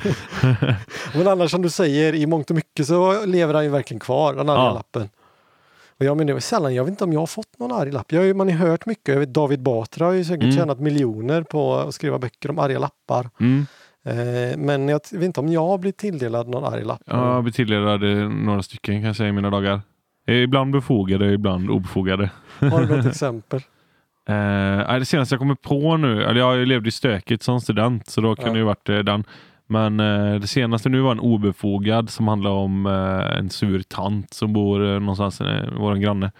Men 1.14 1.28
annars 1.28 1.50
som 1.50 1.62
du 1.62 1.70
säger, 1.70 2.14
i 2.14 2.26
mångt 2.26 2.50
och 2.50 2.56
mycket 2.56 2.86
så 2.86 3.26
lever 3.26 3.54
han 3.54 3.64
ju 3.64 3.70
verkligen 3.70 4.00
kvar, 4.00 4.34
den 4.34 4.48
arga 4.48 4.60
Ja. 4.62 4.72
lappen. 4.74 5.08
Och 6.04 6.08
jag, 6.08 6.16
men 6.16 6.26
det 6.26 6.32
var 6.32 6.40
sällan, 6.40 6.74
jag 6.74 6.84
vet 6.84 6.90
inte 6.90 7.04
om 7.04 7.12
jag 7.12 7.20
har 7.20 7.26
fått 7.26 7.58
någon 7.58 7.72
arg 7.72 7.90
lapp. 7.92 8.12
Jag 8.12 8.20
har 8.20 8.24
ju, 8.26 8.34
man 8.34 8.48
har 8.52 8.66
ju 8.66 8.70
hört 8.70 8.86
mycket. 8.86 9.08
Jag 9.14 9.20
vet, 9.20 9.34
David 9.34 9.62
Batra 9.62 10.04
har 10.06 10.12
ju 10.12 10.24
säkert 10.24 10.42
Mm. 10.42 10.56
tjänat 10.56 10.80
miljoner 10.80 11.42
på 11.42 11.74
att 11.74 11.94
skriva 11.94 12.18
böcker 12.18 12.50
om 12.50 12.58
arga 12.58 12.78
lappar. 12.78 13.30
Mm. 13.40 13.66
Eh, 14.06 14.56
men 14.58 14.88
jag 14.88 15.00
vet 15.12 15.22
inte 15.22 15.40
om 15.40 15.48
jag 15.48 15.66
har 15.66 15.78
blivit 15.78 15.96
tilldelad 15.96 16.48
någon 16.48 16.64
arg 16.74 16.84
lapp. 16.84 17.02
Jag 17.06 17.16
har 17.16 17.42
blivit 17.42 17.56
tilldelad 17.56 18.02
eh, 18.04 18.28
några 18.28 18.62
stycken 18.62 18.94
kan 18.94 19.04
jag 19.06 19.16
säga 19.16 19.28
i 19.28 19.32
mina 19.32 19.50
dagar. 19.50 19.80
Ibland 20.26 20.72
befogade, 20.72 21.32
ibland 21.32 21.70
obefogade. 21.70 22.30
Har 22.58 22.80
du 22.80 22.96
något 22.96 23.06
exempel? 23.12 23.60
Eh, 24.28 24.98
det 24.98 25.04
senaste 25.04 25.34
jag 25.34 25.40
kommer 25.40 25.54
på 25.54 25.96
nu, 25.96 26.24
eller 26.24 26.40
jag 26.40 26.68
levde 26.68 26.88
i 26.88 26.92
stökigt 26.92 27.42
som 27.42 27.60
student 27.60 28.06
så 28.08 28.20
då 28.20 28.36
kunde 28.36 28.48
Ja. 28.50 28.52
det 28.52 28.58
ju 28.58 28.64
varit 28.64 28.88
eh, 28.88 28.98
den. 28.98 29.24
Men 29.66 30.00
eh, 30.00 30.34
det 30.40 30.46
senaste 30.46 30.88
nu 30.88 31.00
var 31.00 31.12
en 31.12 31.20
obefogad 31.20 32.10
som 32.10 32.28
handlar 32.28 32.50
om 32.50 32.86
eh, 32.86 33.38
en 33.38 33.50
sur 33.50 33.82
tant 33.82 34.32
som 34.34 34.52
bor 34.52 34.84
eh, 34.86 35.00
någonstans, 35.00 35.40
eh, 35.40 35.68
vår 35.78 35.94
granne. 35.94 36.32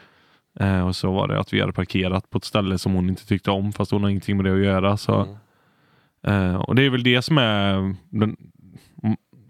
Eh, 0.60 0.86
och 0.86 0.96
så 0.96 1.12
var 1.12 1.28
det 1.28 1.40
att 1.40 1.52
vi 1.52 1.60
hade 1.60 1.72
parkerat 1.72 2.30
på 2.30 2.38
ett 2.38 2.44
ställe 2.44 2.78
som 2.78 2.92
hon 2.92 3.08
inte 3.08 3.26
tyckte 3.26 3.50
om 3.50 3.72
fast 3.72 3.90
hon 3.90 4.02
har 4.02 4.10
ingenting 4.10 4.36
med 4.36 4.46
det 4.46 4.52
att 4.52 4.64
göra. 4.64 4.96
Så, 4.96 5.14
Mm. 6.24 6.50
eh, 6.50 6.56
och 6.56 6.74
det 6.74 6.82
är 6.82 6.90
väl 6.90 7.02
det 7.02 7.22
som 7.22 7.38
är 7.38 7.94
den, 8.10 8.36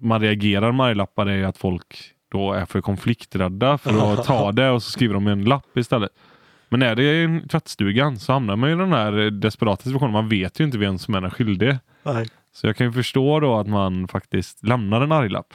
man 0.01 0.21
reagerar 0.21 0.73
med 0.73 0.87
arglappar 0.87 1.27
är 1.27 1.45
att 1.45 1.59
folk 1.59 1.97
då 2.33 2.53
är 2.53 2.65
för 2.65 2.81
konflikträdda 2.81 3.79
för 3.79 4.13
att 4.13 4.25
ta 4.25 4.53
det 4.53 4.71
och 4.71 4.83
så 4.83 4.91
skriver 4.91 5.15
de 5.15 5.27
en 5.27 5.45
lapp 5.45 5.77
istället. 5.79 6.11
Men 6.69 6.83
är 6.83 6.95
det 6.97 7.23
i 7.23 7.43
tvättstugan 7.49 8.19
så 8.19 8.33
hamnar 8.33 8.57
man 8.57 8.71
i 8.71 8.75
den 8.77 8.93
här 8.93 9.19
eh, 9.19 9.27
desperata 9.27 9.83
situationen. 9.83 10.13
Man 10.13 10.29
vet 10.29 10.61
ju 10.61 10.65
inte 10.65 10.79
vem 10.79 10.99
som 10.99 11.15
är 11.15 11.21
den 11.21 11.31
skyldige. 11.31 11.79
Nej. 12.03 12.27
Så 12.57 12.67
jag 12.67 12.77
kan 12.77 12.87
ju 12.87 12.93
förstå 12.93 13.41
då 13.41 13.57
att 13.59 13.67
man 13.67 14.09
faktiskt 14.09 14.63
lämnar 14.67 15.01
en 15.01 15.13
arglapp. 15.13 15.55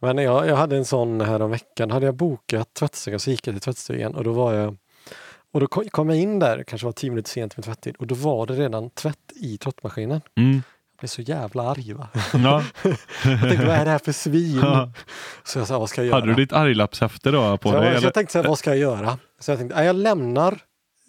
Men 0.00 0.18
jag, 0.18 0.46
jag 0.48 0.56
hade 0.56 0.76
en 0.76 0.84
sån 0.84 1.20
här 1.20 1.42
om 1.42 1.50
veckan. 1.50 1.90
hade 1.90 2.06
jag 2.06 2.14
bokat 2.14 2.74
tvättstugan 2.74 3.20
så 3.20 3.30
gick 3.30 3.46
jag 3.46 3.54
till 3.54 3.60
tvättstugan 3.62 4.14
och 4.14 4.24
då 4.24 4.32
var 4.32 4.52
jag 4.52 4.76
och 5.52 5.60
då 5.60 5.66
kom- 5.66 6.08
jag 6.10 6.18
in 6.18 6.38
där, 6.38 6.62
kanske 6.66 6.84
var 6.84 6.92
tio 6.92 7.10
minuter 7.10 7.30
sent 7.30 7.56
med 7.56 7.64
tvättid 7.64 7.96
och 7.98 8.06
då 8.06 8.14
var 8.14 8.46
det 8.46 8.54
redan 8.54 8.90
tvätt 8.90 9.32
i 9.40 9.58
tvättmaskinen. 9.58 10.20
Mm. 10.36 10.52
Jag 10.54 10.98
blev 10.98 11.08
så 11.08 11.22
jävla 11.22 11.62
arg 11.70 11.92
va. 11.92 12.08
Ja. 12.32 12.62
Jag 13.24 13.40
tänkte 13.40 13.66
vad 13.66 13.76
är 13.76 13.84
det 13.84 13.90
här 13.90 13.98
för 13.98 14.12
svin? 14.12 14.58
Ja. 14.62 14.92
Så 15.44 15.58
jag 15.58 15.66
sa 15.68 15.78
vad 15.78 15.88
ska 15.90 16.00
jag 16.00 16.06
göra? 16.06 16.20
Hade 16.20 16.26
du 16.26 16.34
ditt 16.34 16.52
arglappshäfte 16.52 17.30
då 17.30 17.56
på 17.56 17.70
så 17.70 17.76
dig? 17.76 17.84
jag, 17.84 17.92
så 17.92 17.96
eller? 17.98 18.06
jag 18.06 18.14
tänkte 18.14 18.32
så 18.32 18.38
här, 18.42 18.48
vad 18.48 18.58
ska 18.58 18.70
jag 18.70 18.78
göra? 18.78 19.18
Så 19.40 19.50
jag 19.50 19.58
tänkte, 19.58 19.76
"Nej, 19.76 19.86
jag 19.86 19.96
lämnar 19.96 20.58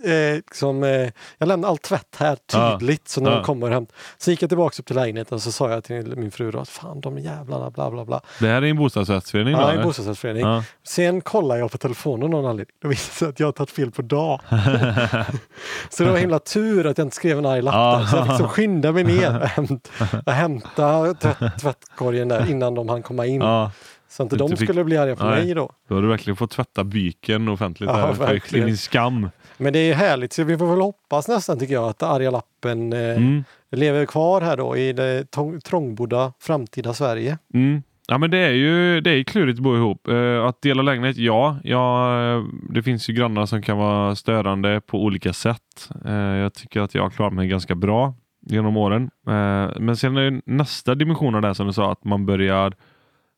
eh, 0.03 0.35
liksom, 0.35 0.83
eh, 0.83 1.09
jag 1.37 1.47
lämnar 1.47 1.69
all 1.69 1.77
tvätt 1.77 2.15
här 2.17 2.37
Ja. 2.53 2.77
tydligt 2.79 3.07
så 3.07 3.21
när 3.21 3.29
Ja. 3.31 3.35
de 3.35 3.43
kommer 3.45 3.69
hem. 3.71 3.85
Så 4.17 4.31
gick 4.31 4.41
jag 4.41 4.49
tillbaka 4.49 4.75
upp 4.81 4.85
till 4.85 4.95
lägenheten 4.95 5.35
och 5.35 5.41
så 5.41 5.51
sa 5.51 5.69
jag 5.69 5.83
till 5.83 6.13
min 6.17 6.31
fru 6.31 6.51
då 6.51 6.59
att 6.59 6.69
fan 6.69 7.01
de 7.01 7.17
jävlarna 7.19 7.69
bla 7.71 7.91
bla 7.91 8.05
bla. 8.05 8.21
Det 8.39 8.47
här 8.47 8.61
är 8.61 8.65
en 8.65 8.77
bostadsrättsförening? 8.77 9.53
då, 9.53 9.59
Ja, 9.61 9.73
i 9.73 9.77
en 9.77 9.83
bostadsrättsförening. 9.83 10.41
Ja. 10.43 10.63
Sen 10.87 11.21
kollar 11.21 11.55
jag 11.57 11.71
på 11.71 11.77
telefonen 11.77 12.31
någon 12.31 12.45
anledning. 12.45 12.75
Då 12.81 12.87
visade 12.87 13.09
det 13.13 13.17
sig 13.17 13.27
att 13.29 13.39
jag 13.39 13.47
har 13.47 13.51
tagit 13.51 13.71
fel 13.71 13.91
på 13.91 14.01
dag. 14.01 14.39
så 15.89 16.03
det 16.03 16.11
var 16.11 16.17
himla 16.17 16.39
tur 16.39 16.85
att 16.87 16.97
jag 16.97 17.05
inte 17.05 17.15
skrev 17.15 17.37
en 17.37 17.45
arg 17.45 17.61
lapp 17.61 17.73
Ja. 17.75 17.97
där. 17.99 18.05
Så 18.05 18.15
jag 18.15 18.23
fick 18.23 18.29
liksom 18.31 18.49
skynda 18.49 18.91
mig 18.91 19.03
ner 19.03 19.51
och 20.25 20.31
hämta, 20.33 21.13
tvätt, 21.13 21.37
tvättkorgen 21.61 22.27
där 22.27 22.49
innan 22.51 22.75
de 22.75 22.89
hann 22.89 23.03
komma 23.03 23.25
in. 23.25 23.41
ja, 23.41 23.71
Så 24.09 24.23
inte 24.23 24.35
Du 24.35 24.39
de 24.39 24.49
fick- 24.57 24.67
skulle 24.69 24.83
bli 24.83 24.97
arga 24.97 25.15
på 25.15 25.25
Nej. 25.25 25.45
mig 25.45 25.53
då. 25.53 25.71
då 25.89 25.95
har 25.95 26.01
du 26.01 26.07
verkligen 26.07 26.37
fått 26.37 26.51
tvätta 26.51 26.83
byken 26.83 27.47
offentligt. 27.49 27.89
Ja, 27.89 27.95
här, 27.95 28.13
för 28.13 28.25
verkligen. 28.27 28.67
din 28.67 28.77
skam. 28.77 29.29
Men 29.57 29.73
det 29.73 29.79
är 29.79 29.93
härligt 29.93 30.33
så 30.33 30.43
vi 30.43 30.57
får 30.57 30.67
väl 30.69 30.81
hoppas 30.81 31.27
nästan 31.27 31.59
tycker 31.59 31.73
jag 31.73 31.89
att 31.89 32.03
arga 32.03 32.31
lappen 32.31 32.93
eh, 32.93 32.99
Mm. 33.17 33.43
lever 33.71 34.05
kvar 34.05 34.41
här 34.41 34.57
då 34.57 34.77
i 34.77 34.93
det 34.93 35.25
trångbodda 35.63 36.33
framtida 36.39 36.93
Sverige. 36.93 37.37
Mm. 37.53 37.83
Ja 38.07 38.17
men 38.17 38.31
det 38.31 38.37
är 38.37 38.51
ju 38.51 39.01
det 39.01 39.09
är 39.11 39.23
klurigt 39.23 39.59
att 39.59 39.63
bo 39.63 39.75
ihop. 39.75 40.07
Eh, 40.07 40.45
att 40.45 40.61
dela 40.61 40.81
lägenhet, 40.81 41.17
ja. 41.17 41.57
ja. 41.63 42.19
eh, 42.35 42.43
Det 42.69 42.83
finns 42.83 43.09
ju 43.09 43.13
grannar 43.13 43.45
som 43.45 43.61
kan 43.61 43.77
vara 43.77 44.15
störande 44.15 44.81
på 44.81 45.03
olika 45.03 45.33
sätt. 45.33 45.89
Eh, 46.05 46.13
jag 46.13 46.53
tycker 46.53 46.81
att 46.81 46.95
jag 46.95 47.03
har 47.03 47.09
klarat 47.09 47.33
mig 47.33 47.47
ganska 47.47 47.75
bra 47.75 48.13
genom 48.45 48.77
åren. 48.77 49.03
Eh, 49.27 49.79
men 49.79 49.97
sen 49.97 50.17
är 50.17 50.41
nästa 50.45 50.95
dimension 50.95 51.35
av 51.35 51.41
det 51.41 51.47
här 51.47 51.53
som 51.53 51.67
du 51.67 51.73
sa, 51.73 51.91
att 51.91 52.03
man 52.03 52.25
börjar 52.25 52.73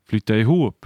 flytta 0.10 0.36
ihop. 0.36 0.86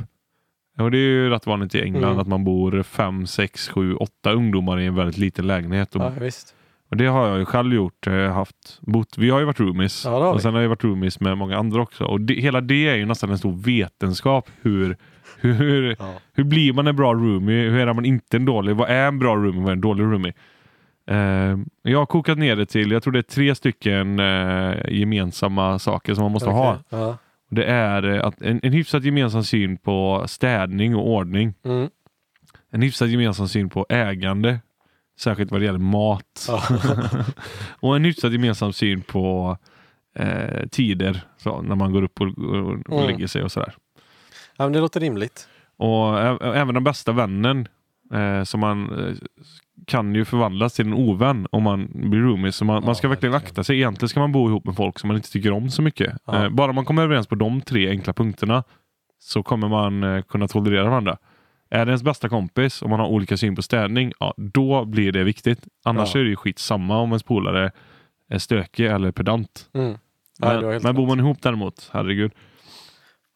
Och 0.80 0.92
det 0.92 0.98
är 0.98 1.02
ju 1.10 1.30
rätt 1.30 1.46
vanligt 1.46 1.76
i 1.76 1.82
England 1.82 2.04
Mm. 2.12 2.20
att 2.20 2.28
man 2.28 2.44
bor 2.44 2.84
fem, 2.84 3.28
sex, 3.28 3.70
sju, 3.70 3.96
åtta 3.96 4.32
ungdomar 4.32 4.80
i 4.80 4.86
en 4.86 4.96
väldigt 4.96 5.18
liten 5.18 5.48
lägenhet. 5.48 5.96
Och, 5.96 6.02
Ja, 6.02 6.10
visst. 6.22 6.56
och 6.92 6.98
det 6.98 7.06
har 7.06 7.28
jag 7.28 7.40
ju 7.40 7.46
själv 7.46 7.74
gjort. 7.74 8.08
eh, 8.08 8.14
Haft, 8.34 8.80
bott, 8.82 9.18
vi 9.18 9.30
har 9.30 9.40
ju 9.40 9.46
varit 9.46 9.60
roomies 9.60 10.06
Ja, 10.06 10.30
och 10.30 10.38
vi. 10.38 10.42
sen 10.42 10.54
har 10.54 10.62
jag 10.62 10.70
varit 10.70 10.84
roomies 10.84 11.20
med 11.20 11.38
många 11.38 11.58
andra 11.58 11.82
också. 11.82 12.04
Och 12.04 12.22
det, 12.22 12.34
hela 12.34 12.62
det 12.62 12.88
är 12.88 12.96
ju 12.96 13.06
nästan 13.06 13.30
en 13.32 13.38
stor 13.38 13.52
vetenskap. 13.64 14.50
Hur, 14.62 14.98
hur, 15.42 15.96
Ja. 16.00 16.14
hur 16.34 16.44
blir 16.44 16.74
man 16.74 16.88
en 16.88 16.96
bra 16.96 17.14
roomie? 17.14 17.70
Hur 17.70 17.80
är 17.88 17.94
man 17.94 18.06
inte 18.06 18.38
en 18.38 18.46
dålig? 18.46 18.76
Vad 18.76 18.90
är 18.90 19.08
en 19.08 19.20
bra 19.20 19.36
roomie? 19.36 19.62
Vad 19.62 19.68
är 19.70 19.74
en 19.74 19.82
dålig 19.82 20.04
roomie? 20.04 20.34
Eh, 21.08 21.58
jag 21.92 22.00
har 22.00 22.06
kokat 22.06 22.38
ner 22.38 22.56
det 22.56 22.66
till, 22.66 22.92
jag 22.92 23.04
tror 23.04 23.14
det 23.14 23.20
är 23.20 23.24
tre 23.24 23.56
stycken 23.56 24.20
eh, 24.20 24.76
gemensamma 24.90 25.80
saker 25.80 26.14
som 26.14 26.22
man 26.24 26.32
måste 26.32 26.50
ha. 26.50 26.72
Okej. 26.72 26.84
Ja. 26.90 27.18
Det 27.50 27.66
är 27.66 28.04
eh, 28.04 28.26
att 28.26 28.42
en, 28.42 28.60
en 28.64 28.74
hyfsat 28.74 29.04
gemensam 29.04 29.44
syn 29.44 29.78
på 29.78 30.24
städning 30.28 30.96
och 30.96 31.08
ordning. 31.10 31.54
Mm. 31.66 31.90
En 32.72 32.82
hyfsat 32.82 33.10
gemensam 33.10 33.48
syn 33.48 33.70
på 33.70 33.86
ägande. 33.90 34.60
Särskilt 35.20 35.52
vad 35.52 35.62
det 35.62 35.66
gäller 35.66 35.80
mat. 35.80 36.50
Och 37.80 37.96
en 37.96 38.06
hyfsat 38.06 38.32
gemensam 38.32 38.74
syn 38.74 39.02
på 39.02 39.58
eh, 40.16 40.68
tider. 40.72 41.22
Så, 41.38 41.62
när 41.62 41.76
man 41.76 41.92
går 41.94 42.02
upp 42.04 42.22
och, 42.22 42.28
och, 42.28 42.70
och 42.90 42.98
Mm. 43.02 43.08
lägger 43.08 43.28
sig 43.28 43.44
och 43.44 43.52
sådär. 43.52 43.74
ja, 44.58 44.64
men 44.66 44.74
det 44.74 44.80
låter 44.80 45.00
rimligt. 45.00 45.48
Och 45.78 46.20
även 46.56 46.74
den 46.74 46.84
bästa 46.84 47.12
vännen 47.12 47.68
eh, 48.14 48.44
som 48.44 48.60
man 48.60 49.08
eh, 49.10 49.16
kan 49.88 50.16
ju 50.16 50.26
förvandlas 50.26 50.74
till 50.74 50.88
en 50.88 50.94
ovän 50.94 51.48
om 51.52 51.64
man 51.64 51.90
blir 51.94 52.20
roomie. 52.20 52.52
Så 52.52 52.66
man, 52.66 52.76
Ja, 52.76 52.86
man 52.86 52.96
ska 52.96 53.08
verkligen 53.08 53.36
akta 53.36 53.64
sig. 53.64 53.76
Egentligen 53.78 54.10
ska 54.10 54.20
man 54.20 54.32
bo 54.32 54.50
ihop 54.50 54.66
med 54.66 54.76
folk 54.76 55.00
som 55.00 55.08
man 55.08 55.18
inte 55.18 55.32
tycker 55.32 55.52
om 55.52 55.70
så 55.70 55.82
mycket. 55.82 56.16
Ja. 56.26 56.44
Eh, 56.44 56.50
bara 56.50 56.72
man 56.72 56.86
kommer 56.86 57.04
överens 57.04 57.28
på 57.28 57.36
de 57.36 57.62
tre 57.62 57.90
enkla 57.90 58.14
punkterna 58.14 58.64
så 59.20 59.44
kommer 59.44 59.68
man 59.68 60.04
eh, 60.04 60.22
kunna 60.22 60.48
tolerera 60.48 60.90
varandra. 60.90 61.18
Är 61.72 61.86
det 61.86 61.90
ens 61.90 62.04
bästa 62.04 62.30
kompis 62.30 62.82
och 62.82 62.90
man 62.90 63.00
har 63.00 63.08
olika 63.08 63.38
syn 63.38 63.56
på 63.56 63.62
städning, 63.62 64.12
ja, 64.20 64.34
då 64.38 64.86
blir 64.86 65.12
det 65.12 65.24
viktigt. 65.24 65.68
Annars 65.86 66.16
Ja. 66.16 66.20
är 66.20 66.24
det 66.24 66.30
ju 66.30 66.36
skitsamma 66.36 66.98
om 66.98 67.10
ens 67.10 67.24
polare 67.24 67.72
är 68.30 68.38
stökig 68.38 68.86
eller 68.86 69.12
pedant. 69.12 69.70
Mm. 69.74 69.98
Nej, 70.40 70.62
Men, 70.62 70.80
men 70.84 70.96
bor 70.96 71.08
man 71.08 71.20
ihop 71.20 71.38
däremot, 71.42 71.90
herregud. 71.94 72.32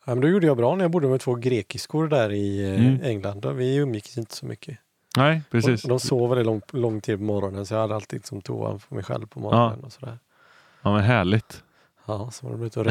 Ja, 0.06 0.16
men 0.16 0.22
då 0.22 0.28
gjorde 0.28 0.48
jag 0.48 0.58
bra 0.58 0.76
när 0.76 0.84
jag 0.84 0.92
bodde 0.92 1.08
med 1.08 1.20
två 1.22 1.36
grekiskor 1.36 2.08
där 2.08 2.32
i 2.32 2.70
eh, 2.74 2.86
Mm. 2.88 3.00
England. 3.04 3.46
Vi 3.46 3.76
umgicks 3.76 4.18
inte 4.18 4.36
så 4.36 4.46
mycket. 4.46 4.78
Nej, 5.18 5.42
precis. 5.52 5.84
Och 5.84 5.90
de 5.90 6.00
sov 6.00 6.30
väldigt 6.30 6.46
lång, 6.46 6.62
lång 6.72 7.02
tid 7.02 7.18
på 7.18 7.24
morgonen 7.24 7.66
så 7.66 7.74
jag 7.74 7.82
hade 7.82 7.96
alltid 7.96 8.26
som 8.26 8.42
toa 8.42 8.80
för 8.80 8.96
mig 8.96 9.04
själv 9.04 9.28
på 9.28 9.40
morgonen. 9.40 9.80
Och 9.84 9.92
sådär. 9.92 10.20
Ja, 10.82 10.94
men 10.94 11.04
härligt. 11.04 11.64
Ja, 12.06 12.30
så 12.32 12.46
var 12.48 12.54
de 12.58 12.64
ute 12.64 12.80
och 12.80 12.86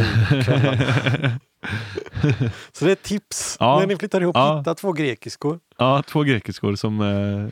kvällarna. 0.44 1.40
Så 2.72 2.84
det 2.84 2.90
är 2.90 2.92
ett 2.92 3.02
tips. 3.02 3.56
Ja. 3.60 3.78
När 3.80 3.86
ni 3.86 3.96
flyttar 3.96 4.20
ihop, 4.20 4.36
Ja. 4.36 4.58
hitta 4.58 4.74
två 4.74 4.92
grekiskor. 4.92 5.60
Ja, 5.78 6.02
två 6.06 6.22
grekiskor 6.22 6.74
som 6.74 7.00
eh, 7.00 7.48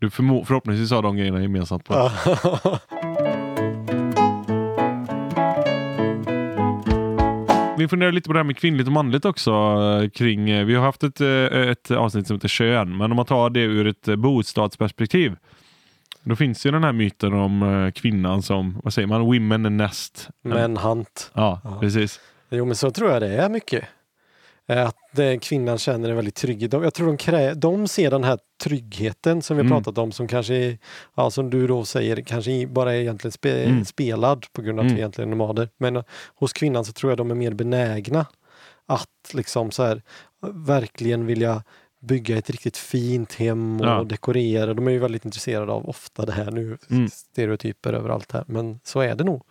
du 0.00 0.08
förmo- 0.08 0.44
förhoppningsvis 0.44 0.90
har 0.90 1.02
de 1.02 1.16
grejerna 1.16 1.42
gemensamt 1.42 1.84
på. 1.84 1.94
Vi 7.82 7.88
funderar 7.88 8.12
lite 8.12 8.26
på 8.28 8.32
det 8.32 8.38
här 8.38 8.44
med 8.44 8.56
kvinnligt 8.56 8.86
och 8.86 8.92
manligt 8.92 9.24
också. 9.24 9.50
eh, 9.50 10.08
Kring, 10.10 10.50
eh, 10.50 10.64
vi 10.64 10.74
har 10.74 10.84
haft 10.84 11.02
ett, 11.02 11.20
eh, 11.20 11.28
ett 11.70 11.90
avsnitt 11.90 12.26
som 12.26 12.36
heter 12.36 12.48
kön, 12.48 12.96
men 12.96 13.10
om 13.10 13.16
man 13.16 13.26
tar 13.26 13.50
det 13.50 13.60
ur 13.60 13.86
ett 13.86 14.18
bostadsperspektiv. 14.18 15.36
Då 16.22 16.36
finns 16.36 16.66
ju 16.66 16.70
den 16.70 16.84
här 16.84 16.92
myten 16.92 17.32
om 17.34 17.90
kvinnan 17.94 18.42
som, 18.42 18.80
vad 18.84 18.92
säger 18.94 19.08
man, 19.08 19.20
women 19.20 19.76
nest. 19.76 20.28
Men 20.42 20.76
hant. 20.76 21.30
Ja, 21.34 21.60
Ja. 21.64 21.78
precis. 21.80 22.20
Jo 22.50 22.64
men 22.64 22.76
så 22.76 22.90
tror 22.90 23.10
jag 23.10 23.22
det 23.22 23.28
är 23.36 23.48
mycket. 23.48 23.84
Eh, 24.68 24.86
Att 24.86 25.18
eh, 25.18 25.38
kvinnan 25.38 25.78
känner 25.78 26.10
en 26.10 26.16
väldigt 26.16 26.34
trygghet. 26.34 26.72
Jag 26.72 26.94
tror 26.94 27.06
de, 27.06 27.16
krä- 27.16 27.54
de 27.54 27.88
ser 27.88 28.10
den 28.10 28.24
här 28.24 28.38
tryggheten 28.64 29.42
som 29.42 29.56
vi 29.56 29.60
Mm. 29.60 29.72
pratat 29.72 29.98
om 29.98 30.12
som 30.12 30.28
kanske, 30.28 30.78
ja, 31.16 31.30
som 31.30 31.50
du 31.50 31.66
då 31.66 31.84
säger, 31.84 32.16
kanske 32.22 32.66
bara 32.66 32.94
är 32.94 33.00
egentligen 33.00 33.32
spe- 33.32 33.64
Mm. 33.66 33.84
spelad 33.84 34.46
på 34.52 34.62
grund 34.62 34.78
av 34.78 34.84
att 34.84 34.88
Mm. 34.90 34.94
vi 34.94 35.00
egentligen 35.00 35.30
är 35.32 35.36
nomader. 35.36 35.68
Men 35.78 35.96
eh, 35.96 36.02
hos 36.34 36.52
kvinnan 36.52 36.84
så 36.84 36.92
tror 36.92 37.10
jag 37.12 37.18
de 37.18 37.30
är 37.30 37.34
mer 37.34 37.52
benägna 37.52 38.26
att 38.86 39.08
liksom 39.34 39.70
så 39.70 39.82
här 39.82 40.02
verkligen 40.66 41.26
vilja 41.26 41.62
bygga 42.00 42.38
ett 42.38 42.50
riktigt 42.50 42.76
fint 42.76 43.34
hem 43.34 43.80
och 43.80 43.86
Ja. 43.86 44.04
dekorera. 44.04 44.74
De 44.74 44.86
är 44.86 44.90
ju 44.92 44.98
väldigt 44.98 45.24
intresserade 45.24 45.72
av 45.72 45.88
ofta 45.88 46.26
det 46.26 46.32
här 46.32 46.50
nu, 46.50 46.78
Mm. 46.90 47.08
stereotyper 47.08 47.92
överallt 47.92 48.32
här. 48.32 48.44
Men 48.46 48.80
så 48.84 49.00
är 49.00 49.14
det 49.14 49.24
nog. 49.24 49.42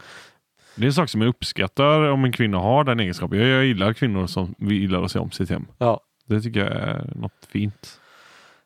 Det 0.76 0.84
är 0.84 0.88
en 0.88 0.94
sak 0.94 1.10
som 1.10 1.22
jag 1.22 1.30
uppskattar 1.30 2.02
om 2.10 2.24
en 2.26 2.32
kvinna 2.32 2.58
har 2.58 2.84
den 2.84 3.00
egenskapen. 3.00 3.40
Jag, 3.40 3.48
jag 3.48 3.66
gillar 3.66 3.94
kvinnor 3.94 4.28
som 4.28 4.56
vi 4.58 4.76
gillar 4.76 5.04
att 5.04 5.12
se 5.12 5.20
om 5.20 5.32
sitt 5.32 5.50
hem. 5.50 5.66
Ja, 5.78 6.00
Det 6.26 6.42
tycker 6.42 6.60
jag 6.60 6.72
är 6.72 7.12
något 7.16 7.48
fint. 7.52 8.01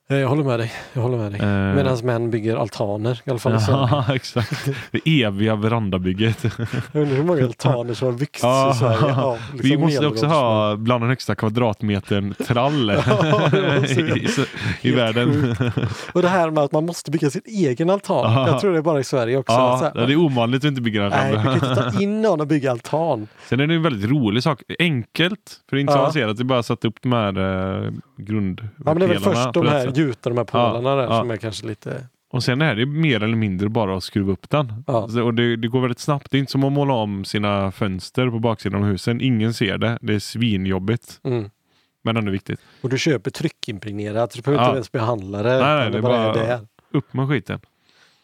Eh, 0.09 0.17
jag 0.17 0.27
håller 0.27 0.43
med 0.43 0.59
dig. 0.59 0.71
Jag 0.93 1.01
håller 1.01 1.17
med 1.17 1.31
dig. 1.31 1.41
Eh, 1.41 1.75
Medan 1.75 1.97
män 2.03 2.31
bygger 2.31 2.55
altaner, 2.55 3.21
i 3.25 3.29
alla 3.29 3.39
fall. 3.39 3.57
Ja, 3.67 4.05
exakt. 4.13 4.69
Det 4.91 5.23
eviga 5.23 5.55
verandabygget. 5.55 6.43
Jag 6.91 7.01
undrar 7.01 7.15
hur 7.17 7.23
många 7.23 7.43
altaner 7.43 7.93
som 7.93 8.07
har 8.07 8.13
byggts 8.15 8.43
Ja. 8.43 8.71
i 8.71 8.73
Sverige. 8.73 8.97
Ja, 9.01 9.37
liksom 9.53 9.69
Vi 9.69 9.77
måste 9.77 10.07
också 10.07 10.25
ha 10.25 10.75
bland 10.75 11.03
den 11.03 11.09
högsta 11.09 11.35
kvadratmetern 11.35 12.33
trall 12.47 12.89
Ja, 13.07 13.49
i, 13.85 14.27
i, 14.81 14.91
världen. 14.91 15.29
män. 15.41 15.55
Och 16.13 16.21
det 16.21 16.27
här 16.29 16.49
med 16.49 16.63
att 16.63 16.71
man 16.71 16.85
måste 16.85 17.11
bygga 17.11 17.29
sin 17.29 17.41
egen 17.45 17.89
altan. 17.89 18.33
Ja. 18.33 18.47
Jag 18.47 18.61
tror 18.61 18.71
det 18.71 18.77
är 18.77 18.81
bara 18.81 18.99
i 18.99 19.03
Sverige 19.03 19.37
också. 19.37 19.53
Ja, 19.53 19.91
det 19.93 20.13
är 20.13 20.15
ovanligt 20.15 20.63
att 20.63 20.67
inte 20.69 20.81
bygga 20.81 21.01
den 21.01 21.11
Nej, 21.11 21.31
vi 21.31 21.43
kan 21.43 21.53
inte 21.53 21.91
ta 21.91 22.01
in 22.01 22.21
någon 22.21 22.41
och 22.41 22.47
bygga 22.47 22.71
altan. 22.71 23.27
Sen 23.49 23.59
är 23.59 23.67
det 23.67 23.75
en 23.75 23.83
väldigt 23.83 24.09
rolig 24.11 24.43
sak. 24.43 24.61
Enkelt, 24.79 25.59
för 25.69 25.75
det 25.75 25.79
är 25.79 25.81
inte 25.81 25.93
så 25.93 25.99
avancerat. 25.99 26.37
Det 26.37 26.43
är 26.43 26.45
bara 26.45 26.59
att 26.59 26.65
sätta 26.65 26.87
upp 26.87 27.01
de 27.01 27.13
här 27.13 27.37
eh, 27.37 27.91
Ja, 28.17 28.93
men 28.93 28.99
det 28.99 29.05
är 29.05 29.07
väl 29.07 29.17
grundpelarna 29.17 29.19
först 29.19 29.53
de 29.53 29.67
här. 29.67 29.91
Gjuta, 29.97 30.29
de 30.29 30.37
här 30.37 30.45
pålarna 30.45 30.95
där 30.95 31.03
ja. 31.03 31.19
som 31.19 31.31
är 31.31 31.37
kanske 31.37 31.67
lite... 31.67 32.07
Och 32.31 32.43
sen 32.43 32.61
är 32.61 32.75
det 32.75 32.85
mer 32.85 33.23
eller 33.23 33.35
mindre 33.35 33.69
bara 33.69 33.97
att 33.97 34.03
skruva 34.03 34.31
upp 34.31 34.49
den. 34.49 34.83
Ja. 34.87 35.07
Så- 35.07 35.23
Och 35.23 35.33
det, 35.33 35.55
det 35.55 35.67
går 35.67 35.81
väldigt 35.81 35.99
snabbt. 35.99 36.31
Det 36.31 36.37
är 36.37 36.39
inte 36.39 36.51
som 36.51 36.63
att 36.63 36.71
måla 36.71 36.93
om 36.93 37.25
sina 37.25 37.71
fönster 37.71 38.29
på 38.29 38.39
baksidan 38.39 38.83
av 38.83 38.89
husen. 38.89 39.21
Ingen 39.21 39.53
ser 39.53 39.77
det. 39.77 39.97
Det 40.01 40.13
är 40.15 40.19
svinjobbigt. 40.19 41.19
Mm. 41.23 41.49
Men 42.03 42.17
ändå 42.17 42.31
viktigt. 42.31 42.59
Och 42.81 42.89
du 42.89 42.97
köper 42.97 43.31
tryckimpregnerat, 43.31 44.31
så 44.31 44.37
du 44.37 44.41
behöver 44.41 44.63
Ja. 44.63 44.67
inte 44.67 44.75
ens 44.77 44.91
behandla 44.91 45.43
det. 45.43 45.49
Nej, 45.49 45.59
nej, 45.75 45.85
det 45.85 45.97
det 45.97 46.01
bara 46.01 46.17
är 46.17 46.33
bara- 46.33 46.45
där. 46.47 46.59
Upp 46.91 47.13
med 47.13 47.27
skiten. 47.29 47.59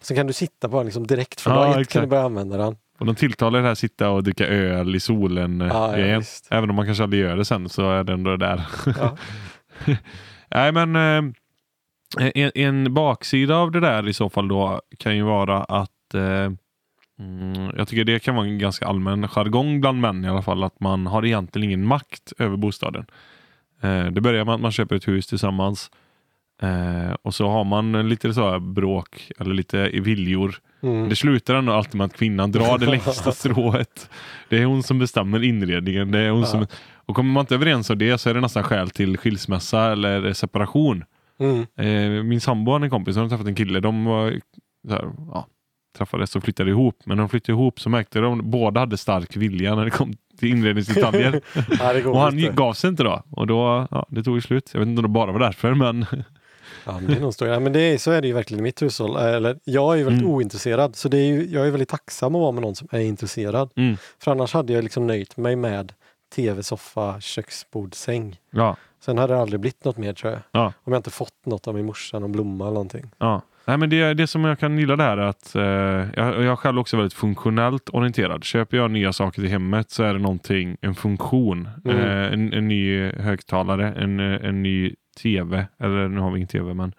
Sen 0.01 0.17
kan 0.17 0.27
du 0.27 0.33
sitta 0.33 0.69
på 0.69 0.77
den 0.77 0.85
liksom 0.85 1.07
direkt 1.07 1.41
från 1.41 1.53
Ja, 1.53 1.59
dag 1.61 1.81
ett 1.81 1.89
kan 1.89 2.01
du 2.01 2.07
börja 2.07 2.23
använda 2.23 2.57
den. 2.57 2.75
Och 2.99 3.05
de 3.05 3.15
tilltalar 3.15 3.61
det 3.61 3.67
här 3.67 3.75
sitta 3.75 4.09
och 4.09 4.23
dricka 4.23 4.47
öl 4.47 4.95
i 4.95 4.99
solen. 4.99 5.61
eh, 5.61 5.67
Ja, 5.67 5.97
ja, 5.97 6.17
visst. 6.19 6.47
Även 6.51 6.69
om 6.69 6.75
man 6.75 6.85
kanske 6.85 7.03
aldrig 7.03 7.21
gör 7.21 7.35
det 7.37 7.45
sen 7.45 7.69
så 7.69 7.91
är 7.91 8.03
det 8.03 8.13
ändå 8.13 8.37
där. 8.37 8.61
Ja. 8.85 9.17
Nej 10.51 10.71
men 10.71 10.95
eh, 10.95 11.31
en, 12.19 12.51
en 12.55 12.93
baksida 12.93 13.55
av 13.55 13.71
det 13.71 13.79
där 13.79 14.07
i 14.07 14.13
så 14.13 14.29
fall 14.29 14.47
då 14.47 14.81
kan 14.97 15.15
ju 15.17 15.23
vara 15.23 15.63
att 15.63 16.13
eh, 16.13 16.51
mm, 17.19 17.71
jag 17.77 17.87
tycker 17.87 18.03
det 18.03 18.19
kan 18.19 18.35
vara 18.35 18.45
en 18.45 18.57
ganska 18.59 18.87
allmän 18.87 19.27
jargong 19.27 19.81
bland 19.81 20.01
män 20.01 20.25
i 20.25 20.29
alla 20.29 20.41
fall 20.41 20.63
att 20.63 20.79
man 20.79 21.07
har 21.07 21.25
egentligen 21.25 21.69
ingen 21.69 21.85
makt 21.87 22.33
över 22.37 22.57
bostaden. 22.57 23.05
Eh, 23.81 24.05
det 24.05 24.21
börjar 24.21 24.45
med 24.45 24.53
att 24.55 24.61
man 24.61 24.71
köper 24.71 24.95
ett 24.95 25.07
hus 25.07 25.27
tillsammans 25.27 25.91
eh, 26.61 27.13
och 27.21 27.35
så 27.35 27.47
har 27.49 27.63
man 27.63 28.09
lite 28.09 28.33
så 28.33 28.59
bråk 28.59 29.31
eller 29.39 29.53
lite 29.53 29.89
viljor. 29.89 30.55
Mm. 30.83 31.09
Det 31.09 31.15
slutar 31.15 31.55
ändå 31.55 31.73
alltid 31.73 31.95
med 31.95 32.05
att 32.05 32.13
kvinnan 32.17 32.51
drar 32.51 32.77
det 32.77 32.85
längsta 32.85 33.31
strået. 33.31 34.09
Det 34.49 34.61
är 34.61 34.65
hon 34.65 34.83
som 34.83 34.99
bestämmer 34.99 35.43
inredningen. 35.43 36.11
Det 36.11 36.19
är 36.19 36.29
hon 36.29 36.39
Ja. 36.39 36.45
som, 36.45 36.67
och 37.05 37.15
kommer 37.15 37.31
man 37.33 37.41
inte 37.41 37.55
överens 37.55 37.89
om 37.89 37.97
det 37.97 38.17
så 38.17 38.29
är 38.29 38.33
det 38.33 38.41
nästan 38.41 38.63
skäl 38.63 38.89
till 38.89 39.17
skilsmässa 39.17 39.91
eller 39.91 40.33
separation. 40.33 41.03
Mm. 41.41 42.17
Eh, 42.17 42.23
min 42.23 42.41
sambo 42.41 42.71
och 42.71 42.83
en 42.83 42.89
kompis 42.89 43.15
har 43.15 43.29
träffat 43.29 43.47
en 43.47 43.55
kille. 43.55 43.79
De 43.79 44.05
var 44.05 44.39
så 44.87 44.93
här, 44.93 45.09
ja, 45.33 45.47
träffades 45.97 46.35
och 46.35 46.43
flyttade 46.43 46.69
ihop. 46.69 46.95
Men 47.05 47.17
när 47.17 47.21
de 47.23 47.29
flyttade 47.29 47.51
ihop 47.51 47.79
så 47.79 47.89
märkte 47.89 48.19
de 48.19 48.39
att 48.39 48.45
båda 48.45 48.79
hade 48.79 48.97
stark 48.97 49.35
vilja 49.37 49.75
när 49.75 49.85
det 49.85 49.91
kom 49.91 50.13
till 50.39 50.49
inredningsdetaljer. 50.49 51.41
Ja, 51.79 52.09
och 52.09 52.19
han 52.19 52.39
inte. 52.39 52.53
gav 52.53 52.73
sig 52.73 52.87
inte 52.89 53.03
då. 53.03 53.23
Och 53.31 53.47
då, 53.47 53.87
ja, 53.91 54.05
det 54.09 54.23
tog 54.23 54.35
ju 54.35 54.41
slut. 54.41 54.69
Jag 54.73 54.79
vet 54.79 54.87
inte 54.87 54.99
om 54.99 55.03
det 55.03 55.09
bara 55.09 55.31
var 55.31 55.39
därför 55.39 55.73
men 55.73 56.05
Ja, 56.85 56.93
men 56.99 57.05
det 57.07 57.15
är 57.17 57.21
nog 57.21 57.33
stor. 57.33 57.47
Ja, 57.47 57.59
men 57.59 57.73
det 57.73 57.79
är, 57.81 57.97
så 57.97 58.11
är 58.11 58.21
det 58.21 58.27
ju 58.27 58.33
verkligen 58.33 58.59
i 58.59 58.63
mitt 58.63 58.81
hushåll. 58.81 59.15
Eller, 59.17 59.57
jag 59.63 59.93
är 59.93 59.97
ju 59.97 60.03
väldigt 60.03 60.21
Mm. 60.23 60.33
ointresserad 60.33 60.95
så 60.95 61.09
det 61.09 61.17
är 61.17 61.25
ju, 61.27 61.47
jag 61.49 61.67
är 61.67 61.71
väldigt 61.71 61.89
tacksam 61.89 62.35
att 62.35 62.41
vara 62.41 62.51
med 62.51 62.61
någon 62.61 62.75
som 62.75 62.87
är 62.91 62.99
intresserad. 62.99 63.71
mm, 63.75 63.97
För 64.23 64.31
annars 64.31 64.53
hade 64.53 64.73
jag 64.73 64.83
liksom 64.83 65.07
nöjt 65.07 65.37
mig 65.37 65.55
med 65.55 65.93
tv, 66.31 66.63
soffa, 66.63 67.21
köksbord, 67.21 67.95
säng. 67.95 68.39
ja, 68.51 68.75
Sen 68.99 69.17
hade 69.17 69.33
det 69.33 69.39
aldrig 69.41 69.59
blivit 69.59 69.83
något 69.85 69.97
mer 69.97 70.13
tror 70.13 70.33
jag. 70.33 70.41
Ja. 70.51 70.73
Om 70.83 70.93
jag 70.93 70.99
inte 70.99 71.09
fått 71.09 71.45
något 71.45 71.67
av 71.67 71.75
min 71.75 71.85
morsa, 71.85 72.19
någon 72.19 72.31
blomma 72.31 72.63
eller 72.63 72.73
någonting. 72.73 73.11
ja. 73.17 73.41
Nej, 73.65 73.77
men 73.77 73.89
det, 73.89 74.13
det 74.13 74.27
som 74.27 74.43
jag 74.45 74.59
kan 74.59 74.77
gilla 74.77 74.95
det 74.95 75.03
här 75.03 75.17
är 75.17 75.21
att 75.21 75.55
eh, 75.55 75.63
jag, 76.23 76.43
jag 76.43 76.59
själv 76.59 76.79
också 76.79 76.97
väldigt 76.97 77.13
funktionellt 77.13 77.89
orienterad. 77.89 78.43
Köper 78.43 78.77
jag 78.77 78.91
nya 78.91 79.13
saker 79.13 79.41
till 79.41 79.51
hemmet 79.51 79.91
så 79.91 80.03
är 80.03 80.13
det 80.13 80.19
någonting, 80.19 80.77
en 80.81 80.95
funktion. 80.95 81.69
Mm. 81.85 81.97
Eh, 81.97 82.33
en, 82.33 82.53
en 82.53 82.67
ny 82.67 83.11
högtalare, 83.11 83.93
en, 83.93 84.19
en 84.19 84.63
ny 84.63 84.95
tv, 85.21 85.67
eller 85.79 86.07
nu 86.07 86.19
har 86.19 86.31
vi 86.31 86.37
ingen 86.37 86.47
tv 86.47 86.73
men 86.73 86.93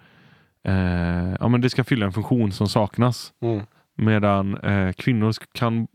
eh, 0.65 1.37
ja, 1.41 1.49
men 1.49 1.61
det 1.61 1.71
ska 1.71 1.85
fylla 1.85 2.07
en 2.07 2.13
funktion 2.13 2.53
som 2.53 2.69
saknas. 2.69 3.33
Mm. 3.43 3.61
Medan 3.97 4.57
eh, 4.57 4.93
kvinnor 4.93 5.33
kan 5.55 5.87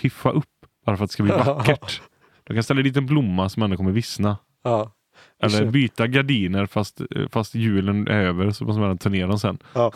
piffa 0.00 0.30
upp 0.30 0.44
bara 0.86 0.96
för 0.96 1.04
att 1.04 1.10
det 1.10 1.12
ska 1.12 1.22
bli 1.22 1.32
vackert. 1.32 2.02
De 2.46 2.54
kan 2.54 2.62
ställa 2.62 2.82
dit 2.82 2.96
en 2.96 3.06
blomma 3.06 3.48
som 3.48 3.62
ändå 3.62 3.76
kommer 3.76 3.92
vissna. 3.92 4.36
Ja. 4.64 4.92
Eller 5.42 5.66
byta 5.66 6.06
gardiner 6.06 6.66
fast, 6.66 7.00
fast 7.30 7.54
julen 7.54 8.08
är 8.08 8.20
över 8.22 8.50
så 8.50 8.64
måste 8.64 8.80
man 8.80 8.98
ta 8.98 9.08
ner 9.08 9.26
dem 9.28 9.38
sen. 9.38 9.58
Ja. 9.72 9.92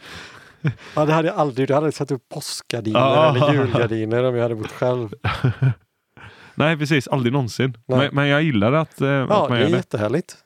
ja, 0.96 1.04
det 1.04 1.12
hade 1.12 1.28
jag 1.28 1.36
aldrig. 1.36 1.70
Jag 1.70 1.74
hade 1.74 1.92
satt 1.92 2.10
upp 2.10 2.28
påskgardiner 2.28 3.00
Ja. 3.00 3.36
eller 3.36 3.54
julgardiner 3.54 4.24
om 4.24 4.34
jag 4.34 4.42
hade 4.42 4.54
bott 4.54 4.72
själv. 4.72 5.08
Nej 6.54 6.76
precis, 6.76 7.08
aldrig 7.08 7.32
någonsin. 7.32 7.76
Men, 7.88 8.08
men 8.14 8.26
jag 8.28 8.42
gillar 8.42 8.72
att, 8.72 9.00
eh, 9.00 9.08
Ja, 9.08 9.22
att 9.22 9.28
man 9.28 9.50
det 9.50 9.56
är 9.56 9.60
gör 9.60 9.70
det. 9.70 9.76
jättehärligt. 9.76 10.36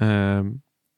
Eh, 0.00 0.42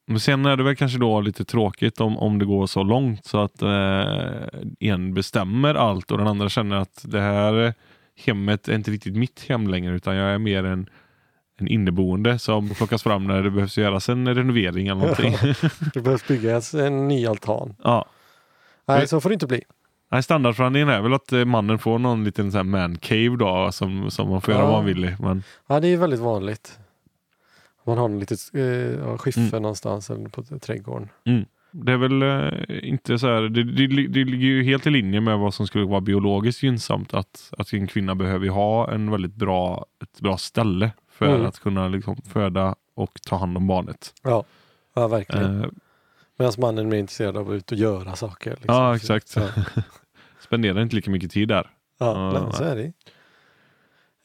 men 0.09 0.21
sen 0.21 0.47
är 0.47 0.57
det 0.57 0.63
väl 0.63 0.77
kanske 0.77 0.99
då 0.99 1.21
lite 1.21 1.45
tråkigt 1.45 2.01
om, 2.01 2.19
om 2.19 2.39
det 2.39 2.45
går 2.45 2.67
så 2.67 2.83
långt 2.83 3.25
så 3.25 3.39
att 3.43 3.63
eh, 3.63 4.49
en 4.81 5.15
bestämmer 5.15 5.75
allt 5.75 6.11
och 6.11 6.19
den 6.19 6.27
andra 6.27 6.49
känner 6.49 6.77
att 6.77 7.05
det 7.05 7.21
här 7.21 7.75
hemmet 8.17 8.69
är 8.69 8.75
inte 8.75 8.91
riktigt 8.91 9.17
mitt 9.17 9.45
hem 9.49 9.67
längre 9.69 9.95
utan 9.95 10.17
jag 10.17 10.31
är 10.35 10.39
mer 10.39 10.65
en, 10.65 10.89
en 11.59 11.69
inneboende 11.69 12.39
som 12.39 12.69
plockas 12.71 13.03
fram 13.03 13.27
när 13.27 13.43
det 13.43 13.51
behövs 13.51 13.79
göras 13.79 14.09
en 14.09 14.35
renovering 14.35 14.87
eller 14.89 15.01
någonting. 15.01 15.35
Det 15.95 16.01
behövs 16.01 16.29
byggas 16.29 16.75
en 16.75 17.09
ny 17.09 17.27
altan. 17.27 17.75
ja. 17.83 18.07
Nej, 18.89 19.09
så 19.09 19.21
får 19.21 19.29
det 19.31 19.33
inte 19.33 19.47
bli. 19.47 19.63
Nej, 20.11 20.23
standardförhandlingen 20.23 20.89
är 20.89 21.01
väl 21.01 21.13
att 21.15 21.33
eh, 21.33 21.45
mannen 21.45 21.79
får 21.79 21.99
någon 21.99 22.25
liten 22.25 22.53
sån 22.53 22.71
man 22.71 22.99
cave 22.99 23.37
då 23.39 23.73
som, 23.73 24.11
som 24.11 24.29
man 24.31 24.41
får 24.43 24.55
göra 24.55 24.63
Ja. 24.65 24.67
vad 24.71 24.77
man 24.79 24.85
vill. 24.85 25.17
Men, 25.21 25.43
Ja, 25.67 25.81
det 25.81 25.89
är 25.89 25.97
väldigt 25.97 26.21
vanligt. 26.21 26.79
Man 27.87 27.99
har 27.99 28.05
en 28.05 28.19
litet 28.19 28.39
eh, 28.55 29.17
skiffer 29.17 29.41
Mm. 29.41 29.63
någonstans 29.63 30.11
eller 30.11 30.29
på 30.29 30.43
trädgården. 30.43 31.09
Det 31.85 31.93
är 31.93 31.97
väl 31.97 32.23
eh, 32.23 32.89
inte 32.89 33.19
så 33.19 33.27
här, 33.27 33.43
det, 33.43 33.65
det, 33.65 33.87
det 34.09 34.25
ligger 34.25 34.47
ju 34.47 34.63
helt 34.65 34.87
i 34.87 34.91
linje 34.91 35.21
med 35.21 35.39
vad 35.39 35.55
som 35.55 35.67
skulle 35.67 35.85
vara 35.85 36.01
biologiskt 36.01 36.63
gynnsamt 36.63 37.15
att, 37.15 37.51
att 37.59 37.73
en 37.73 37.87
kvinna 37.87 38.15
behöver 38.15 38.49
ha 38.49 38.91
en 38.93 39.11
väldigt 39.11 39.35
bra, 39.35 39.87
ett 40.03 40.21
bra 40.21 40.37
ställe 40.37 40.91
för 41.11 41.27
Mm. 41.35 41.47
att 41.47 41.59
kunna 41.61 41.89
liksom 41.89 42.17
föda 42.17 42.75
och 42.95 43.19
ta 43.29 43.37
hand 43.37 43.57
om 43.57 43.67
barnet. 43.67 44.15
Ja, 44.23 44.45
ja 44.95 45.09
verkligen. 45.09 45.63
Eh, 45.65 45.69
Medan 46.39 46.53
mannen 46.59 46.87
är 46.87 46.91
mer 46.91 46.99
intresserad 46.99 47.37
av 47.37 47.49
att 47.51 47.55
ut 47.55 47.73
och 47.73 47.79
göra 47.79 48.17
saker. 48.17 48.51
Liksom. 48.51 48.75
Ja, 48.75 48.97
exakt. 48.97 49.29
Så, 49.29 49.41
spenderar 50.41 50.83
inte 50.83 50.97
lika 50.97 51.11
mycket 51.11 51.31
tid 51.31 51.49
där. 51.49 51.71
ja, 51.99 52.33
Ja, 52.35 52.43
nej, 52.43 52.53
så 52.53 52.65
är 52.65 52.77
det. 52.77 52.93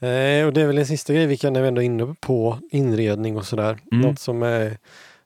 Eh, 0.07 0.45
och 0.47 0.53
det 0.53 0.61
är 0.61 0.67
väl 0.67 0.77
en 0.77 0.85
sista 0.85 1.13
grej 1.13 1.25
vi 1.27 1.37
kan, 1.37 1.53
när 1.53 1.61
vi 1.61 1.67
ändå 1.67 1.81
inne 1.81 2.15
på 2.21 2.57
inredning 2.71 3.37
och 3.37 3.45
sådär. 3.45 3.77
Mm. 3.91 4.01
Något 4.07 4.19
som, 4.19 4.43
är, 4.43 4.77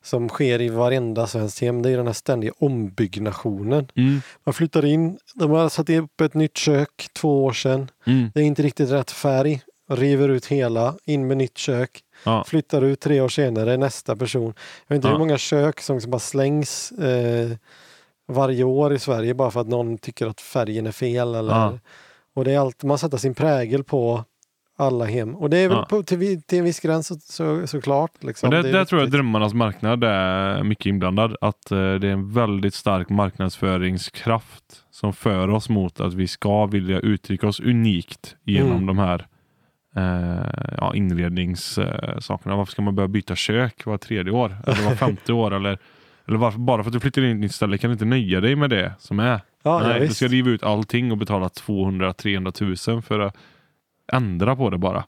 som 0.06 0.30
sker 0.30 0.62
i 0.62 0.70
varenda 0.70 1.28
svenskt 1.28 1.62
hem, 1.62 1.82
det 1.82 1.90
är 1.90 1.98
den 1.98 2.06
här 2.08 2.14
ständiga 2.14 2.52
ombyggnationen. 2.60 3.88
Mm, 3.96 4.22
Man 4.44 4.54
flyttar 4.54 4.86
in, 4.86 5.18
de 5.36 5.52
har 5.52 5.70
satt 5.70 5.90
upp 5.90 6.22
ett 6.22 6.34
nytt 6.34 6.58
kök 6.58 7.08
två 7.14 7.46
år 7.46 7.54
sedan. 7.54 7.92
mm, 8.08 8.32
Det 8.34 8.40
är 8.42 8.44
inte 8.44 8.64
riktigt 8.64 8.90
rätt 8.92 9.12
färg. 9.12 9.62
River 9.90 10.30
ut 10.30 10.46
hela, 10.46 10.96
in 11.06 11.28
med 11.28 11.38
nytt 11.38 11.58
kök. 11.58 12.02
ja, 12.24 12.44
Flyttar 12.48 12.82
ut 12.82 13.00
tre 13.00 13.22
år 13.22 13.30
senare, 13.30 13.78
nästa 13.78 14.16
person. 14.16 14.54
Jag 14.88 14.94
vet 14.94 14.96
inte 14.96 15.08
Ja. 15.08 15.12
hur 15.12 15.20
många 15.20 15.38
kök 15.38 15.82
som 15.82 15.96
liksom 15.96 16.12
bara 16.12 16.20
slängs 16.20 16.92
eh, 16.92 17.50
varje 18.28 18.64
år 18.64 18.94
i 18.94 19.00
Sverige 19.00 19.34
bara 19.34 19.52
för 19.52 19.62
att 19.62 19.68
någon 19.68 19.98
tycker 19.98 20.28
att 20.28 20.42
färgen 20.42 20.88
är 20.88 20.92
fel. 20.92 21.36
Eller, 21.36 21.54
Ja. 21.54 21.80
Och 22.36 22.46
det 22.46 22.54
är 22.54 22.60
allt, 22.60 22.84
man 22.84 22.98
sätter 22.98 23.18
sin 23.18 23.34
prägel 23.36 23.84
på 23.84 24.24
alla 24.78 25.06
hem. 25.06 25.36
Och 25.36 25.50
det 25.50 25.58
är 25.58 25.70
väl 25.70 25.78
Ja. 25.78 25.86
på, 25.90 26.04
till, 26.04 26.42
till 26.44 26.58
en 26.60 26.64
viss 26.66 26.80
gräns 26.80 27.08
så, 27.08 27.16
så, 27.20 27.68
såklart. 27.68 28.24
Liksom. 28.24 28.50
Men 28.50 28.58
Det 28.58 28.64
det, 28.64 28.70
är 28.70 28.78
där 28.78 28.86
tror 28.86 29.00
jag 29.02 29.06
viktigt. 29.06 29.14
drömmarnas 29.18 29.54
marknad 29.54 30.04
är 30.04 30.64
mycket 30.64 30.86
inblandad. 30.86 31.36
Att 31.42 31.72
eh, 31.72 31.78
det 31.78 32.08
är 32.08 32.12
en 32.12 32.32
väldigt 32.34 32.74
stark 32.74 33.10
marknadsföringskraft 33.10 34.64
som 34.92 35.14
för 35.14 35.48
oss 35.50 35.70
mot 35.70 36.00
att 36.00 36.14
vi 36.14 36.28
ska 36.28 36.66
vilja 36.66 37.00
uttrycka 37.00 37.48
oss 37.48 37.60
unikt 37.60 38.36
genom 38.44 38.72
Mm. 38.72 38.86
de 38.86 38.98
här 38.98 39.28
eh, 39.96 40.76
ja, 40.78 40.96
inredningssakerna. 40.96 42.56
Varför 42.56 42.72
ska 42.72 42.82
man 42.82 42.96
börja 42.96 43.08
byta 43.08 43.36
kök 43.36 43.86
var 43.86 43.98
tredje 43.98 44.32
år? 44.34 44.58
Eller 44.68 44.82
var 44.90 44.96
femte 44.96 45.34
år? 45.34 45.54
Eller, 45.56 45.78
eller 46.28 46.38
varför, 46.38 46.60
bara 46.60 46.84
för 46.84 46.90
att 46.90 46.94
du 46.94 47.00
flyttar 47.00 47.22
in 47.22 47.28
i 47.28 47.32
ett 47.32 47.38
nytt 47.40 47.52
ställe 47.56 47.78
kan 47.78 47.90
du 47.90 47.92
inte 47.94 48.06
nöja 48.06 48.42
dig 48.42 48.56
med 48.56 48.70
det 48.70 48.94
som 49.00 49.20
är. 49.20 49.26
Ja, 49.30 49.40
ja, 49.64 49.80
Nej, 49.88 50.00
du 50.00 50.06
visst. 50.06 50.16
ska 50.18 50.28
riva 50.28 50.50
ut 50.50 50.64
allting 50.64 51.12
och 51.12 51.18
betala 51.18 51.48
200-300 51.48 52.52
tusen 52.52 53.02
för 53.02 53.20
att 53.20 53.38
ändra 54.14 54.56
på 54.56 54.70
det 54.70 54.78
bara. 54.78 55.06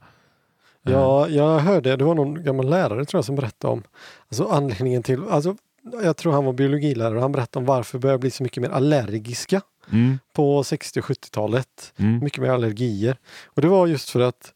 Ja, 0.81 1.27
jag 1.27 1.60
hörde, 1.60 1.95
det 1.95 2.03
var 2.03 2.15
någon 2.15 2.43
gammal 2.43 2.69
lärare 2.69 3.05
tror 3.05 3.17
jag 3.17 3.25
som 3.25 3.36
berättade 3.36 3.73
om 3.73 3.83
alltså 4.27 4.45
anledningen 4.47 5.03
till, 5.03 5.23
alltså, 5.29 5.55
jag 6.03 6.17
tror 6.17 6.33
han 6.33 6.45
var 6.45 6.53
biologilärare 6.53 7.15
och 7.15 7.21
han 7.21 7.31
berättade 7.31 7.60
om 7.63 7.65
varför 7.65 7.99
börjar 7.99 8.17
bli 8.17 8.31
så 8.31 8.43
mycket 8.43 8.62
mer 8.62 8.69
allergiska 8.69 9.62
Mm, 9.91 10.19
på 10.33 10.63
60 10.63 10.99
och 10.99 11.05
70-talet. 11.05 11.93
mm, 11.97 12.19
Mycket 12.23 12.41
mer 12.41 12.49
allergier. 12.49 13.17
Och 13.45 13.62
det 13.62 13.67
var 13.67 13.88
just 13.88 14.10
för 14.10 14.19
att 14.19 14.53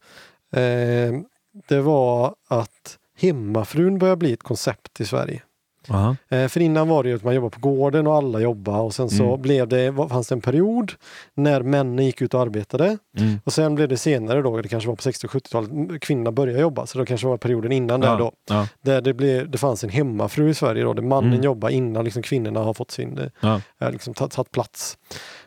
eh, 0.52 1.20
det 1.68 1.80
var 1.80 2.34
att 2.48 2.98
hemmafrun 3.18 3.98
började 3.98 4.16
bli 4.16 4.32
ett 4.32 4.42
koncept 4.42 5.00
i 5.00 5.04
Sverige. 5.04 5.42
Aha, 5.90 6.16
Eh, 6.28 6.48
för 6.48 6.60
innan 6.60 6.88
var 6.88 7.02
det 7.02 7.08
ju 7.08 7.16
att 7.16 7.24
man 7.24 7.34
jobbade 7.34 7.50
på 7.50 7.68
gården 7.68 8.06
och 8.06 8.14
alla 8.14 8.40
jobbade 8.40 8.78
och 8.78 8.94
sen 8.94 9.10
så 9.10 9.28
Mm. 9.28 9.42
blev 9.42 9.68
det, 9.68 9.94
fanns 10.10 10.28
det 10.28 10.34
en 10.34 10.40
period 10.40 10.92
när 11.34 11.62
männen 11.62 12.06
gick 12.06 12.22
ut 12.22 12.34
och 12.34 12.40
arbetade 12.40 12.98
mm, 13.18 13.40
och 13.44 13.52
sen 13.52 13.74
blev 13.74 13.88
det 13.88 13.96
senare 13.96 14.42
då, 14.42 14.60
det 14.60 14.68
kanske 14.68 14.88
var 14.88 14.96
på 14.96 15.02
60 15.02 15.26
och 15.26 15.30
70-talet, 15.32 15.70
m- 15.70 15.98
kvinnorna 16.00 16.32
började 16.32 16.60
jobba 16.60 16.86
så 16.86 16.98
det 16.98 17.06
kanske 17.06 17.26
var 17.26 17.36
perioden 17.36 17.72
innan 17.72 18.00
där 18.00 18.08
ja, 18.08 18.16
då. 18.16 18.32
ja, 18.48 18.68
Där 18.82 19.00
det, 19.00 19.14
blev, 19.14 19.50
det 19.50 19.58
fanns 19.58 19.84
en 19.84 19.90
hemmafru 19.90 20.48
i 20.50 20.54
Sverige 20.54 20.82
då, 20.84 20.92
där 20.92 21.02
mannen 21.02 21.32
Mm. 21.32 21.44
jobbade 21.44 21.74
innan 21.74 22.04
liksom 22.04 22.22
kvinnorna 22.22 22.60
har 22.60 22.74
fått 22.74 22.90
sin, 22.90 23.18
eh, 23.18 23.26
ja, 23.40 23.60
eh, 23.80 23.90
liksom 23.90 24.14
tagit, 24.14 24.32
tagit 24.32 24.50
plats. 24.50 24.98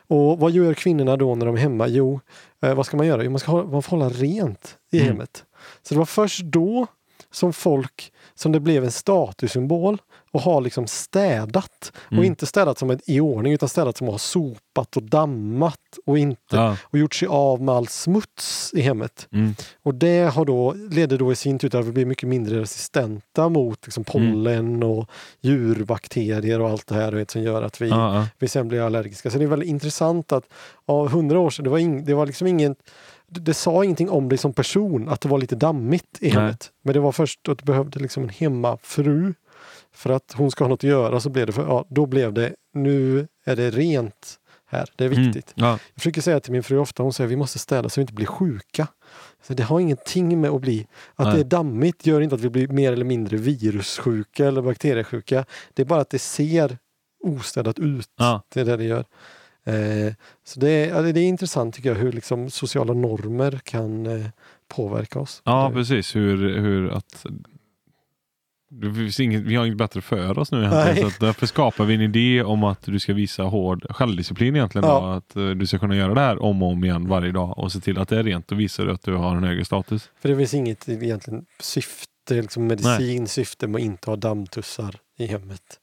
Och 0.08 0.38
vad 0.38 0.52
gör 0.52 0.74
kvinnorna 0.74 1.16
då 1.16 1.34
när 1.34 1.46
de 1.46 1.54
är 1.54 1.58
hemma? 1.60 1.86
Jo, 1.88 2.20
eh, 2.62 2.74
vad 2.74 2.86
ska 2.86 2.96
man 2.96 3.06
göra? 3.06 3.24
Jo, 3.24 3.30
man 3.30 3.38
ska 3.40 3.50
hålla, 3.52 3.68
man 3.70 3.82
får 3.82 3.96
hålla 3.96 4.08
rent 4.10 4.76
i 4.92 4.96
Mm. 5.00 5.08
hemmet. 5.12 5.44
Så 5.82 5.94
det 5.94 5.98
var 5.98 6.04
först 6.06 6.40
då 6.44 6.86
som 7.30 7.52
folk, 7.52 8.12
som 8.34 8.52
det 8.52 8.60
blev 8.60 8.84
en 8.84 8.90
statussymbol 8.90 9.98
och 10.36 10.42
har 10.42 10.60
liksom 10.60 10.86
städat. 10.86 11.92
Och 12.06 12.12
Mm. 12.12 12.24
inte 12.24 12.46
städat 12.46 12.78
som 12.78 12.90
ett 12.90 13.00
i 13.06 13.20
ordning 13.20 13.52
utan 13.52 13.68
städat 13.68 13.96
som 13.96 14.06
att 14.06 14.12
ha 14.12 14.18
sopat 14.18 14.96
och 14.96 15.02
dammat 15.02 15.80
och, 16.06 16.18
inte, 16.18 16.56
ja, 16.56 16.76
och 16.82 16.98
gjort 16.98 17.14
sig 17.14 17.28
av 17.28 17.62
med 17.62 17.74
all 17.74 17.86
smuts 17.88 18.70
i 18.74 18.80
hemmet. 18.80 19.28
mm, 19.32 19.54
Och 19.82 19.94
det 19.94 20.34
har 20.34 20.44
då, 20.44 20.72
leder 20.90 21.18
då 21.18 21.32
i 21.32 21.36
sin 21.36 21.58
tur 21.58 21.68
till 21.68 21.78
att 21.80 21.86
vi 21.86 21.92
blir 21.92 22.06
mycket 22.06 22.28
mindre 22.28 22.60
resistenta 22.60 23.48
mot 23.48 23.86
liksom 23.86 24.04
pollen 24.04 24.82
och 24.82 25.10
djurbakterier 25.40 26.60
och 26.60 26.68
allt 26.70 26.86
det 26.86 26.94
här 26.94 27.12
vet, 27.12 27.30
som 27.30 27.42
gör 27.42 27.62
att 27.62 27.80
vi, 27.82 27.88
ja, 27.88 28.16
ja. 28.16 28.26
vi 28.38 28.48
sen 28.48 28.68
blir 28.68 28.80
allergiska. 28.80 29.30
Så 29.30 29.38
det 29.38 29.44
är 29.44 29.48
väldigt 29.48 29.68
intressant 29.68 30.32
att 30.32 30.44
av 30.86 31.08
hundra 31.08 31.38
år 31.38 31.50
sedan, 31.50 31.64
det 31.64 31.70
var, 31.70 31.78
ing, 31.78 32.04
det 32.04 32.14
var 32.14 32.26
liksom 32.26 32.46
ingen 32.46 32.76
det, 33.28 33.54
sa 33.54 33.84
ingenting 33.84 34.10
om 34.10 34.28
dig 34.28 34.38
som 34.38 34.52
person, 34.52 35.08
att 35.08 35.20
det 35.20 35.28
var 35.28 35.38
lite 35.38 35.56
dammigt 35.56 36.18
i 36.20 36.28
hemmet. 36.30 36.70
Men 36.82 36.94
det 36.94 37.00
var 37.00 37.12
först 37.12 37.48
att 37.48 37.58
du 37.58 37.64
behövde 37.64 38.00
liksom 38.00 38.22
en 38.22 38.28
hemmafru 38.28 39.34
för 39.96 40.10
att 40.10 40.34
hon 40.36 40.50
ska 40.50 40.64
ha 40.64 40.68
något 40.68 40.84
att 40.84 40.90
göra. 40.90 41.20
Så 41.20 41.30
blev 41.30 41.46
det, 41.46 41.52
för, 41.52 41.62
ja, 41.62 41.84
då 41.88 42.06
blev 42.06 42.32
det, 42.32 42.54
nu 42.74 43.28
är 43.44 43.56
det 43.56 43.70
rent 43.70 44.38
här. 44.68 44.88
Det 44.96 45.04
är 45.04 45.08
viktigt. 45.08 45.54
Mm, 45.56 45.68
ja, 45.68 45.70
Jag 45.70 46.00
försöker 46.02 46.20
säga 46.20 46.40
till 46.40 46.52
min 46.52 46.62
fru 46.62 46.78
ofta, 46.78 47.02
hon 47.02 47.12
säger 47.12 47.28
vi 47.28 47.36
måste 47.36 47.58
städa 47.58 47.88
så 47.88 48.00
vi 48.00 48.02
inte 48.02 48.12
blir 48.12 48.26
sjuka. 48.26 48.88
Så 49.42 49.54
det 49.54 49.62
har 49.62 49.80
ingenting 49.80 50.40
med 50.40 50.50
att 50.50 50.60
bli, 50.60 50.86
att 51.14 51.26
Nej. 51.26 51.34
det 51.34 51.40
är 51.40 51.44
dammigt 51.44 52.06
gör 52.06 52.20
inte 52.20 52.34
att 52.34 52.40
vi 52.40 52.50
blir 52.50 52.68
mer 52.68 52.92
eller 52.92 53.04
mindre 53.04 53.36
virussjuka 53.36 54.46
eller 54.46 54.62
bakteriesjuka. 54.62 55.44
Det 55.74 55.82
är 55.82 55.86
bara 55.86 56.00
att 56.00 56.10
det 56.10 56.18
ser 56.18 56.78
ostädat 57.24 57.78
ut. 57.78 58.08
ja. 58.16 58.42
Det 58.54 58.60
är 58.60 58.64
det 58.64 58.76
det 58.76 58.84
gör. 58.84 59.04
Eh, 59.64 60.12
så 60.44 60.60
det 60.60 60.70
är, 60.70 61.12
det 61.12 61.20
är 61.20 61.28
intressant 61.28 61.74
tycker 61.74 61.88
jag 61.88 61.96
hur 61.96 62.12
liksom 62.12 62.50
sociala 62.50 62.92
normer 62.92 63.60
kan 63.64 64.06
eh, 64.06 64.26
påverka 64.68 65.20
oss. 65.20 65.42
Ja, 65.44 65.70
precis. 65.74 66.16
Hur, 66.16 66.58
hur 66.58 66.90
att 66.90 67.26
Det 68.68 68.94
finns 68.94 69.20
inget, 69.20 69.42
vi 69.42 69.56
har 69.56 69.66
inget 69.66 69.78
bättre 69.78 70.00
för 70.00 70.38
oss 70.38 70.52
nu 70.52 70.58
egentligen. 70.58 70.96
Så 70.96 71.06
att 71.06 71.20
därför 71.20 71.46
skapar 71.46 71.84
vi 71.84 71.94
en 71.94 72.00
idé 72.00 72.42
om 72.42 72.64
att 72.64 72.82
du 72.82 72.98
ska 72.98 73.14
visa 73.14 73.42
hård 73.42 73.86
självdisciplin 73.90 74.56
egentligen. 74.56 74.88
Ja. 74.88 75.00
Då, 75.00 75.06
att 75.06 75.36
eh, 75.36 75.50
du 75.50 75.66
ska 75.66 75.78
kunna 75.78 75.96
göra 75.96 76.14
det 76.14 76.20
här 76.20 76.42
om 76.42 76.62
och 76.62 76.72
om 76.72 76.84
igen 76.84 77.08
varje 77.08 77.32
dag 77.32 77.58
och 77.58 77.72
se 77.72 77.80
till 77.80 77.98
att 77.98 78.08
det 78.08 78.18
är 78.18 78.22
rent 78.22 78.52
och 78.52 78.60
visar 78.60 78.86
att 78.86 79.02
du 79.02 79.14
har 79.14 79.36
en 79.36 79.44
högre 79.44 79.64
status. 79.64 80.10
För 80.20 80.28
det 80.28 80.36
finns 80.36 80.54
inget 80.54 80.88
egentligen 80.88 81.46
syfte, 81.60 82.34
liksom 82.34 82.66
medicin 82.66 83.28
syfte 83.28 83.66
med 83.66 83.78
att 83.78 83.84
inte 83.84 84.10
ha 84.10 84.16
dammtussar 84.16 84.94
i 85.16 85.26
hemmet. 85.26 85.80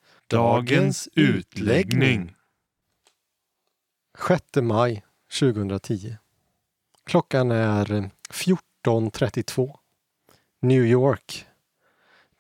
6 4.28 4.44
maj 4.62 5.04
2010. 5.40 6.16
Klockan 7.06 7.52
är 7.52 7.92
eh, 7.92 8.06
14.32. 8.86 9.76
New 10.62 10.86
York. 10.86 11.46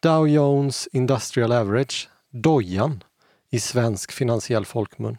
Dow 0.03 0.27
Jones 0.27 0.87
Industrial 0.91 1.51
Average, 1.51 2.09
dojan 2.29 3.03
i 3.49 3.59
svensk 3.59 4.11
finansiell 4.11 4.65
folkmun. 4.65 5.17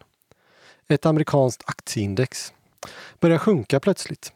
Ett 0.88 1.06
amerikanskt 1.06 1.62
aktieindex 1.66 2.52
börjar 3.20 3.38
sjunka 3.38 3.80
plötsligt. 3.80 4.32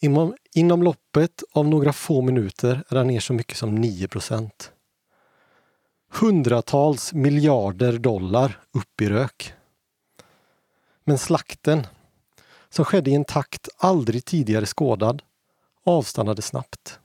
Inom, 0.00 0.36
inom 0.54 0.82
loppet 0.82 1.42
av 1.52 1.68
några 1.68 1.92
få 1.92 2.22
minuter 2.22 2.84
är 2.88 2.94
den 2.94 3.06
ner 3.06 3.20
så 3.20 3.32
mycket 3.32 3.56
som 3.56 3.78
9% 3.78 4.50
Hundratals 6.12 7.12
miljarder 7.12 7.98
dollar 7.98 8.60
upp 8.72 9.00
i 9.00 9.08
rök. 9.08 9.52
Men 11.04 11.18
slakten, 11.18 11.86
som 12.68 12.84
skedde 12.84 13.10
i 13.10 13.14
en 13.14 13.24
takt 13.24 13.68
aldrig 13.76 14.24
tidigare 14.24 14.66
skådad, 14.66 15.22
avstannade 15.84 16.42
snabbt. 16.42 17.00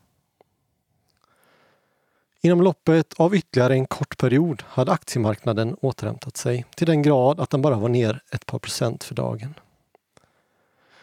Inom 2.45 2.61
loppet 2.61 3.13
av 3.13 3.35
ytterligare 3.35 3.73
en 3.73 3.85
kort 3.85 4.17
period 4.17 4.63
hade 4.67 4.91
aktiemarknaden 4.91 5.75
återhämtat 5.81 6.37
sig 6.37 6.65
till 6.75 6.87
den 6.87 7.01
grad 7.01 7.39
att 7.39 7.49
den 7.49 7.61
bara 7.61 7.75
var 7.75 7.89
ner 7.89 8.23
ett 8.31 8.45
par 8.45 8.59
procent 8.59 9.03
för 9.03 9.15
dagen. 9.15 9.53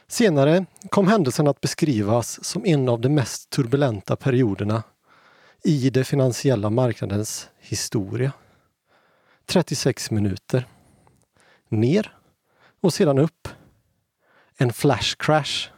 Senare 0.06 0.66
kom 0.90 1.08
händelsen 1.08 1.48
att 1.48 1.60
beskrivas 1.60 2.44
som 2.44 2.66
en 2.66 2.88
av 2.88 3.00
de 3.00 3.08
mest 3.08 3.50
turbulenta 3.50 4.16
perioderna 4.16 4.82
i 5.64 5.90
den 5.90 6.04
finansiella 6.04 6.70
marknadens 6.70 7.48
historia. 7.58 8.32
36 9.46 10.10
minuter. 10.10 10.66
Ner 11.68 12.16
och 12.80 12.94
sedan 12.94 13.18
upp. 13.18 13.48
En 14.56 14.72
flash 14.72 15.16
crash. 15.18 15.68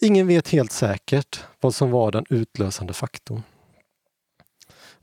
Ingen 0.00 0.26
vet 0.26 0.48
helt 0.48 0.72
säkert 0.72 1.44
vad 1.60 1.74
som 1.74 1.90
var 1.90 2.12
den 2.12 2.24
utlösande 2.30 2.92
faktorn. 2.92 3.42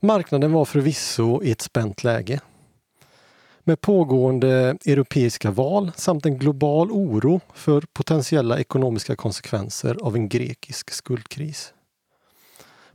Marknaden 0.06 0.52
var 0.52 0.64
förvisso 0.64 1.42
i 1.42 1.50
ett 1.50 1.60
spänt 1.60 2.04
läge. 2.04 2.40
Med 3.64 3.80
pågående 3.80 4.76
europeiska 4.86 5.50
val 5.50 5.92
samt 5.96 6.26
en 6.26 6.38
global 6.38 6.90
oro 6.90 7.40
för 7.54 7.84
potentiella 7.92 8.58
ekonomiska 8.58 9.16
konsekvenser 9.16 9.96
av 10.02 10.16
en 10.16 10.28
grekisk 10.28 10.90
skuldkris. 10.90 11.74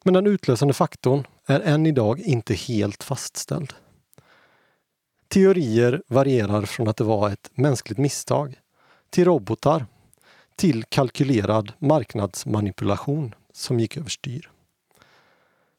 Men 0.03 0.13
den 0.13 0.27
utlösande 0.27 0.73
faktorn 0.73 1.27
är 1.47 1.59
än 1.59 1.85
idag 1.85 2.19
inte 2.19 2.53
helt 2.53 3.03
fastställd. 3.03 3.73
Teorier 5.27 6.03
varierar 6.07 6.61
från 6.61 6.87
att 6.87 6.97
det 6.97 7.03
var 7.03 7.29
ett 7.29 7.49
mänskligt 7.53 7.99
misstag 7.99 8.59
till 9.09 9.25
robotar 9.25 9.85
till 10.55 10.83
kalkylerad 10.83 11.73
marknadsmanipulation 11.79 13.35
som 13.53 13.79
gick 13.79 13.97
överstyr. 13.97 14.51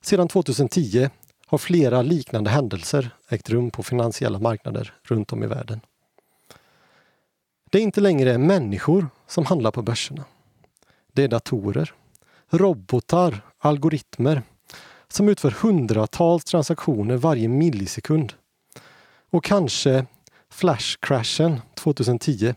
Sedan 0.05 0.29
2010 0.29 1.11
har 1.53 1.59
flera 1.59 2.03
liknande 2.03 2.51
händelser 2.51 3.11
ägt 3.29 3.51
rum 3.51 3.71
på 3.71 3.83
finansiella 3.83 4.38
marknader 4.38 4.95
runt 5.03 5.33
om 5.33 5.43
i 5.45 5.47
världen. 5.47 5.81
Det 7.71 7.79
är 7.79 7.83
inte 7.83 8.01
längre 8.01 8.38
människor 8.38 9.09
som 9.27 9.47
handlar 9.47 9.71
på 9.71 9.83
börserna. 9.83 10.25
Det 11.12 11.25
är 11.25 11.29
datorer, 11.29 11.95
robotar, 12.51 13.41
algoritmer 13.59 14.43
som 15.09 15.29
utför 15.29 15.51
hundratals 15.51 16.45
transaktioner 16.45 17.17
varje 17.17 17.49
millisekund. 17.49 18.33
Och 19.31 19.45
kanske 19.45 20.07
flashcrashen 20.51 21.61
2010 21.75 22.55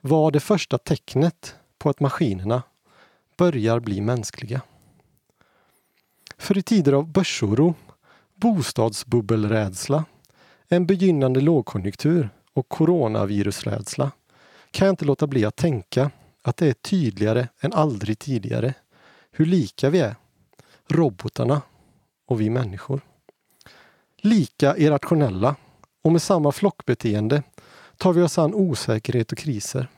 var 0.00 0.30
det 0.30 0.40
första 0.40 0.78
tecknet 0.78 1.54
på 1.78 1.90
att 1.90 2.00
maskinerna 2.00 2.62
börjar 3.36 3.80
bli 3.80 4.00
mänskliga. 4.00 4.60
För 6.38 6.58
i 6.58 6.62
tider 6.62 6.92
av 6.92 7.06
börsoro, 7.08 7.74
bostadsbubbelrädsla, 8.34 10.04
en 10.68 10.86
begynnande 10.86 11.40
lågkonjunktur 11.40 12.28
och 12.54 12.68
coronavirusrädsla 12.68 14.10
kan 14.70 14.86
jag 14.86 14.92
inte 14.92 15.04
låta 15.04 15.26
bli 15.26 15.44
att 15.44 15.56
tänka 15.56 16.10
att 16.42 16.56
det 16.56 16.68
är 16.68 16.72
tydligare 16.72 17.48
än 17.60 17.72
aldrig 17.72 18.18
tidigare 18.18 18.74
hur 19.30 19.46
lika 19.46 19.90
vi 19.90 20.00
är, 20.00 20.16
robotarna 20.88 21.62
och 22.26 22.40
vi 22.40 22.50
människor. 22.50 23.00
Lika 24.16 24.76
irrationella 24.76 25.56
och 26.02 26.12
med 26.12 26.22
samma 26.22 26.52
flockbeteende 26.52 27.42
tar 27.96 28.12
vi 28.12 28.22
oss 28.22 28.38
an 28.38 28.54
osäkerhet 28.54 29.32
och 29.32 29.38
kriser. 29.38 29.88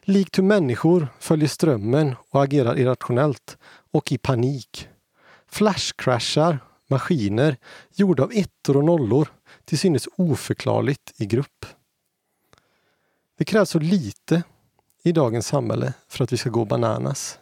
Likt 0.00 0.38
hur 0.38 0.42
människor 0.42 1.08
följer 1.18 1.48
strömmen 1.48 2.14
och 2.30 2.42
agerar 2.42 2.78
irrationellt 2.78 3.58
och 3.90 4.12
i 4.12 4.18
panik. 4.18 4.88
Flashcrashar 5.46 6.58
maskiner 6.86 7.56
gjorda 7.92 8.22
av 8.22 8.32
ettor 8.32 8.76
och 8.76 8.84
nollor 8.84 9.28
till 9.64 9.78
synes 9.78 10.08
oförklarligt 10.16 11.12
i 11.16 11.26
grupp. 11.26 11.66
Det 13.38 13.44
krävs 13.44 13.70
så 13.70 13.78
lite 13.78 14.42
i 15.02 15.12
dagens 15.12 15.46
samhälle 15.46 15.92
för 16.08 16.24
att 16.24 16.32
vi 16.32 16.36
ska 16.36 16.50
gå 16.50 16.64
bananas. 16.64 17.38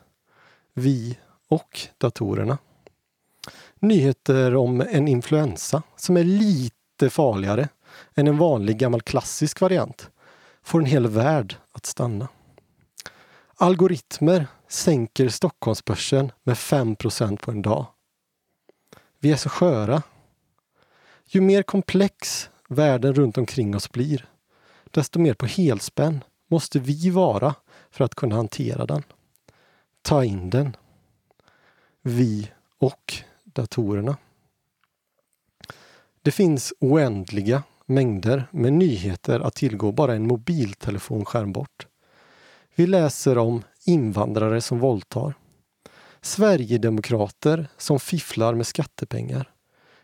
Vi 0.74 1.18
och 1.48 1.80
datorerna. 1.98 2.58
Nyheter 3.78 4.56
om 4.56 4.80
en 4.80 5.08
influensa 5.08 5.82
som 5.96 6.16
är 6.16 6.24
lite 6.24 7.10
farligare 7.10 7.68
än 8.14 8.26
en 8.26 8.38
vanlig 8.38 8.78
gammal 8.78 9.02
klassisk 9.02 9.60
variant 9.60 10.10
får 10.62 10.78
en 10.78 10.86
hel 10.86 11.06
värld 11.06 11.56
att 11.72 11.86
stanna. 11.86 12.28
Algoritmer 13.54 14.46
sänker 14.68 15.28
Stockholmsbörsen 15.28 16.32
med 16.42 16.56
5% 16.56 17.36
på 17.36 17.50
en 17.50 17.62
dag. 17.62 17.86
Vi 19.22 19.32
är 19.32 19.36
så 19.36 19.48
sköra. 19.48 20.02
Ju 21.24 21.40
mer 21.40 21.62
komplex 21.62 22.50
världen 22.68 23.14
runt 23.14 23.38
omkring 23.38 23.76
oss 23.76 23.92
blir, 23.92 24.28
desto 24.90 25.18
mer 25.18 25.34
på 25.34 25.46
helspänn 25.46 26.24
måste 26.48 26.78
vi 26.78 27.10
vara 27.10 27.54
för 27.90 28.04
att 28.04 28.14
kunna 28.14 28.36
hantera 28.36 28.86
den. 28.86 29.02
Ta 30.02 30.24
in 30.24 30.50
den. 30.50 30.76
Vi 32.02 32.50
och 32.78 33.14
datorerna. 33.44 34.16
Det 36.22 36.30
finns 36.30 36.72
oändliga 36.80 37.62
mängder 37.86 38.48
med 38.50 38.72
nyheter 38.72 39.40
att 39.40 39.54
tillgå 39.54 39.92
bara 39.92 40.14
en 40.14 40.26
mobiltelefonskärm 40.26 41.52
bort. 41.52 41.86
Vi 42.74 42.86
läser 42.86 43.38
om 43.38 43.62
invandrare 43.84 44.60
som 44.60 44.78
våldtar. 44.78 45.34
Sverigedemokrater 46.22 47.68
som 47.76 48.00
fifflar 48.00 48.54
med 48.54 48.66
skattepengar. 48.66 49.50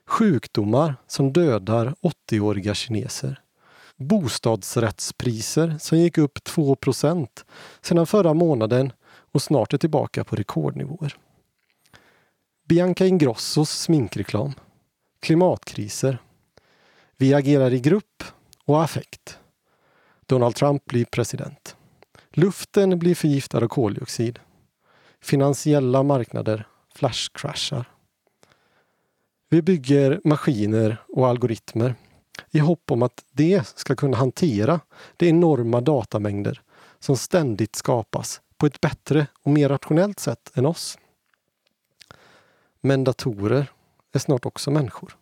Sjukdomar 0.07 0.97
som 1.07 1.33
dödar 1.33 1.95
80-åriga 2.31 2.75
kineser. 2.75 3.41
Bostadsrättspriser 3.97 5.77
som 5.81 5.99
gick 5.99 6.19
upp 6.19 6.39
2% 6.39 7.29
sedan 7.81 8.07
förra 8.07 8.35
månaden 8.35 8.93
och 9.33 9.43
snart 9.43 9.75
är 9.75 9.79
tillbaka 9.79 10.25
på 10.25 10.37
rekordnivåer. 10.37 11.17
Bianca 12.69 13.07
Ingrossos 13.07 13.71
sminkreklam. 13.71 14.53
Klimatkriser. 15.21 16.19
Vi 17.17 17.35
agerar 17.35 17.73
i 17.73 17.81
grupp 17.81 18.25
och 18.65 18.83
affekt. 18.83 19.39
Donald 20.27 20.55
Trump 20.55 20.85
blir 20.85 21.05
president. 21.05 21.77
Luften 22.31 22.99
blir 22.99 23.15
förgiftad 23.15 23.59
av 23.59 23.69
koldioxid. 23.69 24.39
Finansiella 25.21 26.03
marknader 26.03 26.67
flashcrashar. 26.95 27.91
Vi 29.49 29.63
bygger 29.63 30.21
maskiner 30.25 30.97
och 31.09 31.29
algoritmer 31.29 31.95
i 32.51 32.59
hopp 32.59 32.91
om 32.91 33.03
att 33.03 33.25
det 33.33 33.69
ska 33.79 33.97
kunna 33.97 34.17
hantera 34.17 34.81
de 35.17 35.29
enorma 35.29 35.81
datamängder 35.81 36.63
som 36.99 37.17
ständigt 37.17 37.77
skapas 37.77 38.41
på 38.57 38.67
ett 38.67 38.81
bättre 38.81 39.27
och 39.43 39.53
mer 39.53 39.69
rationellt 39.69 40.21
sätt 40.21 40.51
än 40.55 40.67
oss. 40.67 40.99
Men 42.81 43.05
datorer 43.05 43.71
är 44.13 44.19
snart 44.19 44.47
också 44.47 44.71
människor. 44.71 45.17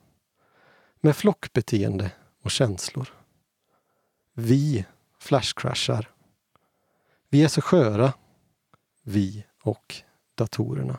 Med 1.00 1.16
flockbeteende 1.16 2.10
och 2.42 2.50
känslor. 2.50 3.14
Vi 4.32 4.84
flashcrashar. 5.20 6.10
Vi 7.28 7.44
är 7.44 7.48
så 7.48 7.60
sköra. 7.60 8.12
Vi 9.02 9.44
och 9.66 9.94
datorerna. 10.34 10.98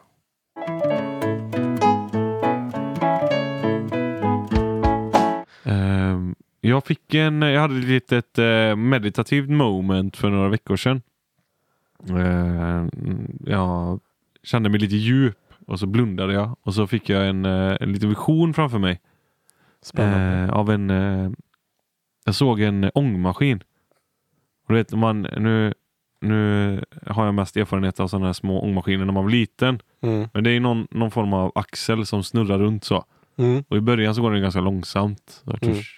Ehm, 5.63 6.35
jag 6.61 6.85
fick 6.85 7.13
en, 7.13 7.41
jag 7.41 7.61
hade 7.61 7.77
ett 7.77 7.83
litet 7.83 8.37
eh, 8.37 8.75
meditativt 8.75 9.49
moment 9.49 10.17
för 10.17 10.29
några 10.29 10.49
veckor 10.49 10.75
sedan. 10.75 11.01
Ehm, 12.09 12.89
jag 13.45 13.99
kände 14.43 14.69
mig 14.69 14.79
lite 14.79 14.95
djup 14.95 15.37
och 15.67 15.79
så 15.79 15.87
blundade 15.87 16.33
jag 16.33 16.55
och 16.61 16.73
så 16.73 16.87
fick 16.87 17.09
jag 17.09 17.27
en, 17.27 17.45
eh, 17.45 17.77
en 17.81 17.93
liten 17.93 18.09
vision 18.09 18.53
framför 18.53 18.79
mig. 18.79 19.01
Spännande. 19.81 20.43
Ehm, 20.43 20.49
av 20.49 20.71
en, 20.71 20.89
eh, 20.89 21.31
jag 22.25 22.35
såg 22.35 22.61
en 22.61 22.91
ångmaskin. 22.93 23.63
Och 24.67 24.75
vet, 24.75 24.91
man, 24.91 25.21
nu, 25.21 25.73
nu 26.21 26.83
har 27.05 27.25
jag 27.25 27.33
mest 27.33 27.57
erfarenhet 27.57 27.99
av 27.99 28.07
sådana 28.07 28.25
här 28.25 28.33
små 28.33 28.61
ångmaskiner 28.61 29.05
när 29.05 29.13
man 29.13 29.23
var 29.23 29.31
liten. 29.31 29.79
Mm. 30.01 30.27
Men 30.33 30.43
det 30.43 30.51
är 30.51 30.59
någon, 30.59 30.87
någon 30.91 31.11
form 31.11 31.33
av 31.33 31.51
axel 31.55 32.05
som 32.05 32.23
snurrar 32.23 32.59
runt 32.59 32.83
så. 32.83 33.05
Mm. 33.37 33.63
Och 33.67 33.77
i 33.77 33.81
början 33.81 34.15
så 34.15 34.21
går 34.21 34.31
den 34.31 34.41
ganska 34.41 34.61
långsamt. 34.61 35.41
Så, 35.45 35.49
Mm. 35.51 35.59
tush, 35.75 35.89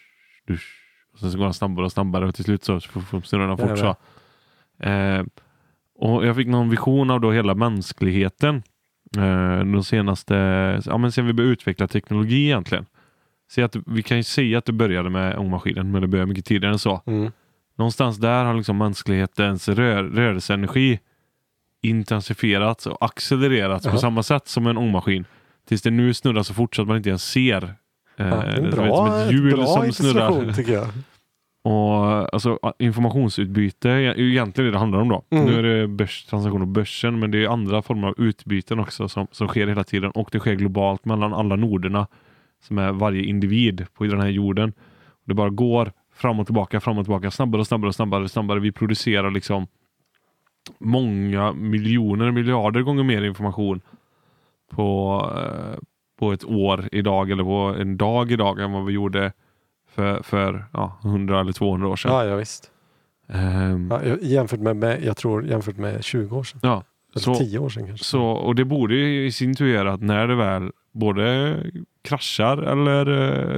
tush. 0.47 0.65
Och 1.13 1.19
sen 1.19 1.31
så 1.31 1.37
går 1.37 1.45
den 1.45 1.53
snabbare 1.53 1.85
och 1.85 1.91
snabbare 1.91 2.25
och 2.27 2.35
till 2.35 2.43
slut 2.43 2.63
så 2.63 2.79
snurrar 3.23 3.47
den 3.47 3.57
fort 3.57 3.77
så. 3.79 3.95
Eh, 4.89 5.23
och 5.95 6.25
jag 6.25 6.35
fick 6.35 6.47
någon 6.47 6.69
vision 6.69 7.09
av 7.11 7.21
då 7.21 7.31
hela 7.31 7.55
mänskligheten. 7.55 8.63
Eh, 9.17 9.59
de 9.59 9.83
senaste, 9.83 10.35
ja 10.85 10.97
men 10.97 11.11
sen 11.11 11.25
vi 11.27 11.33
började 11.33 11.53
utveckla 11.53 11.87
teknologi 11.87 12.45
egentligen. 12.45 12.85
Så 13.51 13.61
att, 13.63 13.75
vi 13.85 14.03
kan 14.03 14.17
ju 14.17 14.23
säga 14.23 14.57
att 14.57 14.65
det 14.65 14.71
började 14.71 15.09
med 15.09 15.37
ångmaskinen 15.37 15.91
men 15.91 16.01
det 16.01 16.07
började 16.07 16.29
mycket 16.29 16.45
tidigare 16.45 16.73
än 16.73 16.79
så. 16.79 17.01
Mm. 17.05 17.31
Någonstans 17.79 18.17
där 18.17 18.45
har 18.45 18.53
liksom 18.53 18.77
mänsklighetens 18.77 19.69
rör, 19.69 20.03
rörelseenergi 20.03 20.99
intensifierats 21.81 22.87
och 22.87 23.05
accelererats 23.05 23.85
på 23.85 23.91
Jaha. 23.91 23.97
samma 23.97 24.23
sätt 24.23 24.47
som 24.47 24.67
en 24.67 24.77
ångmaskin. 24.77 25.25
Tills 25.67 25.81
det 25.81 25.91
nu 25.91 26.13
snurrar 26.13 26.43
så 26.43 26.53
fort 26.53 26.75
så 26.75 26.81
att 26.81 26.87
man 26.87 26.97
inte 26.97 27.09
ens 27.09 27.23
ser. 27.23 27.63
Eh, 27.63 28.27
Ja, 28.27 28.35
det 28.35 28.51
är 28.51 28.57
är 28.67 28.71
bra, 28.71 28.95
som 28.97 29.07
ett 29.07 29.31
hjul 29.31 29.53
bra 29.55 29.65
som 29.65 29.91
snurrar. 29.93 30.53
tycker 30.53 30.73
jag. 30.73 30.87
Och, 31.63 32.33
alltså, 32.33 32.59
informationsutbyte 32.79 33.89
är 33.89 34.19
egentligen 34.19 34.65
det 34.65 34.71
det 34.71 34.77
handlar 34.79 34.99
om 34.99 35.09
då. 35.09 35.23
Mm. 35.29 35.45
Nu 35.45 35.59
är 35.59 35.63
det 35.63 35.87
börs, 35.87 36.25
transaktion 36.25 36.61
och 36.61 36.67
börsen 36.67 37.19
men 37.19 37.31
det 37.31 37.43
är 37.43 37.47
andra 37.49 37.81
former 37.81 38.07
av 38.07 38.15
utbyten 38.17 38.79
också 38.79 39.09
som, 39.09 39.27
som 39.31 39.47
sker 39.47 39.67
hela 39.67 39.83
tiden 39.83 40.11
och 40.11 40.29
det 40.31 40.39
sker 40.39 40.53
globalt 40.55 41.05
mellan 41.05 41.33
alla 41.33 41.55
noderna 41.55 42.07
som 42.63 42.77
är 42.77 42.91
varje 42.91 43.23
individ 43.23 43.85
på 43.93 44.03
den 44.03 44.21
här 44.21 44.27
jorden. 44.27 44.73
Det 45.25 45.33
bara 45.33 45.49
går 45.49 45.91
fram 46.19 46.39
och 46.39 46.45
tillbaka, 46.45 46.79
fram 46.79 46.97
och 46.97 47.05
tillbaka, 47.05 47.31
snabbare 47.31 47.59
och 47.59 47.67
snabbare 47.67 47.87
och 47.87 47.95
snabbare. 47.95 48.29
snabbare. 48.29 48.59
Vi 48.59 48.71
producerar 48.71 49.31
liksom 49.31 49.67
många 50.77 51.53
miljoner, 51.53 52.31
miljarder 52.31 52.81
gånger 52.81 53.03
mer 53.03 53.21
information 53.23 53.81
på, 54.71 55.21
eh, 55.37 55.79
på 56.19 56.31
ett 56.33 56.45
år 56.45 56.89
idag 56.91 57.31
eller 57.31 57.43
på 57.43 57.75
en 57.81 57.97
dag 57.97 58.31
idag 58.31 58.59
än 58.59 58.71
vad 58.71 58.85
vi 58.85 58.93
gjorde 58.93 59.31
för, 59.89 60.23
för 60.23 60.65
ja, 60.73 60.99
100 61.03 61.39
eller 61.39 61.51
200 61.51 61.87
år 61.87 61.95
sedan. 61.95 62.11
Ja, 62.11 62.25
ja 62.25 62.35
visst. 62.35 62.71
Ehm, 63.27 63.87
Ja, 63.91 64.15
jämfört 64.21 64.59
med, 64.59 64.75
med, 64.77 65.03
jag 65.03 65.17
tror 65.17 65.45
jämfört 65.45 65.77
med 65.77 66.03
20 66.03 66.37
år 66.37 66.43
sedan. 66.43 66.59
ja. 66.63 66.83
Eller 67.15 67.23
Så, 67.23 67.35
10 67.35 67.59
år 67.59 67.69
sedan 67.69 67.87
kanske. 67.87 68.05
så, 68.05 68.23
och 68.23 68.55
det 68.55 68.65
borde 68.65 68.95
i 68.95 69.31
sin 69.31 69.55
tur 69.55 69.67
göra 69.73 69.93
att 69.93 70.01
när 70.01 70.27
det 70.27 70.35
väl 70.35 70.71
både 70.91 71.57
kraschar 72.01 72.57
eller 72.57 73.07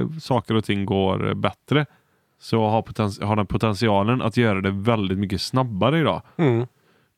eh, 0.00 0.08
saker 0.20 0.54
och 0.54 0.64
ting 0.64 0.84
går 0.86 1.34
bättre 1.34 1.86
så 2.42 2.68
har, 2.68 2.82
poten- 2.82 3.24
har 3.24 3.36
den 3.36 3.46
potentialen 3.46 4.22
att 4.22 4.36
göra 4.36 4.60
det 4.60 4.70
väldigt 4.70 5.18
mycket 5.18 5.40
snabbare 5.40 6.00
idag. 6.00 6.22
Mm. 6.36 6.66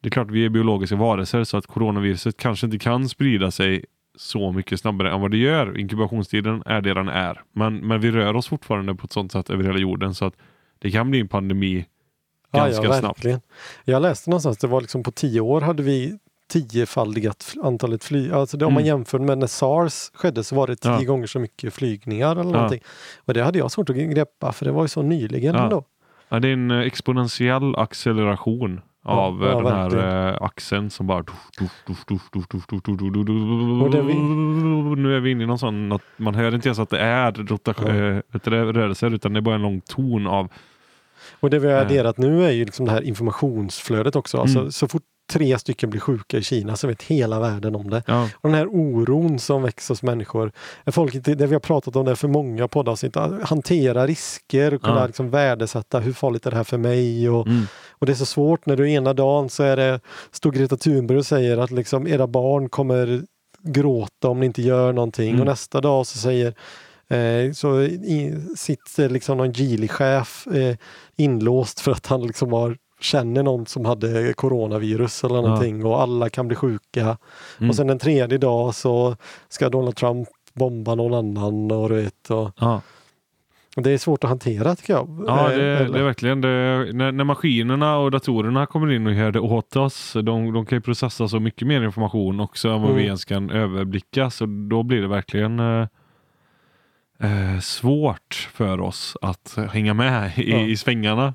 Det 0.01 0.09
är 0.09 0.11
klart 0.11 0.31
vi 0.31 0.45
är 0.45 0.49
biologiska 0.49 0.97
varelser 0.97 1.45
så 1.45 1.57
att 1.57 1.67
coronaviruset 1.67 2.37
kanske 2.37 2.67
inte 2.67 2.79
kan 2.79 3.09
sprida 3.09 3.51
sig 3.51 3.85
så 4.17 4.53
mycket 4.53 4.81
snabbare 4.81 5.13
än 5.13 5.21
vad 5.21 5.31
det 5.31 5.37
gör. 5.37 5.79
Inkubationstiden 5.79 6.63
är 6.67 6.81
det 6.81 6.95
den 6.95 7.09
är. 7.09 7.43
Men, 7.53 7.77
men 7.77 8.01
vi 8.01 8.11
rör 8.11 8.37
oss 8.37 8.49
fortfarande 8.49 8.95
på 8.95 9.05
ett 9.05 9.13
sånt 9.13 9.33
sätt 9.33 9.51
över 9.51 9.65
hela 9.65 9.79
jorden 9.79 10.15
så 10.15 10.25
att 10.25 10.35
det 10.79 10.91
kan 10.91 11.11
bli 11.11 11.21
en 11.21 11.29
pandemi 11.29 11.87
ganska 12.53 12.85
ja, 12.85 12.95
ja, 12.95 13.01
snabbt. 13.01 13.25
Jag 13.85 14.03
läste 14.03 14.31
någonstans, 14.31 14.59
det 14.59 14.67
var 14.67 14.81
liksom 14.81 15.03
på 15.03 15.11
10 15.11 15.41
år 15.41 15.61
hade 15.61 15.83
vi 15.83 16.19
tiofaldigat 16.63 17.55
antalet 17.63 18.05
flyg. 18.05 18.33
Alltså 18.33 18.57
det, 18.57 18.65
om 18.65 18.73
man 18.75 18.83
Mm. 18.83 18.87
jämför 18.97 19.19
med 19.19 19.39
när 19.39 19.47
sars 19.47 20.11
skedde 20.15 20.45
så 20.45 20.57
var 20.57 20.67
det 20.67 20.77
tio 20.77 20.91
Ja. 20.93 21.03
gånger 21.05 21.27
så 21.27 21.39
mycket 21.39 21.75
flygningar 21.75 22.31
eller 22.33 22.45
Ja. 22.45 22.51
någonting. 22.51 22.81
Och 23.25 23.35
det 23.35 23.43
hade 23.45 23.59
jag 23.59 23.71
svårt 23.71 23.91
att 23.91 23.97
greppa 23.97 24.53
för 24.53 24.65
det 24.65 24.73
var 24.73 24.83
ju 24.85 24.89
så 24.89 25.03
nyligen 25.03 25.55
Ja. 25.55 25.63
ändå. 25.65 25.85
Ja, 26.29 26.41
det 26.41 26.49
är 26.49 26.53
en 26.53 26.71
eh, 26.71 26.79
exponentiell 26.81 27.77
acceleration 27.77 28.81
av 29.05 29.39
Ja, 29.43 29.49
eh, 29.51 29.57
den 29.63 29.67
här 29.73 29.91
verkligen. 29.91 30.29
eh, 30.35 30.43
axeln 30.43 30.91
som 30.91 31.07
bara... 31.07 31.25
Vi- 31.61 31.69
Nu 34.97 35.17
är 35.17 35.21
vi 35.21 35.31
inne 35.31 35.43
i 35.43 35.47
någon 35.47 35.59
sån, 35.59 35.89
något, 35.89 36.03
man 36.17 36.35
hör 36.35 36.55
inte 36.55 36.69
ens 36.69 36.79
att 36.79 36.91
det 36.91 36.99
är 37.01 37.33
rotation, 37.33 37.97
Ja. 37.97 38.23
äh, 38.35 38.51
rörelser 38.73 39.15
utan 39.15 39.33
det 39.33 39.39
är 39.39 39.41
bara 39.43 39.55
en 39.55 39.63
lång 39.63 39.81
ton 39.81 40.27
av... 40.27 40.49
Och 41.41 41.51
det 41.51 41.59
vi 41.59 41.73
har 41.73 41.81
adderat 41.81 42.19
nu 42.19 42.45
är 42.45 42.51
ju 42.51 42.65
liksom 42.65 42.87
det 42.87 42.93
här 42.93 43.03
informationsflödet 43.03 44.17
också. 44.17 44.39
Alltså 44.41 44.59
Mm. 44.59 44.73
så 44.73 44.89
fort 44.89 45.03
tre 45.33 45.59
stycken 45.59 45.91
blir 45.91 46.01
sjuka 46.01 46.39
i 46.39 46.43
Kina 46.43 46.77
så 46.77 46.87
vet 46.87 47.03
hela 47.03 47.41
världen 47.41 47.75
om 47.77 47.91
det. 47.91 48.03
Ja, 48.07 48.29
Och 48.35 48.49
den 48.49 48.55
här 48.59 48.67
oron 48.67 49.39
som 49.39 49.63
växer 49.63 49.95
hos 49.95 50.03
människor. 50.03 50.53
Folk 50.87 51.15
inte, 51.15 51.35
det 51.35 51.47
vi 51.47 51.55
har 51.55 51.61
pratat 51.61 51.97
om 51.97 52.05
det 52.07 52.17
för 52.17 52.29
många 52.29 52.69
poddavsnitt, 52.69 53.17
hantera 53.43 54.07
risker 54.07 54.75
och 54.75 54.83
kunna 54.83 55.01
Ja. 55.01 55.07
liksom 55.07 55.31
värdesätta 55.31 55.99
hur 56.01 56.13
farligt 56.13 56.47
är 56.47 56.51
det 56.51 56.57
här 56.57 56.65
för 56.65 56.79
mig 56.79 57.29
och, 57.31 57.47
mm, 57.47 57.63
och 57.91 58.07
det 58.07 58.13
är 58.13 58.17
så 58.17 58.27
svårt 58.27 58.67
när 58.67 58.77
du 58.77 58.91
ena 58.91 59.13
dagen 59.13 59.49
så 59.51 59.63
är 59.63 59.77
det, 59.77 60.01
står 60.31 60.53
Greta 60.53 60.77
Thunberg 60.77 61.19
och 61.19 61.27
säger 61.27 61.59
att 61.59 61.71
liksom 61.71 62.07
era 62.07 62.27
barn 62.27 62.69
kommer 62.69 63.23
gråta 63.63 64.29
om 64.29 64.41
ni 64.41 64.47
inte 64.47 64.63
gör 64.63 64.93
någonting 64.93 65.29
Mm. 65.29 65.41
och 65.41 65.47
nästa 65.47 65.81
dag 65.81 66.07
så 66.07 66.19
säger 66.19 66.55
eh, 67.09 67.53
så 67.53 67.89
sitter 68.57 69.09
liksom 69.09 69.39
någon 69.39 69.53
Geely-chef 69.53 70.47
eh, 70.47 70.77
inlåst 71.17 71.81
för 71.81 71.93
att 71.93 72.07
han 72.07 72.27
liksom 72.27 72.53
har 72.53 72.77
känner 73.05 73.43
någon 73.43 73.67
som 73.67 73.85
hade 73.85 74.35
coronavirus 74.35 75.25
eller 75.25 75.35
någonting 75.43 75.85
och 75.85 76.03
alla 76.03 76.29
kan 76.31 76.49
bli 76.49 76.57
sjuka. 76.57 77.17
mm. 77.59 77.71
Och 77.71 77.77
sen 77.77 77.91
en 77.91 77.99
tredje 77.99 78.39
dag 78.39 78.75
så 78.75 79.17
ska 79.49 79.69
Donald 79.69 79.97
Trump 79.97 80.29
bomba 80.55 80.95
någon 80.95 81.15
annan 81.15 81.71
och 81.73 81.89
du 81.89 81.95
vet. 81.95 82.31
Och, 82.31 82.51
ja. 82.61 82.81
det 83.77 83.91
är 83.91 83.99
svårt 83.99 84.25
att 84.25 84.31
hantera 84.31 84.75
tycker 84.77 84.93
jag. 84.93 85.25
Ja, 85.27 85.51
Eh, 85.53 85.57
det, 85.59 85.65
eller- 85.65 85.93
det 85.93 85.99
är 85.99 86.05
verkligen 86.05 86.41
det. 86.41 86.49
När, 86.93 87.13
när 87.13 87.25
maskinerna 87.25 87.97
och 87.99 88.11
datorerna 88.11 88.67
kommer 88.67 88.93
in 88.93 89.07
och 89.07 89.13
gör 89.13 89.33
det 89.33 89.41
åt 89.41 89.77
oss, 89.77 90.13
de, 90.13 90.53
de 90.53 90.67
kan 90.67 90.77
ju 90.79 90.81
processa 90.83 91.29
så 91.29 91.41
mycket 91.41 91.69
mer 91.69 91.83
information 91.85 92.41
också 92.41 92.69
än 92.69 92.81
vad 92.83 92.91
vi 92.91 92.95
Mm. 92.95 93.05
ens 93.07 93.25
kan 93.25 93.51
överblicka. 93.51 94.31
Så 94.31 94.47
då 94.71 94.83
blir 94.83 95.01
det 95.03 95.09
verkligen 95.09 95.61
eh, 95.61 95.87
eh, 97.23 97.61
svårt 97.61 98.49
för 98.53 98.81
oss 98.81 99.17
att 99.23 99.59
hänga 99.71 99.95
med 99.95 100.39
i, 100.39 100.51
Ja. 100.51 100.59
i 100.59 100.77
svängarna. 100.77 101.35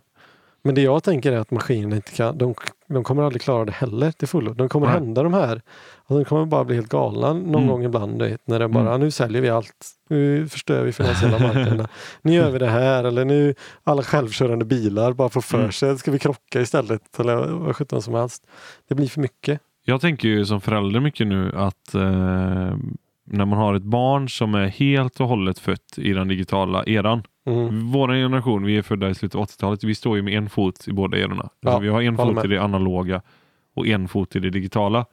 Men 0.61 0.75
det 0.75 0.81
jag 0.81 1.03
tänker 1.03 1.31
är 1.31 1.37
att 1.37 1.51
maskinen 1.51 1.93
inte 1.93 2.11
kan, 2.11 2.37
de, 2.37 2.53
de 2.87 3.03
kommer 3.03 3.23
aldrig 3.23 3.41
klara 3.41 3.65
det 3.65 3.71
heller 3.71 4.11
till 4.11 4.27
fullo. 4.27 4.53
De 4.53 4.69
kommer 4.69 4.87
Nej. 4.87 4.93
hända 4.95 5.23
de 5.23 5.33
här. 5.33 5.61
Och 6.07 6.15
de 6.15 6.25
kommer 6.25 6.45
bara 6.45 6.63
bli 6.63 6.75
helt 6.75 6.89
galna 6.89 7.33
någon 7.33 7.55
Mm. 7.55 7.67
gång 7.67 7.83
ibland. 7.85 8.21
Vet, 8.21 8.47
när 8.47 8.59
det 8.59 8.67
bara, 8.67 8.87
Mm. 8.87 8.99
nu 8.99 9.11
säljer 9.11 9.41
vi 9.41 9.49
allt. 9.49 9.87
Nu 10.09 10.47
förstör 10.47 10.83
vi 10.83 10.91
finansiella 10.91 11.39
marknaderna. 11.39 11.87
Nu 12.21 12.33
gör 12.33 12.51
vi 12.51 12.59
det 12.59 12.67
här. 12.69 13.03
Eller 13.03 13.25
nu 13.25 13.55
alla 13.83 14.03
självkörande 14.03 14.65
bilar 14.65 15.13
bara 15.13 15.29
får 15.29 15.41
för 15.41 15.57
Mm. 15.59 15.71
sig. 15.71 15.97
Ska 15.97 16.11
vi 16.11 16.19
krocka 16.19 16.61
istället? 16.61 17.19
Eller 17.19 17.35
vad 17.35 17.75
sjutton 17.75 18.01
som 18.01 18.13
helst. 18.13 18.43
Det 18.89 18.95
blir 18.95 19.07
för 19.07 19.21
mycket. 19.21 19.59
Jag 19.85 20.01
tänker 20.01 20.27
ju 20.27 20.45
som 20.45 20.61
förälder 20.61 20.99
mycket 20.99 21.27
nu 21.27 21.51
att 21.55 21.93
eh, 21.95 22.73
när 23.31 23.45
man 23.45 23.59
har 23.59 23.73
ett 23.73 23.83
barn 23.83 24.29
som 24.29 24.55
är 24.55 24.67
helt 24.67 25.19
och 25.19 25.27
hållet 25.27 25.59
fött 25.59 25.97
i 25.97 26.13
den 26.13 26.27
digitala 26.27 26.83
eran. 26.83 27.23
Mm. 27.45 27.91
Vår 27.91 28.07
generation, 28.07 28.63
vi 28.65 28.77
är 28.77 28.81
födda 28.81 29.09
i 29.09 29.15
slutet 29.15 29.35
av 29.35 29.45
80-talet, 29.45 29.83
vi 29.83 29.95
står 29.95 30.15
ju 30.17 30.21
med 30.23 30.33
en 30.33 30.49
fot 30.49 30.87
i 30.87 30.93
båda 30.93 31.17
erorna. 31.17 31.41
Alltså 31.43 31.51
Ja, 31.61 31.79
vi 31.79 31.87
har 31.87 32.01
en 32.01 32.17
fot 32.17 32.29
i 32.31 32.33
med. 32.33 32.49
det 32.49 32.57
analoga 32.57 33.21
och 33.75 33.87
en 33.87 34.07
fot 34.07 34.35
i 34.35 34.39
det 34.39 34.49
digitala. 34.49 35.05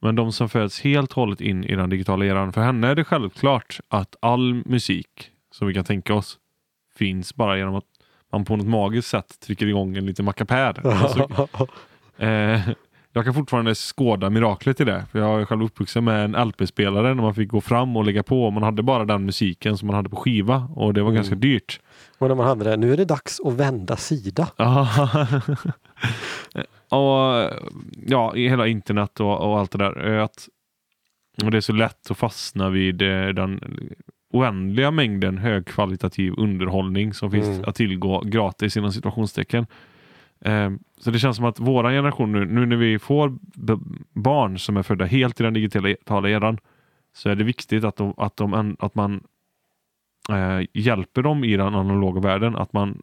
Men 0.00 0.14
de 0.16 0.32
som 0.32 0.48
föds 0.48 0.80
helt 0.80 1.10
och 1.10 1.16
hållet 1.16 1.40
in 1.40 1.64
i 1.64 1.74
den 1.74 1.90
digitala 1.90 2.24
eran, 2.24 2.52
för 2.52 2.60
henne 2.60 2.88
är 2.88 2.94
det 2.94 3.04
självklart 3.04 3.80
att 3.88 4.16
all 4.22 4.54
musik 4.54 5.30
som 5.50 5.68
vi 5.68 5.74
kan 5.74 5.84
tänka 5.84 6.14
oss 6.14 6.38
finns 6.98 7.34
bara 7.34 7.58
genom 7.58 7.74
att 7.74 7.84
man 8.32 8.44
på 8.44 8.56
något 8.56 8.66
magiskt 8.66 9.08
sätt 9.08 9.40
trycker 9.40 9.66
igång 9.66 9.96
en 9.96 10.06
liten 10.06 10.24
mackapär. 10.24 10.80
Alltså, 11.02 11.48
eh, 12.24 12.60
jag 13.16 13.24
kan 13.24 13.34
fortfarande 13.34 13.74
skåda 13.74 14.30
miraklet 14.30 14.80
i 14.80 14.84
det. 14.84 15.04
För 15.12 15.18
jag 15.18 15.40
är 15.40 15.44
själv 15.44 15.62
uppvuxen 15.64 16.04
med 16.04 16.24
en 16.24 16.48
LP-spelare 16.48 17.14
när 17.14 17.22
man 17.22 17.34
fick 17.34 17.48
gå 17.48 17.60
fram 17.60 17.96
och 17.96 18.04
lägga 18.04 18.22
på. 18.22 18.50
Man 18.50 18.62
hade 18.62 18.82
bara 18.82 19.04
den 19.04 19.24
musiken 19.24 19.76
som 19.78 19.86
man 19.86 19.96
hade 19.96 20.08
på 20.08 20.16
skiva 20.16 20.68
och 20.74 20.94
det 20.94 21.00
var 21.02 21.08
Mm. 21.10 21.16
ganska 21.16 21.34
dyrt. 21.34 21.80
och 22.18 22.28
när 22.28 22.34
man 22.34 22.46
hade 22.46 22.64
det, 22.64 22.76
nu 22.76 22.92
är 22.92 22.96
det 22.96 23.04
dags 23.04 23.40
att 23.44 23.52
vända 23.52 23.96
sida. 23.96 24.48
Och 26.88 27.50
ja, 28.06 28.36
i 28.36 28.48
hela 28.48 28.66
internet 28.66 29.20
och, 29.20 29.40
och 29.50 29.58
allt 29.58 29.70
det 29.70 29.78
där. 29.78 30.14
eh, 30.14 30.24
Att, 30.24 30.48
och 31.44 31.50
det 31.50 31.56
är 31.56 31.60
så 31.60 31.72
lätt 31.72 32.10
att 32.10 32.18
fastna 32.18 32.70
vid 32.70 33.02
eh, 33.02 33.28
den 33.28 33.60
oändliga 34.32 34.90
mängden 34.90 35.38
högkvalitativ 35.38 36.34
underhållning 36.36 37.14
som 37.14 37.30
finns 37.30 37.46
Mm. 37.48 37.64
att 37.66 37.74
tillgå 37.74 38.20
gratis 38.20 38.76
inom 38.76 38.92
situationstecken. 38.92 39.66
Eh, 40.44 40.70
så 40.98 41.10
det 41.10 41.18
känns 41.18 41.36
som 41.36 41.44
att 41.44 41.60
våra 41.60 41.90
generation 41.90 42.32
nu, 42.32 42.44
nu 42.44 42.66
när 42.66 42.76
vi 42.76 42.98
får 42.98 43.38
barn 44.12 44.58
som 44.58 44.76
är 44.76 44.82
födda 44.82 45.04
helt 45.04 45.40
i 45.40 45.42
den 45.42 45.54
digitala 45.54 46.28
eran 46.28 46.58
så 47.12 47.28
är 47.30 47.34
det 47.34 47.44
viktigt 47.44 47.84
att, 47.84 47.96
de, 47.96 48.14
att, 48.16 48.36
de, 48.36 48.76
att 48.78 48.94
man 48.94 49.24
eh, 50.30 50.66
hjälper 50.72 51.22
dem 51.22 51.44
i 51.44 51.56
den 51.56 51.74
analoga 51.74 52.20
världen. 52.20 52.56
Att 52.56 52.72
man 52.72 53.02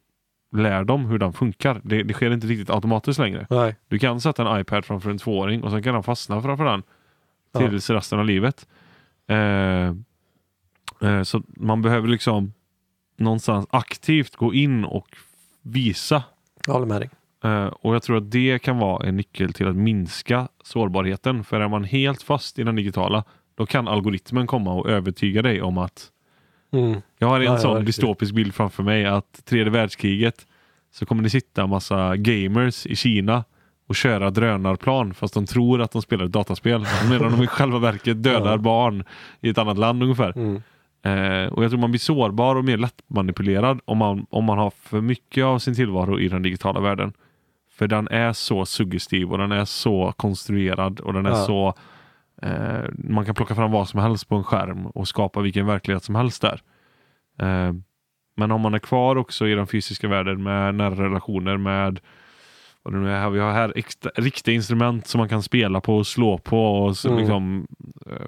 lär 0.51 0.83
dem 0.83 1.05
hur 1.05 1.19
den 1.19 1.33
funkar. 1.33 1.81
Det, 1.83 2.03
det 2.03 2.13
sker 2.13 2.31
inte 2.33 2.47
riktigt 2.47 2.69
automatiskt 2.69 3.19
längre. 3.19 3.47
Nej. 3.49 3.75
Du 3.87 3.99
kan 3.99 4.21
sätta 4.21 4.49
en 4.53 4.61
iPad 4.61 4.85
framför 4.85 5.09
en 5.09 5.17
tvååring 5.17 5.63
och 5.63 5.71
sen 5.71 5.83
kan 5.83 5.93
han 5.93 6.03
fastna 6.03 6.41
framför 6.41 6.65
den 6.65 6.83
Ja. 7.53 7.59
tills 7.59 7.89
resten 7.89 8.19
av 8.19 8.25
livet. 8.25 8.67
Eh, 9.27 9.37
eh, 11.01 11.23
så 11.23 11.43
man 11.47 11.81
behöver 11.81 12.07
liksom 12.07 12.53
någonstans 13.17 13.67
aktivt 13.69 14.35
gå 14.35 14.53
in 14.53 14.85
och 14.85 15.07
visa. 15.61 16.23
Jag 16.65 16.73
håller 16.73 16.85
med 16.87 17.01
dig. 17.01 17.09
Eh, 17.43 17.65
och 17.65 17.95
jag 17.95 18.03
tror 18.03 18.17
att 18.17 18.31
det 18.31 18.59
kan 18.61 18.77
vara 18.77 19.07
en 19.07 19.17
nyckel 19.17 19.53
till 19.53 19.67
att 19.67 19.75
minska 19.75 20.47
sårbarheten. 20.63 21.43
För 21.43 21.61
är 21.61 21.67
man 21.67 21.83
helt 21.83 22.21
fast 22.23 22.59
i 22.59 22.63
den 22.63 22.75
digitala, 22.75 23.23
då 23.55 23.65
kan 23.65 23.87
algoritmen 23.87 24.47
komma 24.47 24.73
och 24.73 24.89
övertyga 24.89 25.41
dig 25.41 25.61
om 25.61 25.77
att 25.77 26.07
Mm. 26.73 27.01
jag 27.17 27.27
har 27.27 27.39
en 27.39 27.45
Ja, 27.45 27.51
ja, 27.51 27.57
sån 27.57 27.69
verkligen. 27.69 27.85
dystopisk 27.85 28.33
bild 28.35 28.53
framför 28.55 28.83
mig 28.83 29.05
att 29.05 29.45
tredje 29.45 29.69
världskriget 29.71 30.45
så 30.91 31.05
kommer 31.05 31.23
det 31.23 31.29
sitta 31.29 31.67
massa 31.67 32.15
gamers 32.15 32.85
i 32.85 32.95
Kina 32.95 33.43
och 33.87 33.95
köra 33.95 34.29
drönarplan 34.29 35.13
fast 35.13 35.33
de 35.33 35.45
tror 35.45 35.81
att 35.81 35.91
de 35.91 36.01
spelar 36.01 36.25
ett 36.25 36.31
dataspel. 36.31 36.85
Medan 37.09 37.31
de 37.31 37.43
i 37.43 37.47
själva 37.47 37.79
verket 37.79 38.23
dödar 38.23 38.51
Ja. 38.51 38.57
barn 38.57 39.03
i 39.41 39.49
ett 39.49 39.57
annat 39.57 39.77
land 39.77 40.03
ungefär. 40.03 40.33
Mm. 40.37 40.55
Eh, 41.03 41.53
och 41.53 41.63
jag 41.63 41.71
tror 41.71 41.79
man 41.81 41.91
blir 41.91 41.99
sårbar 41.99 42.55
och 42.55 42.65
mer 42.65 42.77
lättmanipulerad 42.77 43.79
om 43.85 43.97
man, 43.97 44.25
om 44.29 44.45
man 44.45 44.57
har 44.57 44.69
för 44.69 45.01
mycket 45.01 45.43
av 45.43 45.59
sin 45.59 45.75
tillvaro 45.75 46.19
i 46.19 46.27
den 46.27 46.41
digitala 46.41 46.79
världen. 46.79 47.13
För 47.81 47.87
den 47.87 48.07
är 48.07 48.33
så 48.33 48.65
suggestiv 48.65 49.31
och 49.31 49.37
den 49.37 49.51
är 49.51 49.65
så 49.65 50.13
konstruerad 50.17 50.99
och 50.99 51.13
den 51.13 51.25
är 51.25 51.29
Ja. 51.29 51.35
så 51.35 51.73
eh, 52.41 52.89
man 52.93 53.25
kan 53.25 53.35
plocka 53.35 53.55
fram 53.55 53.71
vad 53.71 53.89
som 53.89 53.99
helst 53.99 54.29
på 54.29 54.35
en 54.35 54.43
skärm 54.43 54.85
och 54.85 55.07
skapa 55.07 55.41
vilken 55.41 55.65
verklighet 55.65 56.03
som 56.03 56.15
helst 56.15 56.41
där. 56.41 56.61
Eh, 57.39 57.73
men 58.35 58.51
om 58.51 58.61
man 58.61 58.73
är 58.73 58.79
kvar 58.79 59.15
också 59.15 59.47
i 59.47 59.55
den 59.55 59.67
fysiska 59.67 60.07
världen 60.07 60.43
med 60.43 60.75
nära 60.75 60.95
relationer 61.05 61.57
med 61.57 61.99
vad 62.83 62.93
det 62.93 62.99
nu 62.99 63.11
är, 63.11 63.29
vi 63.29 63.39
har 63.39 63.51
här 63.51 63.73
extra, 63.75 64.11
riktiga 64.15 64.55
instrument 64.55 65.07
som 65.07 65.19
man 65.19 65.29
kan 65.29 65.43
spela 65.43 65.81
på 65.81 65.97
och 65.97 66.07
slå 66.07 66.37
på 66.37 66.75
och 66.85 66.97
så, 66.97 67.07
Mm. 67.09 67.19
liksom, 67.19 67.67
eh, 68.09 68.27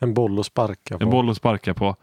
En 0.00 0.14
boll 0.14 0.38
att 0.38 0.46
sparka 0.46 0.98
på. 0.98 1.04
en 1.04 1.10
boll 1.10 1.30
att 1.30 1.36
sparka 1.36 1.74
på. 1.74 1.96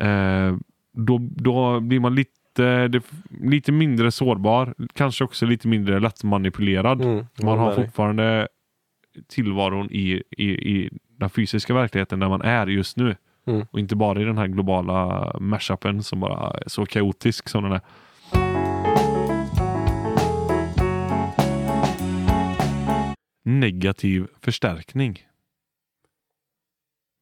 Eh, 0.00 0.56
då, 0.92 1.18
då 1.20 1.80
blir 1.80 2.00
man 2.00 2.14
lite, 2.14 2.30
det, 2.54 3.02
lite 3.40 3.72
mindre 3.72 4.10
sårbar, 4.10 4.74
kanske 4.92 5.24
också 5.24 5.46
lite 5.46 5.68
mindre 5.68 6.00
lättmanipulerad. 6.00 7.02
Mm. 7.02 7.26
Man 7.42 7.58
har 7.58 7.74
fortfarande 7.74 8.48
tillvaron 9.26 9.90
i, 9.90 10.22
i, 10.30 10.44
i 10.44 10.90
den 11.18 11.30
fysiska 11.30 11.74
verkligheten 11.74 12.18
där 12.20 12.28
man 12.28 12.42
är 12.42 12.66
just 12.66 12.96
nu. 12.96 13.16
Mm. 13.46 13.66
Och 13.70 13.78
inte 13.78 13.96
bara 13.96 14.20
i 14.20 14.24
den 14.24 14.38
här 14.38 14.46
globala 14.46 15.30
mashupen 15.40 16.02
som 16.02 16.20
bara 16.20 16.50
är 16.50 16.62
så 16.66 16.86
kaotisk 16.86 17.48
som 17.48 17.64
den 17.64 17.72
är. 17.72 17.80
Negativ 23.44 24.26
förstärkning. 24.40 25.22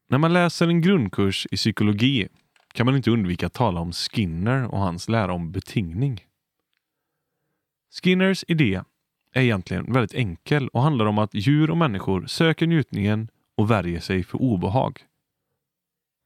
När 0.09 0.19
man 0.19 0.33
läser 0.33 0.69
en 0.69 0.81
grundkurs 0.81 1.47
i 1.51 1.57
psykologi 1.57 2.29
kan 2.73 2.87
man 2.87 2.97
inte 2.97 3.11
undvika 3.11 3.47
att 3.47 3.53
tala 3.53 3.81
om 3.81 3.93
Skinner 3.93 4.65
och 4.65 4.79
hans 4.79 5.09
lära 5.09 5.33
om 5.33 5.53
betingning. 5.53 6.27
Skinners 8.03 8.45
idé 8.49 8.83
är 9.33 9.43
egentligen 9.43 9.93
väldigt 9.93 10.15
enkel 10.15 10.69
och 10.69 10.83
handlar 10.83 11.07
om 11.07 11.19
att 11.19 11.35
djur 11.35 11.71
och 11.71 11.77
människor 11.77 12.27
söker 12.27 12.67
njutningen 12.67 13.29
och 13.55 13.71
värjer 13.71 14.01
sig 14.01 14.25
för 14.25 14.43
obehag. 14.43 15.01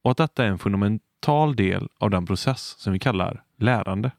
Och 0.03 0.11
att 0.11 0.17
detta 0.17 0.43
är 0.43 0.47
en 0.47 0.59
fundamental 0.59 1.55
del 1.55 1.89
av 1.97 2.09
den 2.09 2.25
process 2.25 2.75
som 2.77 2.93
vi 2.93 2.99
kallar 2.99 3.43
lärande. 3.57 4.11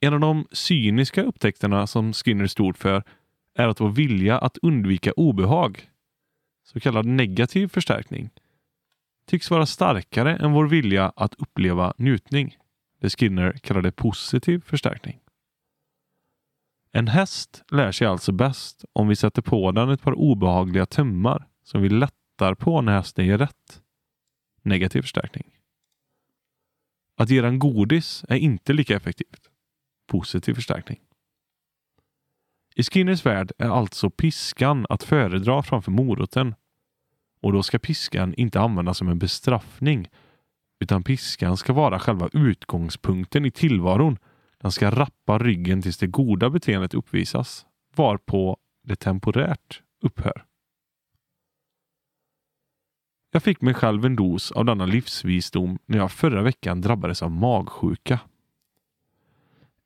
En 0.00 0.14
av 0.14 0.20
de 0.20 0.46
cyniska 0.52 1.22
upptäckterna 1.22 1.86
som 1.86 2.12
Skinner 2.12 2.46
stod 2.46 2.76
för 2.76 3.02
är 3.54 3.68
att 3.68 3.80
vår 3.80 3.90
vilja 3.90 4.38
att 4.38 4.58
undvika 4.58 5.12
obehag, 5.12 5.90
så 6.64 6.80
kallad 6.80 7.06
negativ 7.06 7.68
förstärkning, 7.68 8.30
tycks 9.28 9.50
vara 9.50 9.66
starkare 9.66 10.36
än 10.36 10.52
vår 10.52 10.68
vilja 10.68 11.12
att 11.16 11.34
uppleva 11.34 11.94
njutning. 11.96 12.56
Det 13.00 13.10
Skinner 13.10 13.52
kallade 13.52 13.92
positiv 13.92 14.64
förstärkning. 14.66 15.20
En 16.92 17.08
häst 17.08 17.64
lär 17.70 17.92
sig 17.92 18.06
alltså 18.06 18.32
bäst 18.32 18.84
om 18.92 19.08
vi 19.08 19.16
sätter 19.16 19.42
på 19.42 19.72
den 19.72 19.90
ett 19.90 20.02
par 20.02 20.12
obehagliga 20.12 20.86
tömmar 20.86 21.46
som 21.62 21.82
vi 21.82 21.88
lättar 21.88 22.54
på 22.54 22.80
när 22.80 22.92
hästen 22.92 23.26
gör 23.26 23.38
rätt. 23.38 23.82
Negativ 24.62 25.02
förstärkning. 25.02 25.50
Att 27.16 27.30
ge 27.30 27.40
den 27.40 27.58
godis 27.58 28.24
är 28.28 28.36
inte 28.36 28.72
lika 28.72 28.96
effektivt. 28.96 29.50
Positiv 30.06 30.54
förstärkning. 30.54 30.98
I 32.74 32.82
Skinners 32.82 33.26
värld 33.26 33.52
är 33.58 33.68
alltså 33.68 34.10
piskan 34.10 34.86
att 34.88 35.02
föredra 35.02 35.62
framför 35.62 35.90
moroten. 35.90 36.54
Och 37.40 37.52
då 37.52 37.62
ska 37.62 37.78
piskan 37.78 38.34
inte 38.34 38.60
användas 38.60 38.98
som 38.98 39.08
en 39.08 39.18
bestraffning 39.18 40.08
utan 40.80 41.02
piskan 41.02 41.56
ska 41.56 41.72
vara 41.72 41.98
själva 41.98 42.28
utgångspunkten 42.32 43.44
i 43.46 43.50
tillvaron 43.50 44.18
den 44.60 44.72
ska 44.72 44.90
rappa 44.90 45.38
ryggen 45.38 45.82
tills 45.82 45.98
det 45.98 46.06
goda 46.06 46.50
beteendet 46.50 46.94
uppvisas, 46.94 47.66
varpå 47.96 48.56
det 48.82 48.96
temporärt 48.96 49.82
upphör. 50.02 50.44
Jag 53.30 53.42
fick 53.42 53.60
mig 53.60 53.74
själv 53.74 54.04
en 54.04 54.16
dos 54.16 54.52
av 54.52 54.64
denna 54.64 54.86
livsvisdom 54.86 55.78
när 55.86 55.98
jag 55.98 56.12
förra 56.12 56.42
veckan 56.42 56.80
drabbades 56.80 57.22
av 57.22 57.30
magsjuka. 57.30 58.20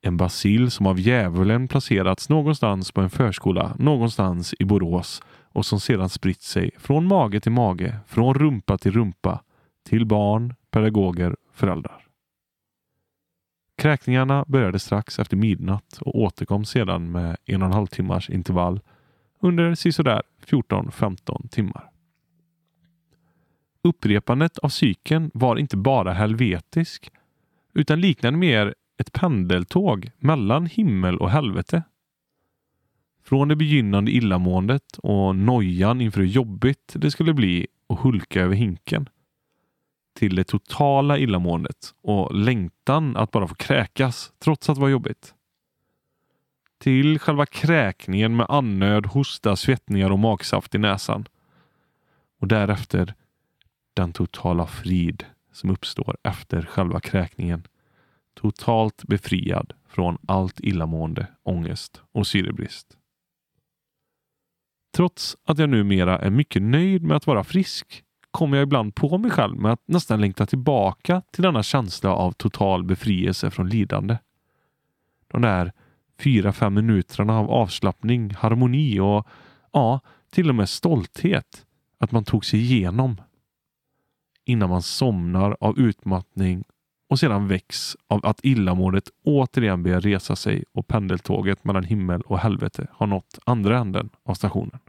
En 0.01 0.17
bacill 0.17 0.71
som 0.71 0.87
av 0.87 0.99
djävulen 0.99 1.67
placerats 1.67 2.29
någonstans 2.29 2.91
på 2.91 3.01
en 3.01 3.09
förskola 3.09 3.75
någonstans 3.79 4.55
i 4.59 4.65
Borås 4.65 5.21
och 5.53 5.65
som 5.65 5.79
sedan 5.79 6.09
spritt 6.09 6.41
sig 6.41 6.71
från 6.77 7.07
mage 7.07 7.39
till 7.39 7.51
mage, 7.51 7.99
från 8.07 8.33
rumpa 8.33 8.77
till 8.77 8.91
rumpa, 8.91 9.43
till 9.83 10.05
barn, 10.05 10.55
pedagoger, 10.71 11.35
föräldrar. 11.53 12.07
Kräkningarna 13.77 14.45
började 14.47 14.79
strax 14.79 15.19
efter 15.19 15.37
midnatt 15.37 15.97
och 16.01 16.19
återkom 16.19 16.65
sedan 16.65 17.11
med 17.11 17.37
en 17.45 17.61
och 17.61 17.65
en 17.65 17.73
halv 17.73 17.87
timmars 17.87 18.29
intervall 18.29 18.79
under 19.39 19.75
sisådär 19.75 20.23
14-15 20.45 21.47
timmar. 21.49 21.89
Upprepandet 23.81 24.57
av 24.57 24.69
cykeln 24.69 25.31
var 25.33 25.57
inte 25.57 25.77
bara 25.77 26.13
helvetisk 26.13 27.11
utan 27.73 28.01
liknade 28.01 28.37
mer 28.37 28.75
ett 28.97 29.13
pendeltåg 29.13 30.11
mellan 30.17 30.65
himmel 30.65 31.17
och 31.17 31.29
helvete. 31.29 31.83
Från 33.33 33.47
det 33.47 33.55
begynnande 33.55 34.11
illamåendet 34.11 34.97
och 34.97 35.35
nojan 35.35 36.01
inför 36.01 36.19
hur 36.19 36.27
jobbigt 36.27 36.93
det 36.95 37.11
skulle 37.11 37.33
bli 37.33 37.67
att 37.89 37.99
hulka 37.99 38.41
över 38.41 38.55
hinken 38.55 39.09
till 40.15 40.35
det 40.35 40.43
totala 40.43 41.17
illamåendet 41.17 41.93
och 42.01 42.35
längtan 42.35 43.17
att 43.17 43.31
bara 43.31 43.47
få 43.47 43.55
kräkas 43.55 44.33
trots 44.39 44.69
att 44.69 44.75
det 44.75 44.81
var 44.81 44.89
jobbigt. 44.89 45.33
Till 46.77 47.19
själva 47.19 47.45
kräkningen 47.45 48.35
med 48.35 48.45
annöd, 48.49 49.05
hosta, 49.05 49.55
svettningar 49.55 50.09
och 50.11 50.19
magsaft 50.19 50.75
i 50.75 50.77
näsan. 50.77 51.25
Och 52.39 52.47
därefter 52.47 53.13
den 53.93 54.13
totala 54.13 54.65
frid 54.65 55.25
som 55.51 55.69
uppstår 55.69 56.17
efter 56.23 56.61
själva 56.61 56.99
kräkningen. 56.99 57.67
Totalt 58.33 59.03
befriad 59.03 59.73
från 59.87 60.17
allt 60.27 60.59
illamående, 60.59 61.27
ångest 61.43 62.01
och 62.11 62.27
syrebrist. 62.27 62.97
Trots 64.95 65.37
att 65.45 65.57
jag 65.57 65.69
numera 65.69 66.19
är 66.19 66.29
mycket 66.29 66.61
nöjd 66.61 67.03
med 67.03 67.17
att 67.17 67.27
vara 67.27 67.43
frisk 67.43 68.03
kommer 68.31 68.57
jag 68.57 68.63
ibland 68.63 68.95
på 68.95 69.17
mig 69.17 69.31
själv 69.31 69.57
med 69.59 69.71
att 69.71 69.87
nästan 69.87 70.21
längta 70.21 70.45
tillbaka 70.45 71.21
till 71.31 71.43
denna 71.43 71.63
känsla 71.63 72.13
av 72.13 72.31
total 72.31 72.83
befrielse 72.83 73.51
från 73.51 73.69
lidande. 73.69 74.17
De 75.27 75.41
där 75.41 75.71
fyra, 76.19 76.53
fem 76.53 76.73
minuterna 76.73 77.39
av 77.39 77.51
avslappning, 77.51 78.33
harmoni 78.33 78.99
och 78.99 79.27
ja, 79.71 79.99
till 80.31 80.49
och 80.49 80.55
med 80.55 80.69
stolthet 80.69 81.65
att 81.99 82.11
man 82.11 82.23
tog 82.23 82.45
sig 82.45 82.59
igenom. 82.59 83.21
Innan 84.45 84.69
man 84.69 84.81
somnar 84.81 85.57
av 85.59 85.79
utmattning 85.79 86.63
och 87.13 87.19
sedan 87.19 87.47
väcks 87.47 87.97
av 88.07 88.25
att 88.25 88.39
illamåendet 88.43 89.09
återigen 89.23 89.83
börjar 89.83 90.01
resa 90.01 90.35
sig 90.35 90.63
och 90.71 90.87
pendeltåget 90.87 91.63
mellan 91.63 91.83
himmel 91.83 92.21
och 92.21 92.39
helvete 92.39 92.87
har 92.91 93.07
nått 93.07 93.39
andra 93.45 93.79
änden 93.79 94.09
av 94.23 94.33
stationen. 94.33 94.79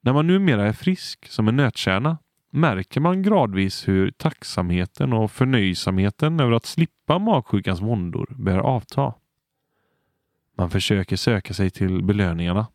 När 0.00 0.12
man 0.12 0.26
numera 0.26 0.68
är 0.68 0.72
frisk 0.72 1.28
som 1.28 1.48
en 1.48 1.56
nötkärna 1.56 2.18
märker 2.50 3.00
man 3.00 3.22
gradvis 3.22 3.88
hur 3.88 4.10
tacksamheten 4.10 5.12
och 5.12 5.32
förnöjsamheten 5.32 6.40
över 6.40 6.52
att 6.52 6.66
slippa 6.66 7.18
magsjukans 7.18 7.80
våndor 7.80 8.34
börjar 8.38 8.60
avta. 8.60 9.14
Man 10.56 10.70
försöker 10.70 11.16
söka 11.16 11.54
sig 11.54 11.70
till 11.70 12.04
belöningarna, 12.04 12.66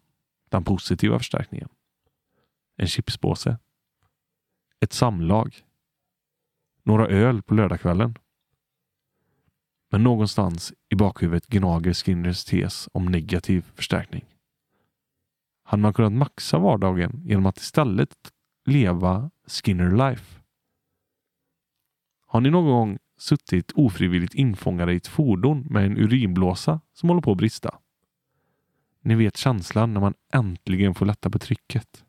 den 0.50 0.64
positiva 0.64 1.18
förstärkningen. 1.18 1.70
En 2.78 2.88
chipspåse. 2.88 3.58
Ett 4.80 4.94
samlag 4.94 5.65
några 6.86 7.08
öl 7.08 7.42
på 7.42 7.54
lördagskvällen. 7.54 8.16
Men 9.92 10.04
någonstans 10.04 10.74
i 10.90 10.96
bakhuvudet 10.96 11.48
gnager 11.48 11.94
Skinners 11.94 12.46
tes 12.46 12.90
om 12.92 13.06
negativ 13.06 13.72
förstärkning. 13.76 14.26
Hade 15.64 15.82
man 15.82 15.94
kunnat 15.94 16.14
maxa 16.14 16.58
vardagen 16.58 17.22
genom 17.26 17.46
att 17.46 17.58
istället 17.58 18.16
leva 18.66 19.32
Skinner 19.48 20.10
life? 20.10 20.42
Har 22.28 22.42
ni 22.42 22.50
någon 22.50 22.66
gång 22.66 22.98
suttit 23.18 23.72
ofrivilligt 23.72 24.34
infångade 24.34 24.94
i 24.94 24.96
ett 24.96 25.08
fordon 25.08 25.68
med 25.70 25.86
en 25.86 25.98
urinblåsa 25.98 26.82
som 26.94 27.10
håller 27.10 27.22
på 27.22 27.32
att 27.32 27.38
brista? 27.38 27.80
Ni 29.02 29.16
vet 29.16 29.38
känslan 29.38 29.94
när 29.94 30.02
man 30.02 30.14
äntligen 30.34 30.96
får 30.96 31.06
lätta 31.06 31.30
på 31.30 31.40
trycket. 31.40 32.06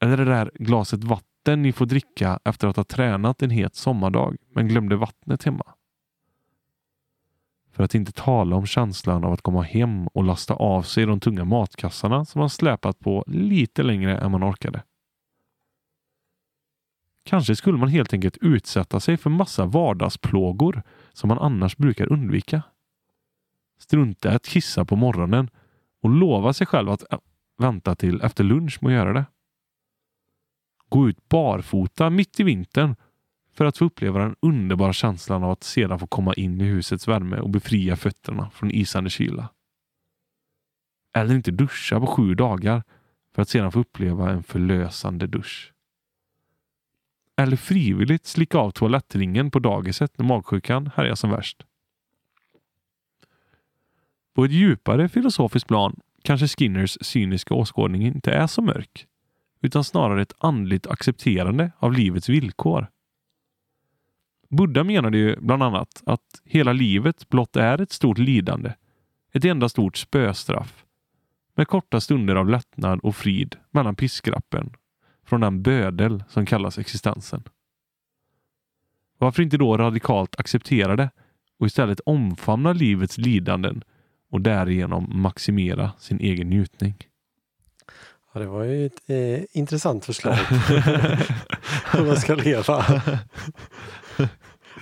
Eller 0.00 0.16
det 0.16 0.24
där 0.24 0.50
glaset 0.54 1.04
vatten 1.04 1.28
ni 1.56 1.72
får 1.72 1.86
dricka 1.86 2.38
efter 2.44 2.68
att 2.68 2.76
ha 2.76 2.84
tränat 2.84 3.42
en 3.42 3.50
het 3.50 3.74
sommardag 3.74 4.36
men 4.54 4.68
glömde 4.68 4.96
vattnet 4.96 5.44
hemma. 5.44 5.64
För 7.72 7.84
att 7.84 7.94
inte 7.94 8.12
tala 8.12 8.56
om 8.56 8.66
känslan 8.66 9.24
av 9.24 9.32
att 9.32 9.42
komma 9.42 9.62
hem 9.62 10.06
och 10.06 10.24
lasta 10.24 10.54
av 10.54 10.82
sig 10.82 11.06
de 11.06 11.20
tunga 11.20 11.44
matkassarna 11.44 12.24
som 12.24 12.38
man 12.38 12.50
släpat 12.50 12.98
på 12.98 13.24
lite 13.26 13.82
längre 13.82 14.18
än 14.18 14.30
man 14.30 14.44
orkade. 14.44 14.82
Kanske 17.24 17.56
skulle 17.56 17.78
man 17.78 17.88
helt 17.88 18.12
enkelt 18.12 18.36
utsätta 18.36 19.00
sig 19.00 19.16
för 19.16 19.30
massa 19.30 19.64
vardagsplågor 19.64 20.82
som 21.12 21.28
man 21.28 21.38
annars 21.38 21.76
brukar 21.76 22.12
undvika. 22.12 22.62
Strunta 23.78 24.30
att 24.30 24.46
kissa 24.46 24.84
på 24.84 24.96
morgonen 24.96 25.50
och 26.02 26.10
lova 26.10 26.52
sig 26.52 26.66
själv 26.66 26.90
att 26.90 27.12
äh, 27.12 27.18
vänta 27.58 27.94
till 27.94 28.20
efter 28.20 28.44
lunch 28.44 28.78
med 28.82 28.88
att 28.88 28.94
göra 28.94 29.12
det. 29.12 29.24
Gå 30.88 31.08
ut 31.08 31.28
barfota 31.28 32.10
mitt 32.10 32.40
i 32.40 32.42
vintern 32.42 32.96
för 33.52 33.64
att 33.64 33.78
få 33.78 33.84
uppleva 33.84 34.18
den 34.18 34.36
underbara 34.40 34.92
känslan 34.92 35.44
av 35.44 35.50
att 35.50 35.64
sedan 35.64 35.98
få 35.98 36.06
komma 36.06 36.34
in 36.34 36.60
i 36.60 36.64
husets 36.64 37.08
värme 37.08 37.36
och 37.36 37.50
befria 37.50 37.96
fötterna 37.96 38.50
från 38.50 38.70
isande 38.70 39.10
kyla. 39.10 39.48
Eller 41.14 41.34
inte 41.34 41.50
duscha 41.50 42.00
på 42.00 42.06
sju 42.06 42.34
dagar 42.34 42.82
för 43.34 43.42
att 43.42 43.48
sedan 43.48 43.72
få 43.72 43.80
uppleva 43.80 44.30
en 44.30 44.42
förlösande 44.42 45.26
dusch. 45.26 45.72
Eller 47.36 47.56
frivilligt 47.56 48.26
slicka 48.26 48.58
av 48.58 48.70
toalettringen 48.70 49.50
på 49.50 49.58
dagiset 49.58 50.18
när 50.18 50.26
magsjukan 50.26 50.90
härjar 50.94 51.14
som 51.14 51.30
värst. 51.30 51.64
På 54.34 54.44
ett 54.44 54.52
djupare 54.52 55.08
filosofiskt 55.08 55.68
plan 55.68 56.00
kanske 56.22 56.48
Skinners 56.48 56.98
cyniska 57.00 57.54
åskådning 57.54 58.06
inte 58.06 58.32
är 58.32 58.46
så 58.46 58.62
mörk, 58.62 59.06
utan 59.60 59.84
snarare 59.84 60.22
ett 60.22 60.34
andligt 60.38 60.86
accepterande 60.86 61.72
av 61.78 61.92
livets 61.92 62.28
villkor. 62.28 62.86
Buddha 64.48 64.84
menade 64.84 65.18
ju 65.18 65.36
bland 65.40 65.62
annat 65.62 66.02
att 66.06 66.40
hela 66.44 66.72
livet 66.72 67.28
blott 67.28 67.56
är 67.56 67.80
ett 67.80 67.92
stort 67.92 68.18
lidande, 68.18 68.72
ett 69.32 69.44
enda 69.44 69.68
stort 69.68 69.96
spöstraff, 69.96 70.84
med 71.54 71.68
korta 71.68 72.00
stunder 72.00 72.36
av 72.36 72.48
lättnad 72.48 73.00
och 73.00 73.16
frid 73.16 73.56
mellan 73.70 73.96
piskrappen 73.96 74.72
från 75.26 75.40
den 75.40 75.62
bödel 75.62 76.24
som 76.28 76.46
kallas 76.46 76.78
existensen. 76.78 77.42
Varför 79.18 79.42
inte 79.42 79.56
då 79.56 79.76
radikalt 79.76 80.40
acceptera 80.40 80.96
det 80.96 81.10
och 81.58 81.66
istället 81.66 82.00
omfamna 82.00 82.72
livets 82.72 83.18
lidanden 83.18 83.84
och 84.30 84.40
därigenom 84.40 85.20
maximera 85.22 85.92
sin 85.98 86.20
egen 86.20 86.48
njutning? 86.48 87.07
Ja, 88.38 88.44
det 88.44 88.50
var 88.50 88.64
ju 88.64 88.86
ett 88.86 89.00
eh, 89.06 89.44
intressant 89.52 90.04
förslag. 90.04 90.34
Hur 91.92 92.06
man 92.06 92.16
ska 92.16 92.34
leva. 92.34 92.84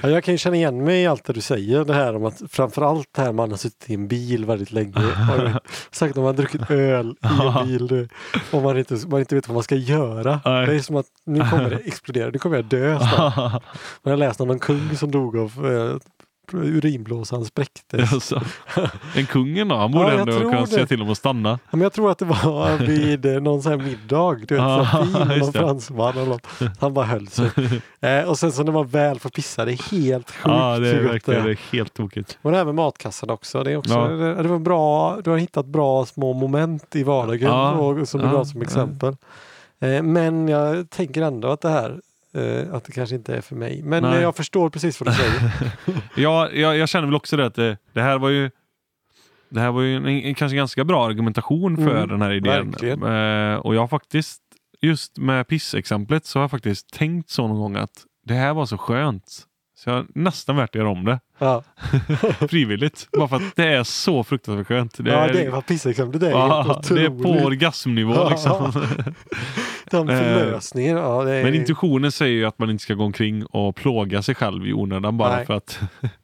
Ja, 0.03 0.11
jag 0.11 0.25
kan 0.25 0.35
ju 0.35 0.39
känna 0.39 0.57
igen 0.57 0.85
mig 0.85 1.03
i 1.03 1.07
allt 1.07 1.25
det 1.25 1.33
du 1.33 1.41
säger. 1.41 1.85
Det 1.85 1.95
här 1.95 2.17
om 2.17 2.25
att 2.25 2.43
framförallt 2.51 3.09
det 3.13 3.23
här 3.23 3.33
man 3.33 3.51
har 3.51 3.59
suttit 3.59 3.91
i 3.91 3.95
en 3.95 4.09
bil 4.09 4.45
väldigt 4.45 4.73
länge. 4.73 4.93
Sagt 5.91 6.17
om 6.17 6.23
man 6.23 6.35
har 6.35 6.37
druckit 6.37 6.71
öl 6.71 7.11
i 7.11 7.47
en 7.47 7.67
bil 7.67 8.09
och 8.51 8.63
man 8.63 8.79
inte, 8.79 8.95
man 9.09 9.21
inte 9.21 9.35
vet 9.35 9.49
vad 9.49 9.55
man 9.55 9.63
ska 9.63 9.75
göra. 9.75 10.41
Det 10.45 10.75
är 10.75 10.81
som 10.81 10.97
att 10.97 11.07
nu 11.25 11.41
kommer 11.51 11.71
det 11.71 11.77
explodera, 11.77 12.31
nu 12.31 12.39
kommer 12.39 12.57
jag 12.57 12.65
dö 12.65 12.99
snart. 13.15 13.63
Man 14.03 14.11
har 14.11 14.17
läst 14.17 14.41
om 14.41 14.49
någon 14.49 14.59
kung 14.59 14.97
som 14.97 15.11
dog 15.11 15.37
av 15.37 15.67
eh, 15.67 15.97
urinblåsan 16.55 17.45
spräcktes. 17.45 18.13
Alltså, 18.13 18.43
en 19.15 19.27
kungen 19.27 19.69
då? 19.69 19.77
Han 19.77 19.93
borde 19.93 20.15
Ja, 20.15 20.21
ändå 20.21 20.33
kunna 20.41 20.67
säga 20.67 20.87
till 20.87 20.99
dem 20.99 21.11
att 21.11 21.19
stanna. 21.19 21.51
Ja, 21.51 21.59
Men 21.71 21.81
jag 21.81 21.93
tror 21.93 22.11
att 22.11 22.19
det 22.19 22.25
var 22.25 22.77
vid 22.87 23.27
eh, 23.27 23.41
någon 23.43 23.63
sån 23.63 23.73
här 23.73 23.79
middag, 23.79 24.35
du 24.35 24.55
vet, 24.55 24.65
Ja, 24.65 24.87
så 24.93 25.05
fin, 25.29 25.39
någon 25.39 25.53
fransman 25.53 26.13
eller 26.17 26.27
något. 26.27 26.47
Han 26.81 26.95
bara 26.95 27.07
höll 27.07 27.29
sig. 27.29 27.51
Eh, 28.01 28.29
och 28.29 28.39
sen 28.39 28.53
så 28.53 28.63
när 28.63 28.73
man 28.73 28.87
väl 28.87 29.19
får 29.21 29.31
pissa, 29.31 29.65
det 29.65 29.73
är 29.73 29.91
helt 29.91 30.31
sjukt 30.31 30.47
Ja, 30.47 30.79
det 30.79 30.89
är 30.91 31.03
verkligen 31.03 31.45
det 31.45 31.51
är. 31.51 31.59
helt 31.73 31.95
tokigt. 31.95 32.39
Och 32.43 32.51
det 32.51 32.57
här 32.57 32.65
med 32.65 32.75
matkassen 32.75 33.31
också. 33.31 33.63
Det, 33.63 33.73
är 33.73 33.77
också 33.77 33.95
Ja. 33.95 34.09
det, 34.09 34.43
det 34.43 34.49
var 34.49 34.59
bra, 34.59 35.19
du 35.25 35.31
har 35.31 35.37
hittat 35.39 35.67
bra 35.67 36.07
små 36.07 36.33
moment 36.33 36.97
i 36.97 37.03
vardagen 37.03 37.49
Ja, 37.51 37.71
och, 37.73 38.09
som 38.09 38.21
du 38.21 38.27
ja, 38.27 38.45
som 38.45 38.63
exempel. 38.63 39.17
Eh, 39.81 40.03
men 40.03 40.49
jag 40.49 40.91
tänker 40.91 41.23
ändå 41.23 41.49
att 41.49 41.61
det 41.61 41.69
här 41.69 42.01
eh, 42.37 42.75
att 42.75 42.85
det 42.85 42.93
kanske 42.93 43.17
inte 43.17 43.37
är 43.37 43.41
för 43.41 43.55
mig. 43.57 43.83
Men 43.83 44.03
Nej. 44.03 44.17
eh, 44.17 44.23
jag 44.23 44.37
förstår 44.37 44.71
precis 44.71 45.01
vad 45.01 45.09
du 45.09 45.13
säger. 45.15 45.53
Ja, 46.17 46.51
jag, 46.51 46.77
jag 46.77 46.89
känner 46.89 47.07
väl 47.07 47.15
också 47.15 47.37
det 47.37 47.47
att 47.47 47.55
det, 47.55 47.79
det 47.93 48.03
här 48.03 48.19
var 48.19 48.29
ju 48.29 48.51
det 49.49 49.61
här 49.61 49.71
var 49.71 49.83
ju 49.83 49.97
en, 49.97 50.07
en 50.07 50.35
kanske 50.35 50.57
ganska 50.57 50.85
bra 50.85 51.07
argumentation 51.07 51.77
för 51.77 51.97
Mm, 51.97 52.09
den 52.09 52.23
här 52.23 52.33
idén. 52.33 52.75
Eh, 52.85 53.57
och 53.57 53.75
jag 53.75 53.81
har 53.81 53.89
faktiskt, 53.89 54.43
just 54.81 55.19
med 55.19 55.49
pissexemplet, 55.49 56.27
så 56.27 56.39
har 56.39 56.43
jag 56.43 56.51
faktiskt 56.51 56.93
tänkt 56.93 57.31
så 57.31 57.49
någon 57.49 57.59
gång 57.59 57.77
att 57.77 58.05
det 58.27 58.35
här 58.35 58.55
var 58.55 58.67
så 58.67 58.79
skönt. 58.79 59.47
Så 59.79 59.91
jag 59.91 59.97
har 59.97 60.07
nästan 60.15 60.57
värt 60.57 60.71
att 60.71 60.75
göra 60.75 60.89
om 60.89 61.05
det. 61.05 61.21
Ja, 61.39 61.63
Frivilligt. 62.49 63.09
Bara 63.13 63.29
för 63.29 63.37
att 63.37 63.57
det 63.57 63.65
är 63.65 63.83
så 63.85 64.25
fruktansvärt 64.25 64.67
skönt. 64.67 64.95
Det 64.99 65.11
ja 65.11 65.17
är, 65.17 65.33
det 65.33 65.51
var 65.51 65.61
pissexemplet. 65.61 66.21
Det 66.21 66.27
är 66.27 66.31
ja, 66.31 66.83
det 66.89 67.05
är 67.05 67.23
på 67.23 67.45
orgasmnivå 67.47 68.13
Ja. 68.15 68.29
liksom. 68.29 68.73
Den 69.91 70.09
Eh, 70.09 70.19
förlösningen. 70.19 70.97
Ja, 70.97 71.29
är, 71.29 71.45
Men 71.45 71.55
intuitionen 71.55 72.13
säger 72.13 72.35
ju 72.35 72.45
att 72.45 72.59
man 72.59 72.71
inte 72.71 72.83
ska 72.83 72.95
gå 72.95 73.05
omkring 73.05 73.47
och 73.47 73.77
plåga 73.77 74.23
sig 74.23 74.35
själv 74.35 74.67
i 74.67 74.73
onödan 74.73 75.17
bara 75.19 75.37
Nej. 75.37 75.47
för 75.47 75.55
att... 75.55 75.81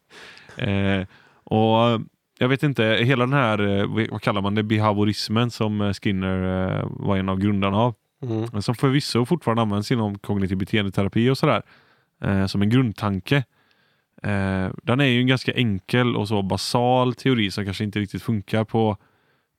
eh, 0.57 1.07
och 1.45 2.01
Jag 2.39 2.49
vet 2.49 2.63
inte, 2.63 2.85
hela 2.85 3.27
den 3.27 3.33
här, 3.33 3.79
eh, 3.79 4.07
vad 4.11 4.23
kallar 4.23 4.41
man 4.41 4.55
det, 4.55 4.63
behaviorismen 4.63 5.51
som 5.51 5.81
eh, 5.81 5.93
Skinner 5.93 6.69
eh, 6.79 6.87
var 6.91 7.17
en 7.17 7.29
av 7.29 7.39
grundarna 7.39 7.77
av. 7.77 7.95
Mm. 8.23 8.63
Som 8.63 8.75
förvisso 8.75 9.25
fortfarande 9.25 9.63
används 9.63 9.91
inom 9.93 10.19
kognitiv 10.19 10.59
beteendeterapi 10.59 11.31
och 11.31 11.39
sådär. 11.39 11.63
Eh, 12.23 12.47
som 12.47 12.63
en 12.63 12.71
grundtanke. 12.71 13.37
Eh, 14.23 14.71
den 14.83 15.01
är 15.01 15.05
ju 15.05 15.21
en 15.21 15.27
ganska 15.27 15.53
enkel 15.53 16.17
och 16.17 16.29
så 16.29 16.43
basal 16.43 17.15
teori 17.15 17.51
som 17.51 17.65
kanske 17.65 17.85
inte 17.85 18.01
riktigt 18.01 18.23
funkar 18.23 18.65
på, 18.65 18.97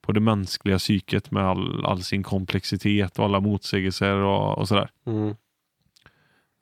på 0.01 0.11
det 0.11 0.19
mänskliga 0.19 0.77
psyket 0.77 1.31
med 1.31 1.43
all, 1.43 1.85
all 1.85 2.03
sin 2.03 2.23
komplexitet 2.23 3.19
och 3.19 3.25
alla 3.25 3.39
motsägelser 3.39 4.15
och, 4.15 4.57
och 4.57 4.67
sådär. 4.67 4.89
Mm. 5.05 5.35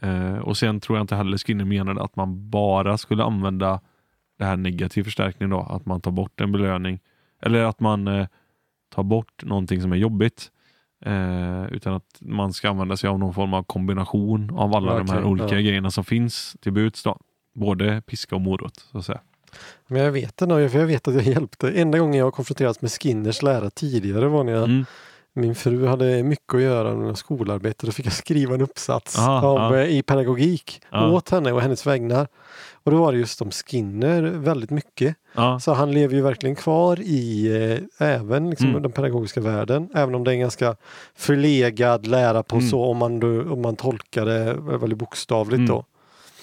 Eh, 0.02 0.38
och 0.38 0.58
sen 0.58 0.80
tror 0.80 0.98
jag 0.98 1.04
inte 1.04 1.16
heller 1.16 1.38
Skinner 1.38 1.66
menade 1.66 2.04
att 2.04 2.16
man 2.16 2.50
bara 2.50 2.98
skulle 2.98 3.24
använda 3.24 3.80
det 4.38 4.46
här 4.46 4.58
negativ 4.58 5.04
förstärkning 5.04 5.50
då, 5.50 5.60
att 5.60 5.86
man 5.86 6.02
tar 6.02 6.12
bort 6.12 6.42
en 6.42 6.52
belöning. 6.52 7.00
Eller 7.42 7.64
att 7.64 7.80
man 7.80 8.08
eh, 8.08 8.28
tar 8.90 9.04
bort 9.04 9.44
någonting 9.44 9.82
som 9.82 9.92
är 9.92 9.98
jobbigt. 9.98 10.52
Eh, 11.06 11.66
utan 11.72 11.94
att 11.94 12.18
man 12.20 12.54
ska 12.54 12.70
använda 12.70 12.98
sig 12.98 13.10
av 13.10 13.20
någon 13.20 13.34
form 13.34 13.54
av 13.54 13.64
kombination 13.64 14.50
av 14.58 14.76
alla 14.76 14.88
de 14.88 14.94
här 14.94 14.98
Verkligen, 15.04 15.26
olika 15.26 15.56
ja. 15.56 15.62
grejerna 15.62 15.92
som 15.92 16.04
finns 16.04 16.56
till 16.62 16.72
buds. 16.72 17.04
Då. 17.04 17.18
Både 17.56 18.02
piska 18.02 18.36
och 18.36 18.42
morot. 18.42 18.86
Så 18.92 18.98
att 18.98 19.06
säga. 19.06 19.20
Men 19.88 20.02
jag 20.02 20.12
vet 20.12 20.38
det 20.38 20.70
för 20.70 20.80
jag 20.80 20.88
vet 20.88 21.08
att 21.08 21.14
jag 21.14 21.24
hjälpte. 21.24 21.72
Enda 21.72 22.00
gången 22.00 22.16
jag 22.20 22.26
konfronterats 22.32 22.82
med 22.82 22.92
Skinners 22.92 23.42
lära 23.42 23.70
tidigare 23.70 24.28
var 24.28 24.44
när 24.44 24.54
jag, 24.54 24.64
Mm. 24.64 24.86
Min 25.36 25.56
fru 25.56 25.88
hade 25.88 26.24
mycket 26.24 26.54
att 26.56 26.62
göra 26.62 26.96
med 26.96 27.18
skolarbete. 27.18 27.86
Då 27.86 27.92
fick 27.92 28.06
jag 28.06 28.14
skriva 28.14 28.54
en 28.56 28.62
uppsats 28.62 29.20
Aha, 29.20 29.48
om, 29.50 29.74
ja. 29.76 29.82
eh, 29.82 29.98
i 29.98 30.02
pedagogik 30.04 30.82
Ja. 30.92 31.12
åt 31.12 31.30
henne 31.30 31.52
och 31.52 31.62
hennes 31.62 31.88
vägnar. 31.88 32.28
Och 32.84 32.92
då 32.92 32.98
var 32.98 33.12
det 33.12 33.18
just 33.18 33.42
om 33.42 33.52
Skinner 33.52 34.22
väldigt 34.22 34.70
mycket. 34.70 35.16
Ja. 35.36 35.60
Så 35.60 35.74
han 35.74 35.92
lever 35.92 36.16
ju 36.16 36.22
verkligen 36.22 36.56
kvar 36.56 37.00
i 37.00 37.48
eh, 38.00 38.08
även 38.14 38.50
liksom, 38.50 38.70
Mm. 38.70 38.82
den 38.82 38.92
pedagogiska 38.92 39.42
världen. 39.42 39.90
Även 39.96 40.16
om 40.16 40.24
det 40.24 40.32
är 40.32 40.34
en 40.34 40.40
ganska 40.40 40.76
förlegad 41.16 42.08
lära 42.08 42.44
på 42.44 42.56
Mm. 42.56 42.70
så 42.70 42.84
om 42.84 42.98
man, 42.98 43.24
om 43.52 43.62
man 43.62 43.76
tolkar 43.76 44.26
det 44.26 44.54
väldigt 44.80 44.98
bokstavligt 44.98 45.58
Mm. 45.58 45.68
då. 45.68 45.86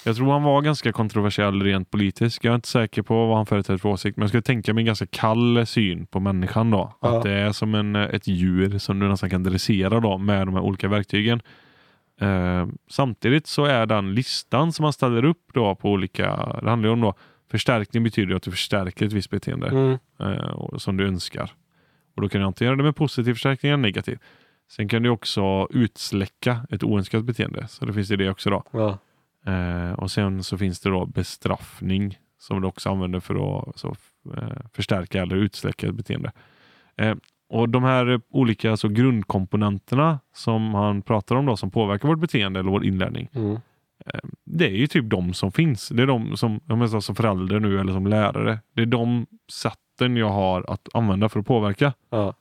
Jag 0.05 0.15
tror 0.15 0.31
han 0.31 0.43
var 0.43 0.61
ganska 0.61 0.91
kontroversiell 0.91 1.61
rent 1.63 1.91
politisk. 1.91 2.45
Jag 2.45 2.51
är 2.51 2.55
inte 2.55 2.67
säker 2.67 3.01
på 3.01 3.27
vad 3.27 3.37
han 3.37 3.45
företräder 3.45 3.77
för 3.77 3.89
åsikt, 3.89 4.17
men 4.17 4.21
jag 4.23 4.29
skulle 4.29 4.41
tänka 4.41 4.73
mig 4.73 4.81
en 4.81 4.85
ganska 4.85 5.05
kall 5.05 5.65
syn 5.65 6.05
på 6.05 6.19
människan 6.19 6.71
då. 6.71 6.93
Ja. 7.01 7.17
Att 7.17 7.23
det 7.23 7.31
är 7.31 7.51
som 7.51 7.75
en, 7.75 7.95
ett 7.95 8.27
djur 8.27 8.77
som 8.77 8.99
du 8.99 9.07
nästan 9.07 9.29
kan 9.29 9.43
dressera 9.43 9.99
då 9.99 10.17
med 10.17 10.47
de 10.47 10.53
här 10.55 10.61
olika 10.61 10.87
verktygen. 10.87 11.41
Eh, 12.21 12.67
samtidigt 12.89 13.47
så 13.47 13.65
är 13.65 13.85
den 13.85 14.13
listan 14.15 14.73
som 14.73 14.83
man 14.83 14.93
ställer 14.93 15.25
upp 15.25 15.45
då 15.53 15.75
på 15.75 15.91
olika, 15.91 16.25
det 16.61 16.69
handlar 16.69 16.89
ju 16.89 16.93
om 16.93 17.01
då, 17.01 17.13
förstärkning 17.51 18.03
betyder 18.03 18.35
att 18.35 18.43
du 18.43 18.51
förstärker 18.51 19.05
ett 19.05 19.13
visst 19.13 19.29
beteende 19.29 19.67
Mm. 19.67 19.97
eh, 20.19 20.49
och- 20.49 20.81
som 20.81 20.97
du 20.97 21.07
önskar. 21.07 21.51
Och 22.15 22.21
Då 22.21 22.29
kan 22.29 22.41
du 22.41 22.47
antingen 22.47 22.67
göra 22.69 22.77
det 22.77 22.83
med 22.83 22.95
positiv 22.95 23.33
förstärkning 23.33 23.71
eller 23.71 23.81
negativ. 23.81 24.19
Sen 24.71 24.87
kan 24.87 25.03
du 25.03 25.09
också 25.09 25.67
utsläcka 25.69 26.59
ett 26.69 26.83
oönskat 26.83 27.23
beteende. 27.23 27.67
Så 27.67 27.85
det 27.85 27.93
finns 27.93 28.07
det 28.09 28.29
också 28.29 28.49
då. 28.49 28.63
Ja. 28.71 28.97
Eh, 29.45 29.91
och 29.91 30.11
sen 30.11 30.43
så 30.43 30.57
finns 30.57 30.79
det 30.79 30.89
då 30.89 31.05
bestraffning 31.05 32.17
som 32.37 32.61
du 32.61 32.67
också 32.67 32.89
använder 32.89 33.19
för 33.19 33.35
att 33.35 33.79
så, 33.79 33.95
eh, 34.37 34.57
förstärka 34.73 35.21
eller 35.21 35.35
utsläcka 35.35 35.87
ett 35.87 35.95
beteende. 35.95 36.31
Eh, 36.97 37.15
och 37.49 37.69
De 37.69 37.83
här 37.83 38.21
olika 38.29 38.71
alltså, 38.71 38.89
grundkomponenterna 38.89 40.19
som 40.33 40.73
han 40.73 41.01
pratar 41.01 41.35
om 41.35 41.45
då, 41.45 41.57
som 41.57 41.71
påverkar 41.71 42.07
vårt 42.07 42.19
beteende 42.19 42.59
eller 42.59 42.71
vår 42.71 42.85
inlärning. 42.85 43.29
Mm. 43.33 43.57
Eh, 44.05 44.19
det 44.45 44.65
är 44.65 44.75
ju 44.75 44.87
typ 44.87 45.09
de 45.09 45.33
som 45.33 45.51
finns. 45.51 45.89
Det 45.89 46.03
är 46.03 46.07
de 46.07 46.37
som, 46.37 46.59
jag 46.67 46.77
menar, 46.77 46.99
som 46.99 47.15
förälder 47.15 47.59
nu 47.59 47.79
eller 47.79 47.93
som 47.93 48.07
lärare. 48.07 48.59
Det 48.73 48.81
är 48.81 48.85
de 48.85 49.25
sätten 49.51 50.17
jag 50.17 50.29
har 50.29 50.65
att 50.73 50.89
använda 50.93 51.29
för 51.29 51.39
att 51.39 51.45
påverka. 51.45 51.93
Ja. 52.09 52.33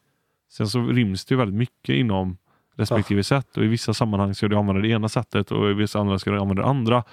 Sen 0.53 0.69
så 0.69 0.87
ryms 0.87 1.25
det 1.25 1.33
ju 1.33 1.39
väldigt 1.39 1.59
mycket 1.59 1.95
inom 1.95 2.37
respektive 2.79 3.25
sätt 3.25 3.57
och 3.57 3.65
i 3.65 3.67
vissa 3.67 3.95
sammanhang 3.95 4.35
ska 4.35 4.49
du 4.49 4.57
använda 4.57 4.83
det 4.83 4.89
ena 4.89 5.09
sättet 5.09 5.51
och 5.51 5.71
i 5.71 5.75
vissa 5.75 5.99
andra 6.01 6.19
ska 6.19 6.31
du 6.31 6.39
använda 6.41 6.63
det 6.63 6.69
andra. 6.69 7.05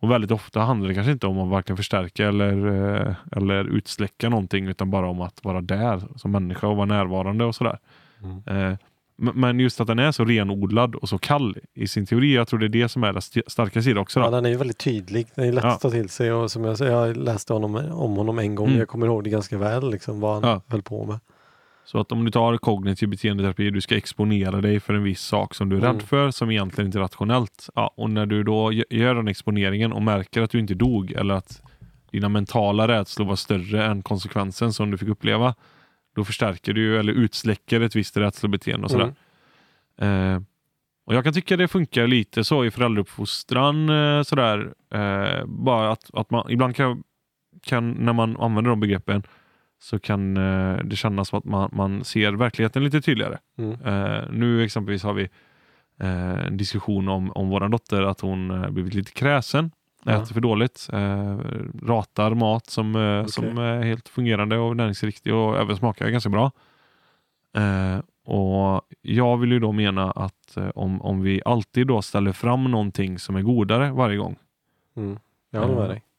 Och 0.00 0.10
väldigt 0.10 0.30
ofta 0.30 0.60
handlar 0.60 0.88
det 0.88 0.94
kanske 0.94 1.12
inte 1.12 1.26
om 1.26 1.38
att 1.38 1.48
varken 1.48 1.76
förstärka 1.76 2.28
eller, 2.28 2.66
eh, 3.06 3.14
eller 3.32 3.64
utsläcka 3.64 4.28
någonting 4.28 4.66
utan 4.68 4.90
bara 4.90 5.08
om 5.08 5.20
att 5.20 5.44
vara 5.44 5.60
där 5.60 6.02
som 6.16 6.30
människa 6.30 6.66
och 6.66 6.76
vara 6.76 6.86
närvarande 6.86 7.44
och 7.44 7.54
sådär. 7.54 7.78
Mm. 8.22 8.70
Eh, 8.72 8.78
Men 9.34 9.60
just 9.60 9.80
att 9.80 9.86
den 9.86 9.98
är 9.98 10.12
så 10.12 10.24
renodlad 10.24 10.94
och 10.94 11.08
så 11.08 11.18
kall 11.18 11.56
i 11.74 11.88
sin 11.88 12.06
teori, 12.06 12.34
jag 12.34 12.48
tror 12.48 12.60
det 12.60 12.66
är 12.66 12.68
det 12.68 12.88
som 12.88 13.04
är 13.04 13.12
dess 13.12 13.24
st- 13.24 13.42
starka 13.46 13.82
sida 13.82 14.00
också. 14.00 14.20
Ja, 14.20 14.26
Då. 14.26 14.30
den 14.36 14.44
är 14.46 14.50
ju 14.50 14.56
väldigt 14.56 14.78
tydlig. 14.78 15.26
Den 15.34 15.48
är 15.48 15.52
lätt 15.52 15.64
Ja. 15.64 15.70
att 15.70 15.80
ta 15.80 15.90
till 15.90 16.08
sig 16.08 16.32
och 16.32 16.50
som 16.50 16.64
jag 16.64 16.80
jag 16.80 17.16
läste 17.16 17.52
honom, 17.52 17.74
om 17.92 18.16
honom 18.16 18.38
en 18.38 18.54
gång. 18.54 18.66
Mm. 18.66 18.78
Jag 18.78 18.88
kommer 18.88 19.06
ihåg 19.06 19.24
det 19.24 19.30
ganska 19.30 19.58
väl, 19.58 19.90
liksom, 19.90 20.20
vad 20.20 20.34
han 20.34 20.50
Ja. 20.50 20.60
höll 20.68 20.82
på 20.82 21.04
med. 21.06 21.18
Så 21.86 22.00
att 22.00 22.12
om 22.12 22.24
du 22.24 22.30
tar 22.30 22.56
kognitiv 22.56 23.08
beteendeterapi, 23.08 23.70
du 23.70 23.80
ska 23.80 23.96
exponera 23.96 24.60
dig 24.60 24.80
för 24.80 24.94
en 24.94 25.02
viss 25.02 25.20
sak 25.20 25.54
som 25.54 25.68
du 25.68 25.76
är 25.76 25.80
Mm. 25.80 25.92
rädd 25.92 26.02
för, 26.02 26.30
som 26.30 26.50
egentligen 26.50 26.86
inte 26.88 26.98
är 26.98 27.00
rationellt. 27.00 27.68
Ja, 27.74 27.90
och 27.96 28.10
när 28.10 28.26
du 28.26 28.42
då 28.42 28.70
gö- 28.72 28.84
gör 28.90 29.14
den 29.14 29.28
exponeringen 29.28 29.92
och 29.92 30.02
märker 30.02 30.42
att 30.42 30.50
du 30.50 30.58
inte 30.58 30.74
dog 30.74 31.12
eller 31.12 31.34
att 31.34 31.62
dina 32.10 32.28
mentala 32.28 32.88
rädslor 32.88 33.26
var 33.26 33.36
större 33.36 33.84
än 33.86 34.02
konsekvensen 34.02 34.72
som 34.72 34.90
du 34.90 34.98
fick 34.98 35.08
uppleva, 35.08 35.54
då 36.16 36.24
förstärker 36.24 36.72
du 36.72 36.98
eller 36.98 37.12
utsläcker 37.12 37.80
ett 37.80 37.96
visst 37.96 38.16
rädslobeteende 38.16 38.84
och 38.84 38.90
sådär. 38.90 39.14
Mm. 39.98 40.34
Eh, 40.36 40.42
och 41.06 41.14
Jag 41.14 41.24
kan 41.24 41.32
tycka 41.32 41.56
det 41.56 41.68
funkar 41.68 42.06
lite 42.06 42.44
så 42.44 42.64
i 42.64 42.70
föräldrauppfostran. 42.70 43.88
Eh, 43.88 44.22
sådär, 44.22 44.72
eh, 44.94 45.44
bara 45.46 45.92
att, 45.92 46.10
att 46.12 46.30
man 46.30 46.50
ibland 46.50 46.76
kan, 46.76 47.02
kan, 47.62 47.90
när 47.90 48.12
man 48.12 48.36
använder 48.36 48.70
de 48.70 48.80
begreppen, 48.80 49.22
så 49.78 49.98
kan 49.98 50.36
eh, 50.36 50.78
det 50.84 50.96
kännas 50.96 51.28
som 51.28 51.38
att 51.38 51.44
man, 51.44 51.70
man 51.72 52.04
ser 52.04 52.32
verkligheten 52.32 52.84
lite 52.84 53.00
tydligare. 53.00 53.38
Mm. 53.58 53.72
Eh, 53.84 54.22
nu 54.30 54.64
exempelvis 54.64 55.02
har 55.02 55.12
vi 55.12 55.22
eh, 56.00 56.46
en 56.46 56.56
diskussion 56.56 57.08
om, 57.08 57.32
om 57.32 57.48
vår 57.48 57.68
dotter, 57.68 58.02
att 58.02 58.20
hon 58.20 58.66
blivit 58.74 58.94
lite 58.94 59.12
kräsen, 59.12 59.70
Ja. 60.08 60.12
äter 60.12 60.34
för 60.34 60.40
dåligt, 60.40 60.88
ratar 61.82 62.34
mat 62.34 62.66
som, 62.66 62.96
eh, 62.96 63.26
som 63.26 63.58
är 63.58 63.82
helt 63.82 64.08
fungerande 64.08 64.58
och 64.58 64.76
näringsriktig 64.76 65.34
och 65.34 65.58
även 65.58 65.76
smakar 65.76 66.08
ganska 66.08 66.30
bra. 66.30 66.52
Och 68.24 68.82
Jag 69.02 69.36
vill 69.36 69.52
ju 69.52 69.58
då 69.58 69.72
mena 69.72 70.10
att 70.10 70.58
om, 70.74 71.02
om 71.02 71.22
vi 71.22 71.42
alltid 71.44 71.86
då 71.86 72.02
ställer 72.02 72.32
fram 72.32 72.64
någonting 72.64 73.18
som 73.18 73.36
är 73.36 73.42
godare 73.42 73.90
varje 73.92 74.16
gång, 74.16 74.36
Mm. 74.96 75.18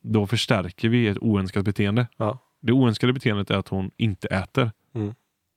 Då 0.01 0.27
förstärker 0.27 0.89
vi 0.89 1.07
ett 1.07 1.17
oönskat 1.21 1.65
beteende. 1.65 2.07
Ja. 2.17 2.37
Det 2.59 2.71
oönskade 2.71 3.13
beteendet 3.13 3.49
är 3.49 3.57
att 3.57 3.67
hon 3.67 3.91
inte 3.97 4.27
äter. 4.27 4.71
Mm. 4.95 5.13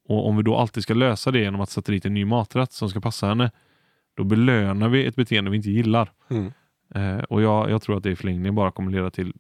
Och 0.09 0.29
Om 0.29 0.37
vi 0.37 0.43
då 0.43 0.57
alltid 0.57 0.83
ska 0.83 0.95
lösa 0.95 1.31
det 1.31 1.39
genom 1.39 1.61
att 1.61 1.71
sätta 1.71 1.93
dit 1.93 2.07
en 2.07 2.15
ny 2.15 2.25
maträtt 2.25 2.73
som 2.73 2.89
ska 2.91 3.01
passa 3.01 3.27
henne, 3.29 3.51
då 4.15 4.25
belönar 4.25 4.89
vi 4.89 5.07
ett 5.07 5.17
beteende 5.17 5.51
vi 5.51 5.57
inte 5.57 5.71
gillar. 5.71 6.13
Mm. 6.31 6.53
Eh, 6.95 7.25
och 7.25 7.43
jag, 7.43 7.71
jag 7.71 7.83
tror 7.83 7.97
att 7.97 8.03
det 8.03 8.11
i 8.11 8.17
förlängningen 8.17 8.55
bara 8.55 8.71
kommer 8.71 8.93
leda 8.93 9.11
till 9.11 9.33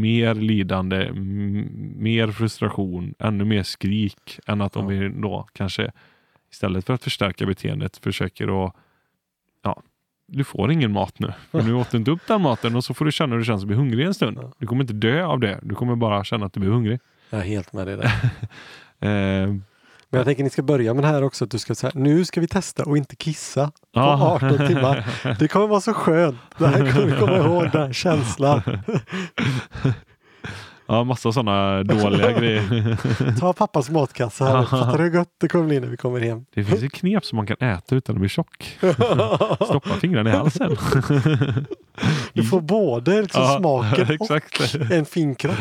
mer 0.00 0.34
lidande, 0.34 1.12
mer 1.96 2.28
frustration, 2.32 3.14
ännu 3.18 3.44
mer 3.44 3.62
skrik 3.62 4.38
än 4.46 4.60
att 4.60 4.76
om 4.76 4.94
Ja. 4.94 5.00
vi 5.00 5.08
då 5.08 5.46
kanske 5.52 5.92
istället 6.52 6.86
för 6.86 6.94
att 6.94 7.04
förstärka 7.04 7.46
beteendet 7.46 7.96
försöker 7.96 8.66
att 8.66 8.76
ja, 9.62 9.82
du 10.30 10.44
får 10.44 10.72
ingen 10.72 10.92
mat 10.92 11.18
nu. 11.18 11.32
För 11.50 11.62
nu 11.62 11.74
åt 11.74 11.90
du 11.90 11.96
inte 11.98 12.10
upp 12.10 12.20
den 12.26 12.42
maten 12.42 12.76
och 12.76 12.84
så 12.84 12.94
får 12.94 13.04
du 13.04 13.12
känna 13.12 13.32
hur 13.32 13.38
det 13.38 13.44
känns 13.44 13.62
att 13.62 13.66
bli 13.66 13.76
hungrig 13.76 14.06
en 14.06 14.14
stund. 14.14 14.38
Du 14.58 14.66
kommer 14.66 14.82
inte 14.82 14.92
dö 14.94 15.24
av 15.24 15.40
det. 15.40 15.58
Du 15.62 15.74
kommer 15.74 15.96
bara 15.96 16.24
känna 16.24 16.46
att 16.46 16.52
du 16.52 16.60
blir 16.60 16.70
hungrig. 16.70 16.98
Jag 17.30 17.40
är 17.40 17.44
helt 17.44 17.72
med 17.72 17.86
dig 17.86 17.96
där. 17.96 18.12
Eh, 19.02 19.08
Men 19.48 19.62
jag 20.10 20.24
tänker 20.24 20.44
ni 20.44 20.50
ska 20.50 20.62
börja 20.62 20.94
med 20.94 21.04
det 21.04 21.08
här 21.08 21.22
också. 21.22 21.44
Att 21.44 21.50
du 21.50 21.58
ska 21.58 21.74
säga, 21.74 21.92
nu 21.94 22.24
ska 22.24 22.40
vi 22.40 22.48
testa 22.48 22.84
och 22.84 22.96
inte 22.96 23.16
kissa 23.16 23.66
på 23.66 23.72
ja. 23.92 24.40
18 24.42 24.66
timmar. 24.66 25.06
Det 25.38 25.48
kommer 25.48 25.66
vara 25.66 25.80
så 25.80 25.92
skönt. 25.94 26.36
Det 26.58 26.66
här 26.66 26.92
kommer 26.92 27.06
du 27.06 27.18
komma 27.18 27.36
ihåg, 27.36 27.70
den 27.72 27.92
känslan. 27.92 28.62
ja, 30.90 31.04
massa 31.04 31.32
sådana 31.32 31.82
dåliga 31.82 32.32
grejer. 32.38 32.96
Ta 33.40 33.52
pappas 33.52 33.90
matkasse 33.90 34.44
här. 34.44 34.64
Fattar 34.70 34.98
du 34.98 35.04
hur 35.04 35.14
gött 35.14 35.28
det 35.40 35.48
kommer 35.48 35.66
bli 35.66 35.80
när 35.80 35.88
vi 35.88 35.96
kommer 35.96 36.20
hem? 36.20 36.44
Det 36.54 36.64
finns 36.64 36.82
ett 36.82 36.92
knep 36.92 37.24
som 37.24 37.36
man 37.36 37.46
kan 37.46 37.56
äta 37.68 37.96
utan 37.96 38.14
att 38.16 38.20
bli 38.20 38.28
tjock. 38.28 38.78
Stoppa 39.64 39.94
fingrarna 40.00 40.30
i 40.30 40.32
halsen. 40.36 40.76
Du 42.32 42.44
får 42.44 42.60
både 42.60 43.22
liksom 43.22 43.42
Ja, 43.42 43.58
smaken 43.58 44.06
exakt. 44.10 44.60
och 44.74 44.90
en 44.90 45.04
fin 45.04 45.34
kropp. 45.34 45.54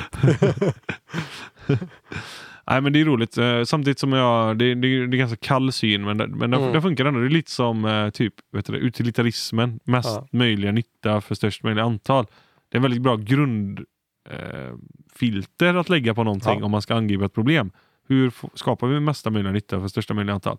Nej 2.72 2.82
men 2.82 2.94
det 2.94 3.02
är 3.02 3.06
roligt. 3.06 3.38
Eh, 3.38 3.64
Samtidigt 3.64 4.00
som 4.00 4.14
jag, 4.14 4.58
det, 4.58 4.76
det, 4.76 5.08
det 5.08 5.18
är 5.18 5.20
ganska 5.20 5.38
kall 5.38 5.72
syn 5.72 6.04
men, 6.06 6.18
det, 6.18 6.28
men 6.28 6.54
Mm. 6.54 6.74
det 6.74 6.82
funkar 6.82 7.06
ändå. 7.06 7.20
Det 7.20 7.26
är 7.26 7.30
lite 7.30 7.52
som 7.52 7.86
eh, 7.86 8.10
typ 8.10 8.34
vet 8.54 8.66
du, 8.66 8.74
utilitarismen. 8.78 9.80
Mest 9.84 10.10
Ja. 10.10 10.28
möjliga 10.32 10.72
nytta 10.72 11.22
för 11.22 11.36
störst 11.36 11.64
möjliga 11.64 11.86
antal. 11.86 12.26
Det 12.72 12.76
är 12.76 12.78
en 12.78 12.82
väldigt 12.82 13.02
bra 13.02 13.16
grundfilter 13.16 13.86
eh, 14.30 14.74
filter 15.16 15.76
att 15.76 15.90
lägga 15.90 16.16
på 16.16 16.24
någonting 16.24 16.60
Ja. 16.60 16.66
om 16.66 16.72
man 16.72 16.82
ska 16.82 16.96
angripa 16.96 17.26
ett 17.26 17.34
problem. 17.34 17.72
Hur 18.08 18.32
skapar 18.54 18.88
vi 18.88 19.00
mesta 19.00 19.30
möjliga 19.30 19.54
nytta 19.54 19.80
för 19.80 19.88
största 19.88 20.14
möjliga 20.14 20.34
antal? 20.34 20.58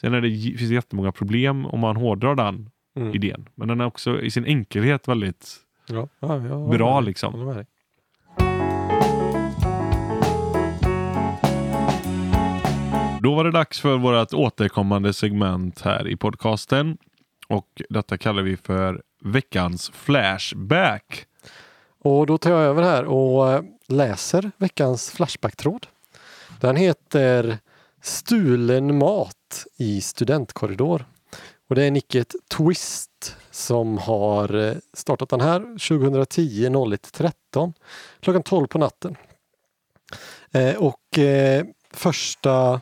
Sen 0.00 0.14
är 0.14 0.20
det, 0.20 0.30
finns 0.30 0.68
det 0.68 0.74
jättemånga 0.74 1.12
problem 1.12 1.66
om 1.66 1.80
man 1.80 1.96
hårdrar 1.96 2.34
den 2.34 2.70
Mm. 2.96 3.14
idén. 3.14 3.48
Men 3.54 3.68
den 3.68 3.80
är 3.80 3.86
också 3.86 4.20
i 4.20 4.30
sin 4.30 4.44
enkelhet 4.44 5.08
väldigt 5.08 5.56
Ja, 5.88 6.08
ja, 6.20 6.68
bra 6.70 7.00
liksom. 7.00 7.64
Då 13.20 13.34
var 13.34 13.44
det 13.44 13.50
dags 13.50 13.80
för 13.80 13.96
vårt 13.96 14.32
återkommande 14.34 15.12
segment 15.12 15.80
här 15.80 16.08
i 16.08 16.16
podcasten. 16.16 16.98
Och 17.48 17.82
detta 17.88 18.18
kallar 18.18 18.42
vi 18.42 18.56
för 18.56 19.02
veckans 19.24 19.90
Flashback. 19.94 21.24
Och 22.06 22.26
då 22.26 22.38
tar 22.38 22.50
jag 22.50 22.60
över 22.60 22.82
här 22.82 23.04
och 23.04 23.52
eh, 23.52 23.62
läser 23.86 24.50
veckans 24.56 25.10
Flashback-tråd. 25.10 25.86
Den 26.60 26.76
heter 26.76 27.58
Stulen 28.02 28.98
mat 28.98 29.66
i 29.76 30.00
studentkorridor. 30.00 31.04
Och 31.68 31.74
det 31.74 31.84
är 31.84 31.90
nicket 31.90 32.34
Twist 32.56 33.36
som 33.50 33.98
har 33.98 34.54
eh, 34.54 34.74
startat 34.92 35.28
den 35.28 35.40
här 35.40 35.60
2010 35.60 36.68
01.13 36.68 37.72
klockan 38.20 38.42
12 38.42 38.66
på 38.66 38.78
natten. 38.78 39.16
Eh, 40.52 40.76
och 40.76 41.18
eh, 41.18 41.64
första, 41.92 42.80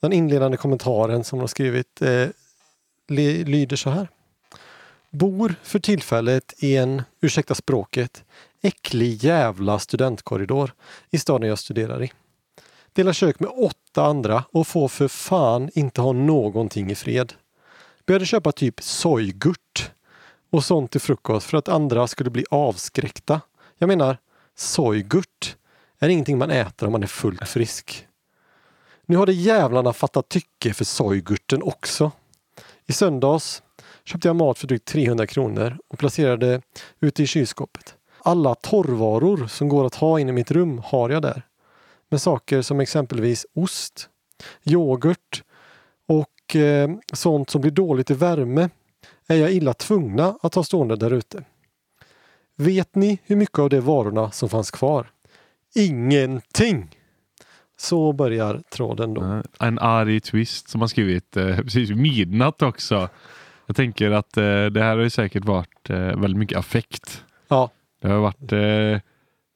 den 0.00 0.12
inledande 0.12 0.56
kommentaren 0.56 1.24
som 1.24 1.38
de 1.38 1.40
har 1.40 1.48
skrivit 1.48 2.02
eh, 2.02 2.28
lyder 3.08 3.76
så 3.76 3.90
här. 3.90 4.08
Bor 5.10 5.54
för 5.62 5.78
tillfället 5.78 6.54
i 6.58 6.76
en, 6.76 7.02
ursäkta 7.20 7.54
språket, 7.54 8.24
äcklig 8.66 9.24
jävla 9.24 9.78
studentkorridor 9.78 10.74
i 11.10 11.18
staden 11.18 11.48
jag 11.48 11.58
studerar 11.58 12.04
i. 12.04 12.12
Delar 12.92 13.12
kök 13.12 13.40
med 13.40 13.50
åtta 13.50 14.04
andra 14.04 14.44
och 14.52 14.66
får 14.66 14.88
för 14.88 15.08
fan 15.08 15.70
inte 15.74 16.00
ha 16.00 16.12
någonting 16.12 16.90
i 16.90 16.94
fred. 16.94 17.32
Började 18.06 18.26
köpa 18.26 18.52
typ 18.52 18.82
sojgurt 18.82 19.90
och 20.50 20.64
sånt 20.64 20.90
till 20.90 21.00
frukost 21.00 21.46
för 21.46 21.58
att 21.58 21.68
andra 21.68 22.06
skulle 22.06 22.30
bli 22.30 22.44
avskräckta. 22.50 23.40
Jag 23.78 23.88
menar, 23.88 24.18
sojgurt 24.56 25.56
är 25.98 26.08
ingenting 26.08 26.38
man 26.38 26.50
äter 26.50 26.86
om 26.86 26.92
man 26.92 27.02
är 27.02 27.06
fullt 27.06 27.48
frisk. 27.48 28.06
Nu 29.06 29.16
hade 29.16 29.32
jävlarna 29.32 29.92
fattat 29.92 30.28
tycke 30.28 30.74
för 30.74 30.84
sojgurten 30.84 31.62
också. 31.62 32.12
I 32.86 32.92
söndags 32.92 33.62
köpte 34.04 34.28
jag 34.28 34.36
mat 34.36 34.58
för 34.58 34.66
drygt 34.66 34.84
300 34.84 35.26
kronor 35.26 35.78
och 35.88 35.98
placerade 35.98 36.62
ute 37.00 37.22
i 37.22 37.26
kylskåpet. 37.26 37.95
Alla 38.26 38.54
torrvaror 38.54 39.46
som 39.46 39.68
går 39.68 39.86
att 39.86 39.94
ha 39.94 40.20
inne 40.20 40.30
i 40.30 40.32
mitt 40.32 40.50
rum 40.50 40.80
har 40.84 41.10
jag 41.10 41.22
där. 41.22 41.42
Med 42.10 42.20
saker 42.20 42.62
som 42.62 42.80
exempelvis 42.80 43.46
ost, 43.54 44.08
yoghurt 44.64 45.42
och 46.08 46.56
eh, 46.56 46.90
sånt 47.12 47.50
som 47.50 47.60
blir 47.60 47.70
dåligt 47.70 48.10
i 48.10 48.14
värme 48.14 48.68
är 49.26 49.36
jag 49.36 49.52
illa 49.52 49.74
tvungna 49.74 50.38
att 50.42 50.54
ha 50.54 50.62
stående 50.62 50.96
där 50.96 51.10
ute. 51.10 51.44
Vet 52.56 52.94
ni 52.94 53.18
hur 53.24 53.36
mycket 53.36 53.58
av 53.58 53.70
de 53.70 53.80
varorna 53.80 54.30
som 54.30 54.48
fanns 54.48 54.70
kvar? 54.70 55.06
Ingenting! 55.74 56.96
Så 57.78 58.12
börjar 58.12 58.62
tråden 58.70 59.14
då. 59.14 59.42
En 59.60 59.78
arg 59.78 60.20
twist 60.20 60.68
som 60.68 60.80
har 60.80 60.88
skrivit 60.88 61.36
eh, 61.36 61.56
precis 61.62 61.90
midnatt 61.90 62.62
också. 62.62 63.08
Jag 63.66 63.76
tänker 63.76 64.10
att 64.10 64.36
eh, 64.36 64.66
det 64.66 64.82
här 64.82 64.96
har 64.96 65.02
ju 65.02 65.10
säkert 65.10 65.44
varit 65.44 65.90
eh, 65.90 65.96
väldigt 65.98 66.38
mycket 66.38 66.58
affekt. 66.58 67.24
Ja. 67.48 67.70
Det 68.06 68.12
har 68.12 68.20
varit 68.20 68.52
eh, 68.52 69.00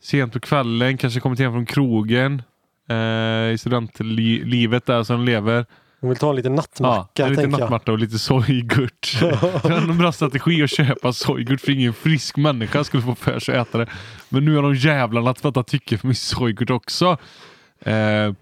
sent 0.02 0.32
på 0.32 0.40
kvällen, 0.40 0.96
kanske 0.96 1.20
kommit 1.20 1.38
hem 1.38 1.52
från 1.52 1.66
krogen. 1.66 2.42
Eh, 2.88 3.52
I 3.52 3.56
studentlivet 3.58 4.86
där 4.86 5.02
som 5.02 5.24
lever. 5.24 5.66
Hon 6.00 6.10
vill 6.10 6.18
ta 6.18 6.30
en 6.30 6.36
liten 6.36 6.54
nattmacka. 6.54 7.22
Ja, 7.22 7.28
lite 7.28 7.46
nattmatta 7.46 7.92
och 7.92 7.98
lite 7.98 8.18
sojgurt. 8.18 9.18
det 9.62 9.68
är 9.68 9.90
en 9.90 9.98
bra 9.98 10.12
strategi 10.12 10.62
att 10.62 10.70
köpa 10.70 11.12
sojgurt 11.12 11.60
för 11.60 11.72
ingen 11.72 11.92
frisk 11.92 12.36
människa 12.36 12.84
skulle 12.84 13.02
få 13.02 13.14
för 13.14 13.38
sig 13.38 13.58
att 13.58 13.68
äta 13.68 13.78
det. 13.78 13.86
Men 14.28 14.44
nu 14.44 14.56
har 14.56 14.62
de 14.62 14.74
jävlarna 14.74 15.34
fattat 15.34 15.66
tycke 15.66 15.98
för 15.98 16.06
min 16.06 16.14
sojgurt 16.14 16.70
också. 16.70 17.16
Eh, 17.84 18.32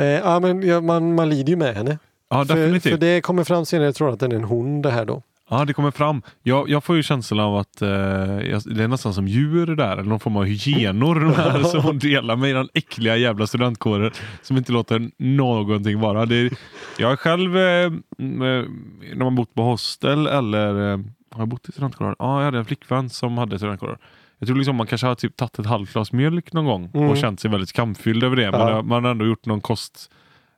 Eh, 0.00 0.06
ja, 0.06 0.40
men 0.40 0.62
ja, 0.62 0.80
man, 0.80 1.14
man 1.14 1.28
lider 1.28 1.50
ju 1.50 1.56
med 1.56 1.74
henne. 1.74 1.98
ja, 2.30 2.44
För, 2.44 2.56
definitivt. 2.56 2.92
för 2.92 2.98
det 2.98 3.20
kommer 3.20 3.44
fram 3.44 3.66
senare, 3.66 3.86
jag 3.86 3.94
tror 3.94 4.12
att 4.12 4.20
den 4.20 4.32
är 4.32 4.36
en 4.36 4.44
hon 4.44 4.82
det 4.82 4.90
här 4.90 5.04
då. 5.04 5.22
Ja, 5.50 5.64
det 5.64 5.72
kommer 5.72 5.90
fram. 5.90 6.22
Jag, 6.42 6.68
jag 6.68 6.84
får 6.84 6.96
ju 6.96 7.02
känslan 7.02 7.40
av 7.40 7.56
att 7.56 7.82
eh, 7.82 7.88
det 7.88 8.82
är 8.84 8.88
nästan 8.88 9.14
som 9.14 9.28
djur 9.28 9.66
där, 9.66 9.92
eller 9.92 10.02
någon 10.08 10.20
form 10.20 10.36
av 10.36 10.44
hyenor 10.44 11.14
de 11.20 11.34
här 11.34 11.62
som 11.62 11.98
delar 11.98 12.36
med 12.36 12.50
i 12.50 12.52
den 12.52 12.68
äckliga 12.74 13.16
jävla 13.16 13.46
studentkåren 13.46 14.10
som 14.42 14.56
inte 14.56 14.72
låter 14.72 15.10
någonting 15.18 16.00
vara. 16.00 16.26
Det 16.26 16.36
är, 16.36 16.50
jag 16.98 17.18
själv, 17.18 17.56
eh, 17.56 17.62
eh, 17.84 17.90
när 18.18 19.24
man 19.24 19.34
bott 19.34 19.54
på 19.54 19.62
hostel 19.62 20.26
eller 20.26 20.92
eh, 20.92 20.98
har 21.30 21.40
jag 21.40 21.48
bott 21.48 21.68
i 21.68 21.72
studentkårer? 21.72 22.16
Ja, 22.18 22.38
jag 22.38 22.44
hade 22.44 22.58
en 22.58 22.64
flickvän 22.64 23.10
som 23.10 23.38
hade 23.38 23.58
studentkårer. 23.58 23.98
Jag 24.38 24.46
tror 24.46 24.56
liksom 24.56 24.76
man 24.76 24.86
kanske 24.86 25.06
har 25.06 25.14
typ 25.14 25.36
tagit 25.36 25.58
ett 25.58 25.66
halvt 25.66 25.92
glas 25.92 26.12
mjölk 26.12 26.52
någon 26.52 26.64
gång 26.64 26.90
Mm. 26.94 27.10
och 27.10 27.16
känt 27.16 27.40
sig 27.40 27.50
väldigt 27.50 27.68
skamfylld 27.68 28.24
över 28.24 28.36
det. 28.36 28.50
Man, 28.50 28.60
Ja. 28.60 28.74
har, 28.74 28.82
man 28.82 29.04
har 29.04 29.10
ändå 29.10 29.26
gjort 29.26 29.46
någon 29.46 29.60
kost 29.60 30.10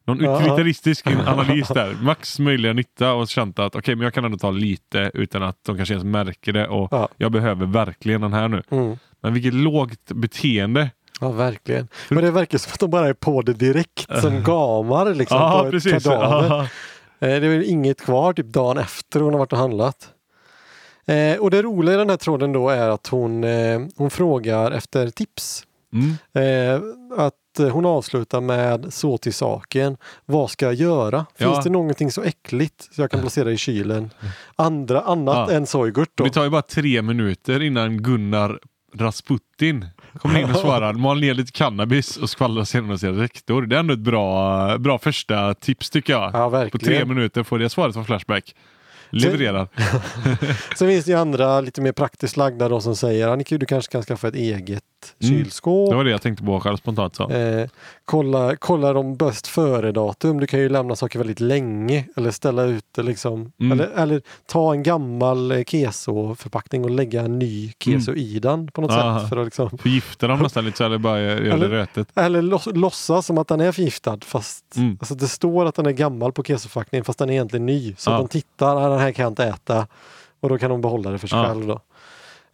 någon 0.04 0.20
utilitaristisk 0.20 1.06
analys 1.06 1.68
där. 1.68 1.96
Max 2.02 2.38
möjliga 2.38 2.72
nytta 2.72 3.12
och 3.12 3.28
känt 3.28 3.58
att 3.58 3.76
okej, 3.76 3.94
men 3.96 4.04
jag 4.04 4.14
kan 4.14 4.24
ändå 4.24 4.38
ta 4.38 4.50
lite 4.50 5.10
utan 5.14 5.42
att 5.42 5.56
de 5.66 5.76
kanske 5.76 5.94
ens 5.94 6.04
märker 6.04 6.52
det 6.52 6.68
och 6.68 6.88
Ja. 6.90 7.08
jag 7.16 7.32
behöver 7.32 7.66
verkligen 7.66 8.20
den 8.20 8.32
här 8.32 8.48
nu. 8.48 8.62
Mm. 8.70 8.96
Men 9.20 9.34
vilket 9.34 9.54
lågt 9.54 10.04
beteende. 10.14 10.90
Ja, 11.20 11.30
verkligen. 11.32 11.88
Men 12.08 12.24
det 12.24 12.30
verkar 12.30 12.58
som 12.58 12.70
att 12.74 12.80
de 12.80 12.90
bara 12.90 13.08
är 13.08 13.14
på 13.14 13.42
det 13.42 13.52
direkt 13.52 14.20
som 14.20 14.42
gamar 14.44 15.14
liksom, 15.14 15.38
på 15.52 15.64
ett 15.66 15.70
precis. 15.70 16.04
kadaver. 16.04 16.48
Ja. 16.48 16.62
Eh, 16.62 17.40
Det 17.40 17.46
är 17.46 17.56
väl 17.56 17.64
inget 17.64 18.00
kvar 18.00 18.32
typ 18.32 18.46
dagen 18.46 18.78
efter 18.78 19.20
hon 19.20 19.32
har 19.32 19.38
varit 19.38 19.52
och 19.52 19.58
handlat. 19.58 20.08
Eh, 21.06 21.36
och 21.40 21.50
det 21.50 21.62
roliga 21.62 21.94
i 21.94 21.98
den 21.98 22.10
här 22.10 22.16
tråden 22.16 22.52
då 22.52 22.68
är 22.68 22.88
att 22.88 23.06
hon, 23.06 23.44
eh, 23.44 23.80
hon 23.96 24.10
frågar 24.10 24.70
efter 24.72 25.10
tips. 25.10 25.64
Mm. 25.92 26.10
Eh, 26.34 26.82
att 27.18 27.34
hon 27.72 27.86
avslutar 27.86 28.40
med 28.40 28.94
så 28.94 29.18
till 29.18 29.34
saken. 29.34 29.96
Vad 30.26 30.50
ska 30.50 30.64
jag 30.64 30.74
göra? 30.74 31.26
Finns 31.38 31.50
Ja. 31.56 31.60
det 31.64 31.70
någonting 31.70 32.10
så 32.10 32.22
äckligt 32.22 32.88
så 32.94 33.02
jag 33.02 33.10
kan 33.10 33.20
placera 33.20 33.52
i 33.52 33.56
kylen? 33.56 34.10
Andra, 34.56 35.00
annat 35.00 35.50
Ja. 35.50 35.56
än 35.56 35.66
sojgurt 35.66 36.10
då? 36.14 36.24
Det 36.24 36.30
tar 36.30 36.44
ju 36.44 36.50
bara 36.50 36.62
tre 36.62 37.02
minuter 37.02 37.62
innan 37.62 38.02
Gunnar 38.02 38.58
Rasputin 38.94 39.86
kommer 40.18 40.38
in 40.40 40.50
och 40.50 40.56
svarar. 40.56 40.92
Mal 40.92 41.20
ner 41.20 41.34
lite 41.34 41.52
cannabis 41.52 42.16
och 42.16 42.30
skvallrar 42.30 42.64
sedan 42.64 42.86
med 42.86 43.00
sin 43.00 43.16
rektor. 43.16 43.62
Det 43.62 43.76
är 43.76 43.80
ändå 43.80 43.94
ett 43.94 44.00
bra, 44.00 44.78
bra 44.78 44.98
första 44.98 45.54
tips 45.54 45.90
tycker 45.90 46.12
jag. 46.12 46.30
Ja, 46.34 46.68
På 46.72 46.78
tre 46.78 47.04
minuter 47.04 47.42
får 47.42 47.58
det 47.58 47.68
svaret 47.68 47.94
från 47.94 48.04
Flashback. 48.04 48.54
Levererar. 49.10 49.68
Sen 50.78 50.88
finns 50.88 51.04
det 51.04 51.10
ju 51.12 51.18
andra 51.18 51.60
lite 51.60 51.80
mer 51.80 51.92
praktiskt 51.92 52.36
lagda 52.36 52.68
då 52.68 52.80
som 52.80 52.96
säger 52.96 53.28
Annika 53.28 53.58
du 53.58 53.66
kanske 53.66 53.92
kan 53.92 54.02
skaffa 54.02 54.28
ett 54.28 54.34
eget 54.34 54.82
Mm. 55.22 55.34
kylskåp. 55.44 55.90
Det 55.90 55.96
var 55.96 56.04
det 56.04 56.10
jag 56.10 56.22
tänkte 56.22 56.44
på 56.44 56.60
själv 56.60 56.76
spontant. 56.76 57.16
Så. 57.16 57.30
Eh, 57.30 57.68
kolla, 58.04 58.56
kolla 58.56 58.92
de 58.92 59.16
bäst 59.16 59.46
före-datum. 59.46 60.40
Du 60.40 60.46
kan 60.46 60.60
ju 60.60 60.68
lämna 60.68 60.96
saker 60.96 61.18
väldigt 61.18 61.40
länge 61.40 62.04
eller 62.16 62.30
ställa 62.30 62.62
ut 62.62 62.84
det 62.94 63.02
liksom. 63.02 63.52
Mm. 63.60 63.72
Eller, 63.80 63.90
eller 63.96 64.22
ta 64.46 64.72
en 64.72 64.82
gammal 64.82 65.50
eh, 65.52 65.64
keso-förpackning 65.64 66.84
och 66.84 66.90
lägga 66.90 67.22
en 67.22 67.38
ny 67.38 67.72
keso 67.78 68.12
i 68.14 68.38
den 68.38 68.66
på 68.68 68.80
något 68.80 68.90
Aha. 68.90 69.20
sätt. 69.20 69.28
För 69.28 69.36
att 69.36 69.44
liksom, 69.44 69.78
Förgiftar 69.78 70.28
dem 70.28 70.38
nästan 70.38 70.64
lite 70.64 70.76
så 70.78 70.84
eller 70.84 70.98
bara 70.98 71.20
gör 71.20 71.58
det 71.58 71.68
rötet. 71.68 72.08
eller 72.14 72.42
låts, 72.42 72.66
låtsas 72.66 73.26
som 73.26 73.38
att 73.38 73.48
den 73.48 73.60
är 73.60 73.72
förgiftad 73.72 74.18
fast 74.24 74.76
Mm. 74.76 74.96
alltså 75.00 75.14
det 75.14 75.28
står 75.28 75.66
att 75.66 75.74
den 75.74 75.86
är 75.86 75.90
gammal 75.92 76.32
på 76.32 76.42
kesoförpackningen 76.44 77.04
fast 77.04 77.18
den 77.18 77.28
är 77.30 77.32
egentligen 77.32 77.66
ny. 77.66 77.94
Så 77.98 78.10
Ja. 78.10 78.16
de 78.18 78.28
tittar, 78.28 78.76
"Ah, 78.76 78.88
den 78.88 78.98
här 78.98 79.12
kan 79.12 79.22
jag 79.22 79.30
inte 79.30 79.44
äta. 79.44 79.86
Och 80.40 80.48
då 80.48 80.58
kan 80.58 80.70
de 80.70 80.80
behålla 80.80 81.10
det 81.10 81.18
för 81.18 81.28
sig 81.28 81.38
Ja. 81.38 81.44
själv. 81.46 81.66
Då. 81.66 81.80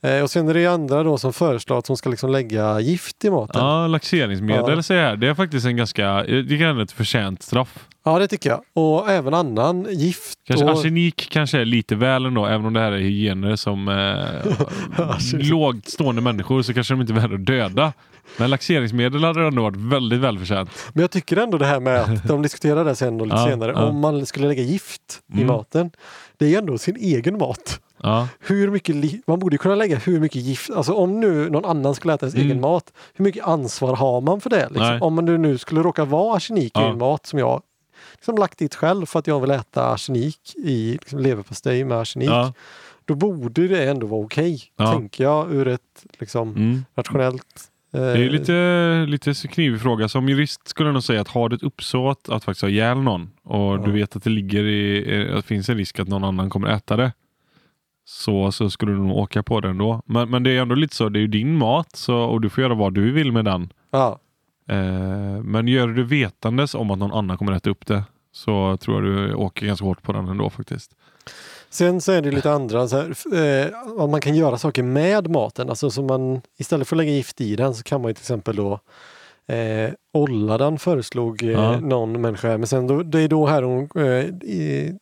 Eh, 0.02 0.22
och 0.22 0.30
sen 0.30 0.48
är 0.48 0.54
det 0.54 0.66
andra 0.66 1.02
då 1.02 1.18
som 1.18 1.32
föreslår 1.32 1.78
att 1.78 1.86
hon 1.88 1.96
ska 1.96 2.10
liksom 2.10 2.30
lägga 2.30 2.80
gift 2.80 3.24
i 3.24 3.30
maten. 3.30 3.60
Ja, 3.64 3.86
laxeringsmedel 3.86 4.76
Ja. 4.76 4.82
säger 4.82 5.08
jag. 5.08 5.20
Det 5.20 5.28
är 5.28 5.34
faktiskt 5.34 5.66
en 5.66 5.76
ganska, 5.76 6.22
det 6.22 6.60
är 6.62 6.82
ett 6.82 6.92
förtjänt 6.92 7.42
straff. 7.42 7.86
Ja, 8.04 8.18
det 8.18 8.28
tycker 8.28 8.50
jag. 8.50 8.60
Och 8.74 9.10
även 9.10 9.34
annan 9.34 9.86
gift. 9.90 10.38
Kanske 10.46 10.66
och, 10.66 10.72
arsenik 10.72 11.28
kanske 11.30 11.60
är 11.60 11.64
lite 11.64 11.94
väl 11.94 12.26
ändå, 12.26 12.46
även 12.46 12.66
om 12.66 12.72
det 12.72 12.80
här 12.80 12.92
är 12.92 12.98
hygiener 12.98 13.56
som 13.56 13.88
eh, 13.88 15.08
lågt 15.50 15.88
stående 15.88 16.22
människor 16.22 16.62
så 16.62 16.74
kanske 16.74 16.94
de 16.94 17.00
inte 17.00 17.12
är 17.12 17.14
värda 17.20 17.34
att 17.34 17.46
döda. 17.46 17.92
Men 18.36 18.50
laxeringsmedel 18.50 19.24
hade 19.24 19.46
ändå 19.46 19.62
varit 19.62 19.76
väldigt 19.76 20.20
välförtjänt. 20.20 20.70
Men 20.92 21.00
jag 21.00 21.10
tycker 21.10 21.36
ändå 21.36 21.58
det 21.58 21.66
här 21.66 21.80
med 21.80 22.00
att 22.00 22.28
de 22.28 22.42
diskuterar 22.42 22.84
det 22.84 22.94
sen 22.96 23.20
och 23.20 23.26
lite 23.26 23.36
Ja, 23.40 23.46
senare. 23.48 23.72
ja. 23.72 23.84
Om 23.84 24.00
man 24.00 24.26
skulle 24.26 24.48
lägga 24.48 24.62
gift 24.62 25.20
i 25.32 25.36
Mm. 25.36 25.46
maten. 25.46 25.90
Det 26.38 26.44
är 26.44 26.48
ju 26.48 26.56
ändå 26.56 26.78
sin 26.78 26.96
egen 26.96 27.38
mat. 27.38 27.80
Ja, 28.02 28.28
Hur 28.40 28.70
mycket 28.70 29.26
man 29.26 29.38
borde 29.38 29.58
kunna 29.58 29.74
lägga 29.74 29.96
hur 29.96 30.20
mycket 30.20 30.42
gift, 30.42 30.70
alltså 30.70 30.92
om 30.92 31.20
nu 31.20 31.50
någon 31.50 31.64
annan 31.64 31.94
skulle 31.94 32.14
äta 32.14 32.26
ens 32.26 32.34
Mm. 32.34 32.46
egen 32.46 32.60
mat. 32.60 32.92
Hur 33.14 33.24
mycket 33.24 33.44
ansvar 33.44 33.96
har 33.96 34.20
man 34.20 34.40
för 34.40 34.50
det? 34.50 34.68
Liksom? 34.70 34.98
Om 35.02 35.14
man 35.14 35.24
nu, 35.24 35.58
skulle 35.58 35.80
råka 35.82 36.04
vara 36.04 36.36
arsenik 36.36 36.66
i 36.66 36.70
Ja. 36.80 36.90
en 36.90 36.98
mat 36.98 37.26
som 37.26 37.38
jag 37.38 37.62
liksom 38.16 38.36
lagt 38.36 38.58
dit 38.58 38.74
själv 38.74 39.06
för 39.06 39.18
att 39.18 39.26
jag 39.26 39.40
vill 39.40 39.50
äta 39.50 39.84
arsenik 39.86 40.54
i 40.56 40.92
liksom, 40.92 41.18
leverpastej 41.18 41.84
med 41.84 41.98
arsenik. 41.98 42.28
ja. 42.30 42.52
Då 43.04 43.14
borde 43.14 43.68
det 43.68 43.90
ändå 43.90 44.06
vara 44.06 44.24
okej, 44.24 44.62
Ja. 44.76 44.92
tänker 44.92 45.24
jag, 45.24 45.52
ur 45.52 45.68
ett 45.68 46.04
liksom, 46.18 46.48
Mm. 46.56 46.84
rationellt 46.96 47.44
eh, 47.94 48.00
Det 48.00 48.06
är 48.10 48.16
ju 48.16 48.28
lite, 48.30 49.04
lite 49.08 49.34
knivig 49.48 49.80
fråga. 49.80 50.08
Som 50.08 50.28
jurist 50.28 50.68
skulle 50.68 50.88
jag 50.88 50.94
nog 50.94 51.02
säga 51.02 51.20
att 51.20 51.28
har 51.28 51.48
du 51.48 51.56
ett 51.56 51.62
uppsåt 51.62 52.28
att 52.28 52.44
faktiskt 52.44 52.62
ha 52.62 52.68
ihjäl 52.68 52.98
någon 52.98 53.30
och 53.44 53.60
Ja. 53.74 53.82
du 53.84 53.92
vet 53.92 54.16
att 54.16 54.22
det 54.24 54.30
ligger 54.30 54.64
i, 54.64 55.14
eh, 55.28 55.36
att 55.36 55.42
det 55.44 55.48
finns 55.48 55.68
en 55.68 55.76
risk 55.76 55.98
att 55.98 56.08
någon 56.08 56.24
annan 56.24 56.50
kommer 56.50 56.68
äta 56.68 56.96
det. 56.96 57.12
Så, 58.10 58.52
så 58.52 58.70
skulle 58.70 58.92
du 58.92 58.98
nog 58.98 59.16
åka 59.16 59.42
på 59.42 59.60
det 59.60 59.68
ändå. 59.68 60.02
Men, 60.06 60.30
men 60.30 60.42
det 60.42 60.50
är 60.56 60.60
ändå 60.62 60.74
lite 60.74 60.96
så, 60.96 61.08
det 61.08 61.18
är 61.18 61.20
ju 61.20 61.26
din 61.26 61.56
mat 61.56 61.96
så, 61.96 62.16
och 62.16 62.40
du 62.40 62.50
får 62.50 62.62
göra 62.62 62.74
vad 62.74 62.94
du 62.94 63.12
vill 63.12 63.32
med 63.32 63.44
den. 63.44 63.72
Ja, 63.90 64.18
Eh, 64.70 65.42
men 65.42 65.68
gör 65.68 65.88
du 65.88 66.04
vetandes 66.04 66.74
om 66.74 66.90
att 66.90 66.98
någon 66.98 67.12
annan 67.12 67.38
kommer 67.38 67.52
äta 67.52 67.70
upp 67.70 67.86
det 67.86 68.04
så 68.32 68.76
tror 68.76 68.96
jag 68.96 69.04
du 69.14 69.34
åker 69.34 69.66
ganska 69.66 69.84
hårt 69.86 70.02
på 70.02 70.12
den 70.12 70.28
ändå 70.28 70.50
faktiskt. 70.50 70.90
Sen 71.70 72.00
så 72.00 72.12
är 72.12 72.22
det 72.22 72.30
lite 72.30 72.52
andra, 72.52 72.88
så 72.88 72.96
här, 72.96 73.14
eh, 73.66 74.00
om 74.02 74.10
man 74.10 74.20
kan 74.20 74.34
göra 74.34 74.58
saker 74.58 74.82
med 74.82 75.30
maten. 75.30 75.68
Alltså 75.68 75.90
så 75.90 76.02
man, 76.02 76.40
istället 76.58 76.88
för 76.88 76.96
att 76.96 76.98
lägga 76.98 77.10
gift 77.12 77.40
i 77.40 77.56
den 77.56 77.74
så 77.74 77.82
kan 77.82 78.02
man 78.02 78.14
till 78.14 78.22
exempel 78.22 78.56
då 78.56 78.72
eh, 79.54 79.90
olla 80.12 80.58
den 80.58 80.78
föreslog 80.78 81.42
eh, 81.42 81.50
Ja. 81.50 81.80
någon 81.80 82.20
människa. 82.20 82.48
Men 82.58 82.66
sen 82.66 82.86
då, 82.86 83.02
det 83.02 83.20
är 83.20 83.28
då 83.28 83.46
här 83.46 83.62
hon, 83.62 83.88
eh, 83.96 84.24
i, 84.48 84.92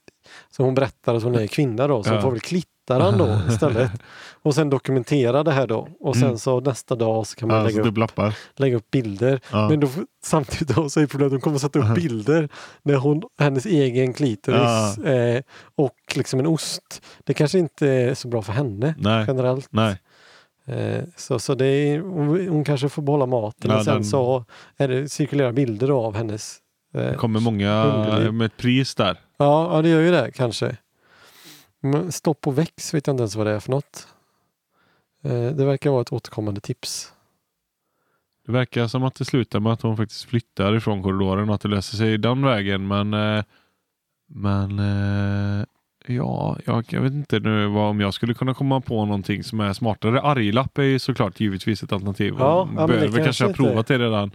så 0.50 0.62
hon 0.62 0.74
berättar 0.74 1.14
att 1.14 1.22
hon 1.22 1.34
är 1.34 1.46
kvinna 1.46 1.86
då, 1.86 2.02
så 2.02 2.08
Ja. 2.10 2.14
hon 2.14 2.22
får 2.22 2.30
väl 2.30 2.40
klitta 2.86 2.98
den 3.10 3.18
då 3.18 3.38
istället. 3.52 3.90
Och 4.42 4.54
sen 4.54 4.70
dokumentera 4.70 5.42
det 5.42 5.52
här 5.52 5.66
då. 5.66 5.88
Och 6.00 6.14
sen 6.16 6.24
Mm. 6.24 6.38
så 6.38 6.60
nästa 6.60 6.94
dag 6.94 7.26
så 7.26 7.36
kan 7.36 7.48
man 7.48 7.64
lägga, 7.64 7.82
upp, 7.82 7.96
lägga 8.56 8.76
upp 8.76 8.90
bilder. 8.90 9.40
Ja. 9.52 9.68
Men 9.68 9.80
då, 9.80 9.88
samtidigt 10.24 10.76
då 10.76 10.88
så 10.88 11.00
är 11.00 11.06
problemet 11.06 11.32
att 11.34 11.40
de 11.40 11.44
kommer 11.44 11.58
sätta 11.58 11.78
upp 11.78 11.94
bilder 11.94 12.48
när 12.82 12.94
hon, 12.94 13.22
hennes 13.38 13.66
egen 13.66 14.12
klitoris 14.12 14.98
eh, 14.98 15.42
och 15.76 15.96
liksom 16.14 16.40
en 16.40 16.46
ost. 16.46 17.02
Det 17.24 17.34
kanske 17.34 17.58
inte 17.58 17.88
är 17.88 18.14
så 18.14 18.28
bra 18.28 18.42
för 18.42 18.52
henne 18.52 18.94
Nej, 18.98 19.24
generellt. 19.28 19.68
nej. 19.70 19.98
Eh, 20.66 21.02
så 21.16 21.38
så 21.38 21.54
det 21.54 21.66
är, 21.66 22.00
hon, 22.00 22.48
hon 22.48 22.64
kanske 22.64 22.88
får 22.88 23.02
behålla 23.02 23.26
maten 23.26 23.70
Ja, 23.70 23.76
men 23.76 23.84
sen 23.84 23.94
den- 23.94 24.04
så 24.04 24.44
är 24.76 24.88
det, 24.88 25.08
cirkulerar 25.08 25.52
bilder 25.52 25.88
av 25.90 26.14
hennes 26.16 26.56
eh, 26.94 27.00
Det 27.00 27.14
kommer 27.14 27.40
många 27.40 27.84
underliv. 27.84 28.32
med 28.32 28.44
ett 28.46 28.56
pris 28.56 28.94
där. 28.94 29.16
Ja, 29.38 29.76
ja, 29.76 29.82
det 29.82 29.88
gör 29.88 30.00
ju 30.00 30.10
det 30.10 30.30
kanske. 30.34 30.76
Stopp 32.12 32.46
och 32.46 32.58
väx 32.58 32.94
vet 32.94 33.06
jag 33.06 33.14
inte 33.14 33.20
ens 33.22 33.36
vad 33.36 33.46
det 33.46 33.52
är 33.52 33.60
för 33.60 33.70
något. 33.70 34.06
Eh, 35.24 35.46
det 35.56 35.64
verkar 35.64 35.90
vara 35.90 36.02
ett 36.02 36.12
återkommande 36.12 36.60
tips. 36.60 37.12
Det 38.46 38.52
verkar 38.52 38.86
som 38.86 39.04
att 39.04 39.14
det 39.14 39.24
slutar 39.24 39.60
med 39.60 39.72
att 39.72 39.82
hon 39.82 39.96
faktiskt 39.96 40.24
flyttar 40.24 40.76
ifrån 40.76 41.02
korridoren 41.02 41.48
och 41.48 41.54
att 41.54 41.60
det 41.60 41.68
löser 41.68 41.96
sig 41.96 42.18
den 42.18 42.42
vägen. 42.42 42.88
Men, 42.88 43.14
eh, 43.14 43.44
men 44.28 44.78
eh, 44.78 45.64
ja, 46.06 46.58
jag, 46.66 46.84
jag 46.88 47.00
vet 47.00 47.12
inte 47.12 47.38
nu 47.40 47.66
vad, 47.66 47.90
om 47.90 48.00
jag 48.00 48.14
skulle 48.14 48.34
kunna 48.34 48.54
komma 48.54 48.80
på 48.80 49.04
någonting 49.04 49.44
som 49.44 49.60
är 49.60 49.72
smartare. 49.72 50.20
Arglapp 50.20 50.78
är 50.78 50.82
ju 50.82 50.98
såklart 50.98 51.40
givetvis 51.40 51.82
ett 51.82 51.92
alternativ. 51.92 52.34
Ja, 52.38 52.68
ja, 52.76 52.86
bör 52.86 52.98
kanske 53.00 53.22
kanske 53.24 53.44
ha 53.44 53.48
inte- 53.48 53.62
provat 53.62 53.86
det 53.86 53.98
redan. 53.98 54.30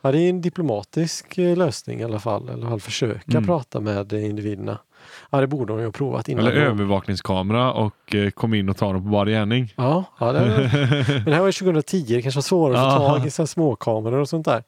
Ja, 0.00 0.12
det 0.12 0.18
är 0.18 0.28
en 0.30 0.40
diplomatisk 0.40 1.36
lösning 1.36 2.00
i 2.00 2.04
alla 2.04 2.18
fall. 2.20 2.42
Eller 2.48 2.58
i 2.58 2.60
alla 2.60 2.70
fall 2.70 2.80
försöka 2.80 3.32
Mm. 3.38 3.46
prata 3.46 3.80
med 3.80 4.12
individerna. 4.12 4.78
Ja, 5.30 5.40
det 5.40 5.46
borde 5.46 5.72
de 5.72 5.78
ju 5.78 5.84
ha 5.84 5.92
provat 5.92 6.28
innan. 6.28 6.46
Eller 6.46 6.56
övervakningskamera 6.60 7.72
och 7.72 8.14
eh, 8.14 8.30
kom 8.30 8.54
in 8.54 8.68
och 8.68 8.76
ta 8.76 8.92
dem 8.92 9.02
på 9.02 9.08
bar 9.08 9.26
gärning. 9.26 9.74
Ja, 9.76 10.04
ja 10.20 10.32
det 10.32 10.40
men 11.14 11.24
det 11.24 11.32
här 11.34 11.40
var 11.40 11.46
ju 11.46 11.52
2010. 11.52 12.04
Det 12.08 12.22
kanske 12.22 12.38
var 12.38 12.42
svårare 12.42 12.80
att 12.80 12.96
få 12.96 13.08
tag 13.08 13.26
i 13.26 13.30
så 13.30 13.46
småkameror 13.46 14.18
och 14.18 14.28
sånt 14.28 14.44
där. 14.44 14.62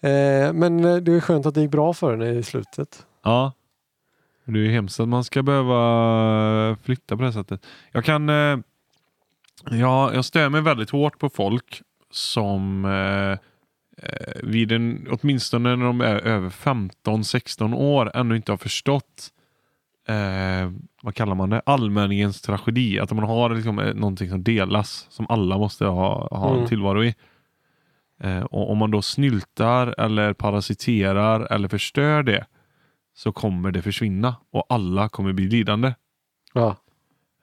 Eh, 0.00 0.52
men 0.52 0.84
eh, 0.84 0.96
det 0.96 1.12
är 1.12 1.20
skönt 1.20 1.46
att 1.46 1.54
det 1.54 1.60
gick 1.60 1.70
bra 1.70 1.92
för 1.92 2.10
henne 2.10 2.30
i 2.30 2.42
slutet. 2.42 3.06
Ja, 3.24 3.52
Det 4.44 4.58
är 4.58 4.62
ju 4.62 4.72
hemskt 4.72 5.00
att 5.00 5.08
man 5.08 5.24
ska 5.24 5.42
behöva 5.42 6.76
flytta 6.82 7.16
på 7.16 7.22
det 7.22 7.32
sättet. 7.32 7.66
Jag 7.92 8.04
kan... 8.04 8.28
Eh, 8.28 8.58
ja, 9.70 10.14
jag 10.14 10.24
stör 10.24 10.48
mig 10.48 10.60
väldigt 10.60 10.90
hårt 10.90 11.18
på 11.18 11.28
folk 11.28 11.82
som 12.10 12.84
eh, 12.84 13.38
vid 14.42 14.72
en, 14.72 15.08
åtminstone 15.10 15.76
när 15.76 15.86
de 15.86 16.00
är 16.00 16.16
över 16.16 16.50
15-16 16.50 17.74
år 17.74 18.10
ännu 18.14 18.36
inte 18.36 18.52
har 18.52 18.56
förstått 18.56 19.28
eh, 20.08 20.70
vad 21.02 21.14
kallar 21.14 21.34
man 21.34 21.50
det? 21.50 21.62
Allmänningens 21.66 22.42
tragedi. 22.42 23.00
Att 23.00 23.12
man 23.12 23.24
har 23.24 23.50
liksom 23.54 23.78
eh, 23.78 23.94
någonting 23.94 24.28
som 24.30 24.42
delas, 24.42 25.06
som 25.10 25.26
alla 25.28 25.58
måste 25.58 25.86
ha, 25.86 26.28
ha 26.30 26.48
Mm. 26.50 26.62
en 26.62 26.68
tillvaro 26.68 27.04
i. 27.04 27.14
Eh, 28.20 28.40
och 28.42 28.70
om 28.70 28.78
man 28.78 28.90
då 28.90 29.02
snyltar 29.02 29.94
eller 30.00 30.32
parasiterar 30.32 31.52
eller 31.52 31.68
förstör 31.68 32.22
det 32.22 32.44
så 33.14 33.32
kommer 33.32 33.70
det 33.70 33.82
försvinna 33.82 34.36
och 34.52 34.66
alla 34.68 35.08
kommer 35.08 35.32
bli 35.32 35.48
lidande. 35.48 35.94
Ja. 36.54 36.76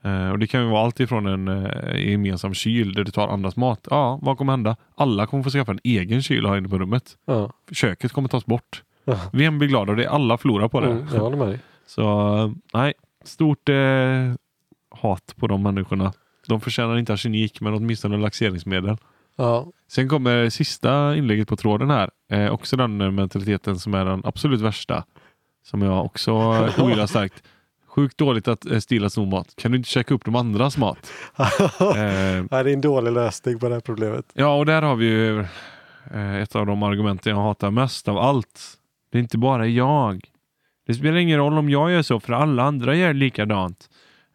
Eh, 0.04 0.30
och 0.30 0.40
Det 0.40 0.48
kan 0.48 0.62
ju 0.64 0.70
vara 0.70 0.84
allt 0.86 1.00
ifrån 1.00 1.26
en 1.28 1.48
eh, 1.48 2.10
gemensam 2.10 2.54
kyl 2.54 2.94
där 2.94 3.04
du 3.04 3.12
tar 3.12 3.28
andras 3.28 3.56
mat. 3.56 3.88
Ja, 3.90 4.20
vad 4.22 4.38
kommer 4.38 4.54
hända? 4.54 4.76
Alla 4.96 5.26
kommer 5.26 5.44
få 5.44 5.50
skaffa 5.50 5.72
en 5.72 5.80
egen 5.84 6.22
kyl 6.24 6.44
och 6.44 6.50
ha 6.50 6.58
inne 6.58 6.70
på 6.70 6.78
rummet. 6.80 7.18
Ja. 7.26 7.52
Köket 7.72 8.12
kommer 8.12 8.30
tas 8.30 8.46
bort. 8.46 8.84
Ja. 9.06 9.20
Vem 9.34 9.58
blir 9.60 9.70
glad 9.70 9.90
av 9.90 9.96
det? 9.96 10.08
Alla 10.10 10.38
förlorar 10.38 10.68
på 10.68 10.80
det. 10.80 10.88
Mm, 10.92 11.08
jag 11.14 11.20
håller 11.22 11.38
med 11.38 11.48
dig. 11.48 11.60
Så 11.86 12.54
nej, 12.74 12.94
stort 13.24 13.70
eh, 13.70 14.34
hat 14.90 15.34
på 15.36 15.48
de 15.48 15.64
människorna. 15.64 16.14
De 16.48 16.62
förtjänar 16.62 16.98
inte 16.98 17.14
arsenik 17.14 17.62
men 17.62 17.74
åtminstone 17.74 18.18
laxeringsmedel. 18.18 18.98
Ja. 19.36 19.68
Sen 19.88 20.10
kommer 20.10 20.50
sista 20.50 21.16
inlägget 21.16 21.48
på 21.48 21.56
tråden 21.56 21.90
här. 21.90 22.10
Eh, 22.32 22.52
också 22.54 22.76
den 22.76 23.02
eh, 23.02 23.12
mentaliteten 23.12 23.80
som 23.80 23.94
är 23.94 24.06
den 24.06 24.22
absolut 24.26 24.62
värsta. 24.62 25.04
Som 25.66 25.82
jag 25.82 26.06
också 26.06 26.32
ogillar 26.78 27.08
starkt. 27.08 27.44
Sjukt 27.88 28.18
dåligt 28.18 28.48
att 28.48 28.66
eh, 28.66 28.80
stila 28.80 29.10
stor 29.10 29.26
mat. 29.26 29.56
Kan 29.56 29.72
du 29.72 29.78
inte 29.78 29.90
käka 29.90 30.14
upp 30.14 30.26
de 30.26 30.36
andras 30.36 30.78
mat? 30.78 31.12
Eh, 31.80 32.44
det 32.50 32.58
är 32.58 32.68
en 32.68 32.82
dålig 32.82 33.12
lösning 33.12 33.60
på 33.60 33.68
det 33.68 33.74
här 33.74 33.82
problemet. 33.82 34.26
ja, 34.34 34.56
och 34.56 34.66
där 34.66 34.82
har 34.82 34.96
vi 34.96 35.06
ju 35.06 35.40
eh, 36.14 36.36
ett 36.36 36.56
av 36.56 36.66
de 36.66 36.84
argumenten 36.84 37.36
jag 37.36 37.42
hatar 37.42 37.72
mest 37.72 38.08
av 38.08 38.18
allt. 38.18 38.62
Det 39.12 39.18
är 39.18 39.22
inte 39.22 39.38
bara 39.38 39.68
jag. 39.68 40.30
Det 40.88 40.94
spelar 40.94 41.18
ingen 41.18 41.38
roll 41.38 41.58
om 41.58 41.70
jag 41.70 41.92
gör 41.92 42.02
så, 42.02 42.20
för 42.20 42.34
alla 42.34 42.64
andra 42.64 42.96
gör 42.96 43.14
likadant. 43.14 43.90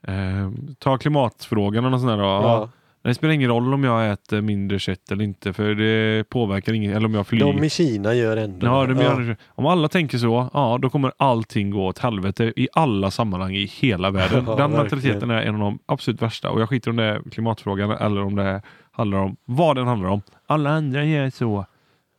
Eh, 0.06 0.50
ta 0.78 0.98
klimatfrågan 0.98 1.84
och 1.94 2.00
sånt 2.00 2.10
där. 2.12 2.16
då. 2.16 2.22
Ja. 2.24 2.42
Ja. 2.42 2.68
Det 3.02 3.14
spelar 3.14 3.34
ingen 3.34 3.50
roll 3.50 3.74
om 3.74 3.84
jag 3.84 4.10
äter 4.12 4.40
mindre 4.40 4.78
kött 4.78 5.12
eller 5.12 5.24
inte, 5.24 5.52
för 5.52 5.74
det 5.74 6.28
påverkar 6.28 6.72
ingen. 6.72 6.92
Eller 6.92 7.06
om 7.06 7.14
jag 7.14 7.26
flyger. 7.26 7.46
De 7.52 7.64
i 7.64 7.70
Kina 7.70 8.14
gör 8.14 8.36
ändå 8.36 8.66
Ja, 8.66 8.86
de 8.86 9.00
gör 9.00 9.20
det. 9.20 9.36
Om 9.48 9.66
alla 9.66 9.88
tänker 9.88 10.18
så, 10.18 10.50
ja, 10.54 10.78
då 10.82 10.90
kommer 10.90 11.12
allting 11.16 11.70
gå 11.70 11.86
åt 11.86 11.98
helvete 11.98 12.52
i 12.56 12.68
alla 12.72 13.10
sammanhang 13.10 13.54
i 13.54 13.64
hela 13.64 14.10
världen. 14.10 14.44
Ja, 14.48 14.56
Den 14.56 14.70
mentaliteten 14.70 15.30
är 15.30 15.42
en 15.42 15.54
av 15.54 15.60
de 15.60 15.78
absolut 15.86 16.22
värsta. 16.22 16.50
Och 16.50 16.60
jag 16.60 16.68
skiter 16.68 16.90
om 16.90 16.96
det 16.96 17.04
är 17.04 17.22
klimatfrågan 17.30 17.90
eller 17.90 18.22
om 18.22 18.34
det 18.36 18.62
handlar 18.92 19.18
om 19.18 19.36
vad 19.44 19.76
den 19.76 19.86
handlar 19.86 20.08
om. 20.08 20.22
Alla 20.46 20.70
andra 20.70 21.04
gör 21.04 21.30
så. 21.30 21.66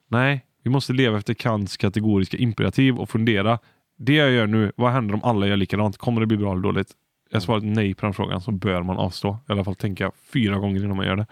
Nej, 0.07 0.45
vi 0.63 0.69
måste 0.69 0.93
leva 0.93 1.17
efter 1.17 1.33
Kants 1.33 1.77
kategoriska 1.77 2.37
imperativ 2.37 2.97
och 2.97 3.09
fundera. 3.09 3.59
Det 4.01 4.13
jag 4.13 4.31
gör 4.31 4.47
nu, 4.47 4.71
vad 4.75 4.91
händer 4.91 5.13
om 5.13 5.23
alla 5.23 5.47
gör 5.47 5.57
likadant? 5.57 5.97
Kommer 5.97 6.21
det 6.21 6.27
bli 6.27 6.37
bra 6.37 6.51
eller 6.51 6.61
dåligt? 6.61 6.87
Jag 7.31 7.41
svarar 7.41 7.61
nej 7.61 7.93
på 7.93 8.05
den 8.05 8.13
frågan 8.13 8.41
så 8.41 8.51
bör 8.51 8.83
man 8.83 8.97
avstå. 8.97 9.37
I 9.49 9.51
alla 9.51 9.63
fall 9.63 9.75
tänka 9.75 10.11
fyra 10.33 10.57
gånger 10.57 10.83
innan 10.83 10.97
man 10.97 11.05
gör 11.05 11.15
det. 11.15 11.25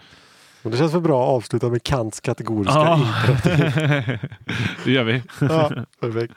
Och 0.62 0.70
det 0.70 0.76
känns 0.76 0.92
för 0.92 1.00
bra 1.00 1.22
att 1.24 1.28
avsluta 1.30 1.68
med 1.68 1.82
Kants 1.82 2.20
kategoriska 2.20 2.78
Ja. 2.78 2.94
imperativ. 2.98 4.18
det 4.84 4.92
gör 4.92 5.04
vi. 5.04 5.22
Ja, 5.40 5.70
perfekt. 6.00 6.34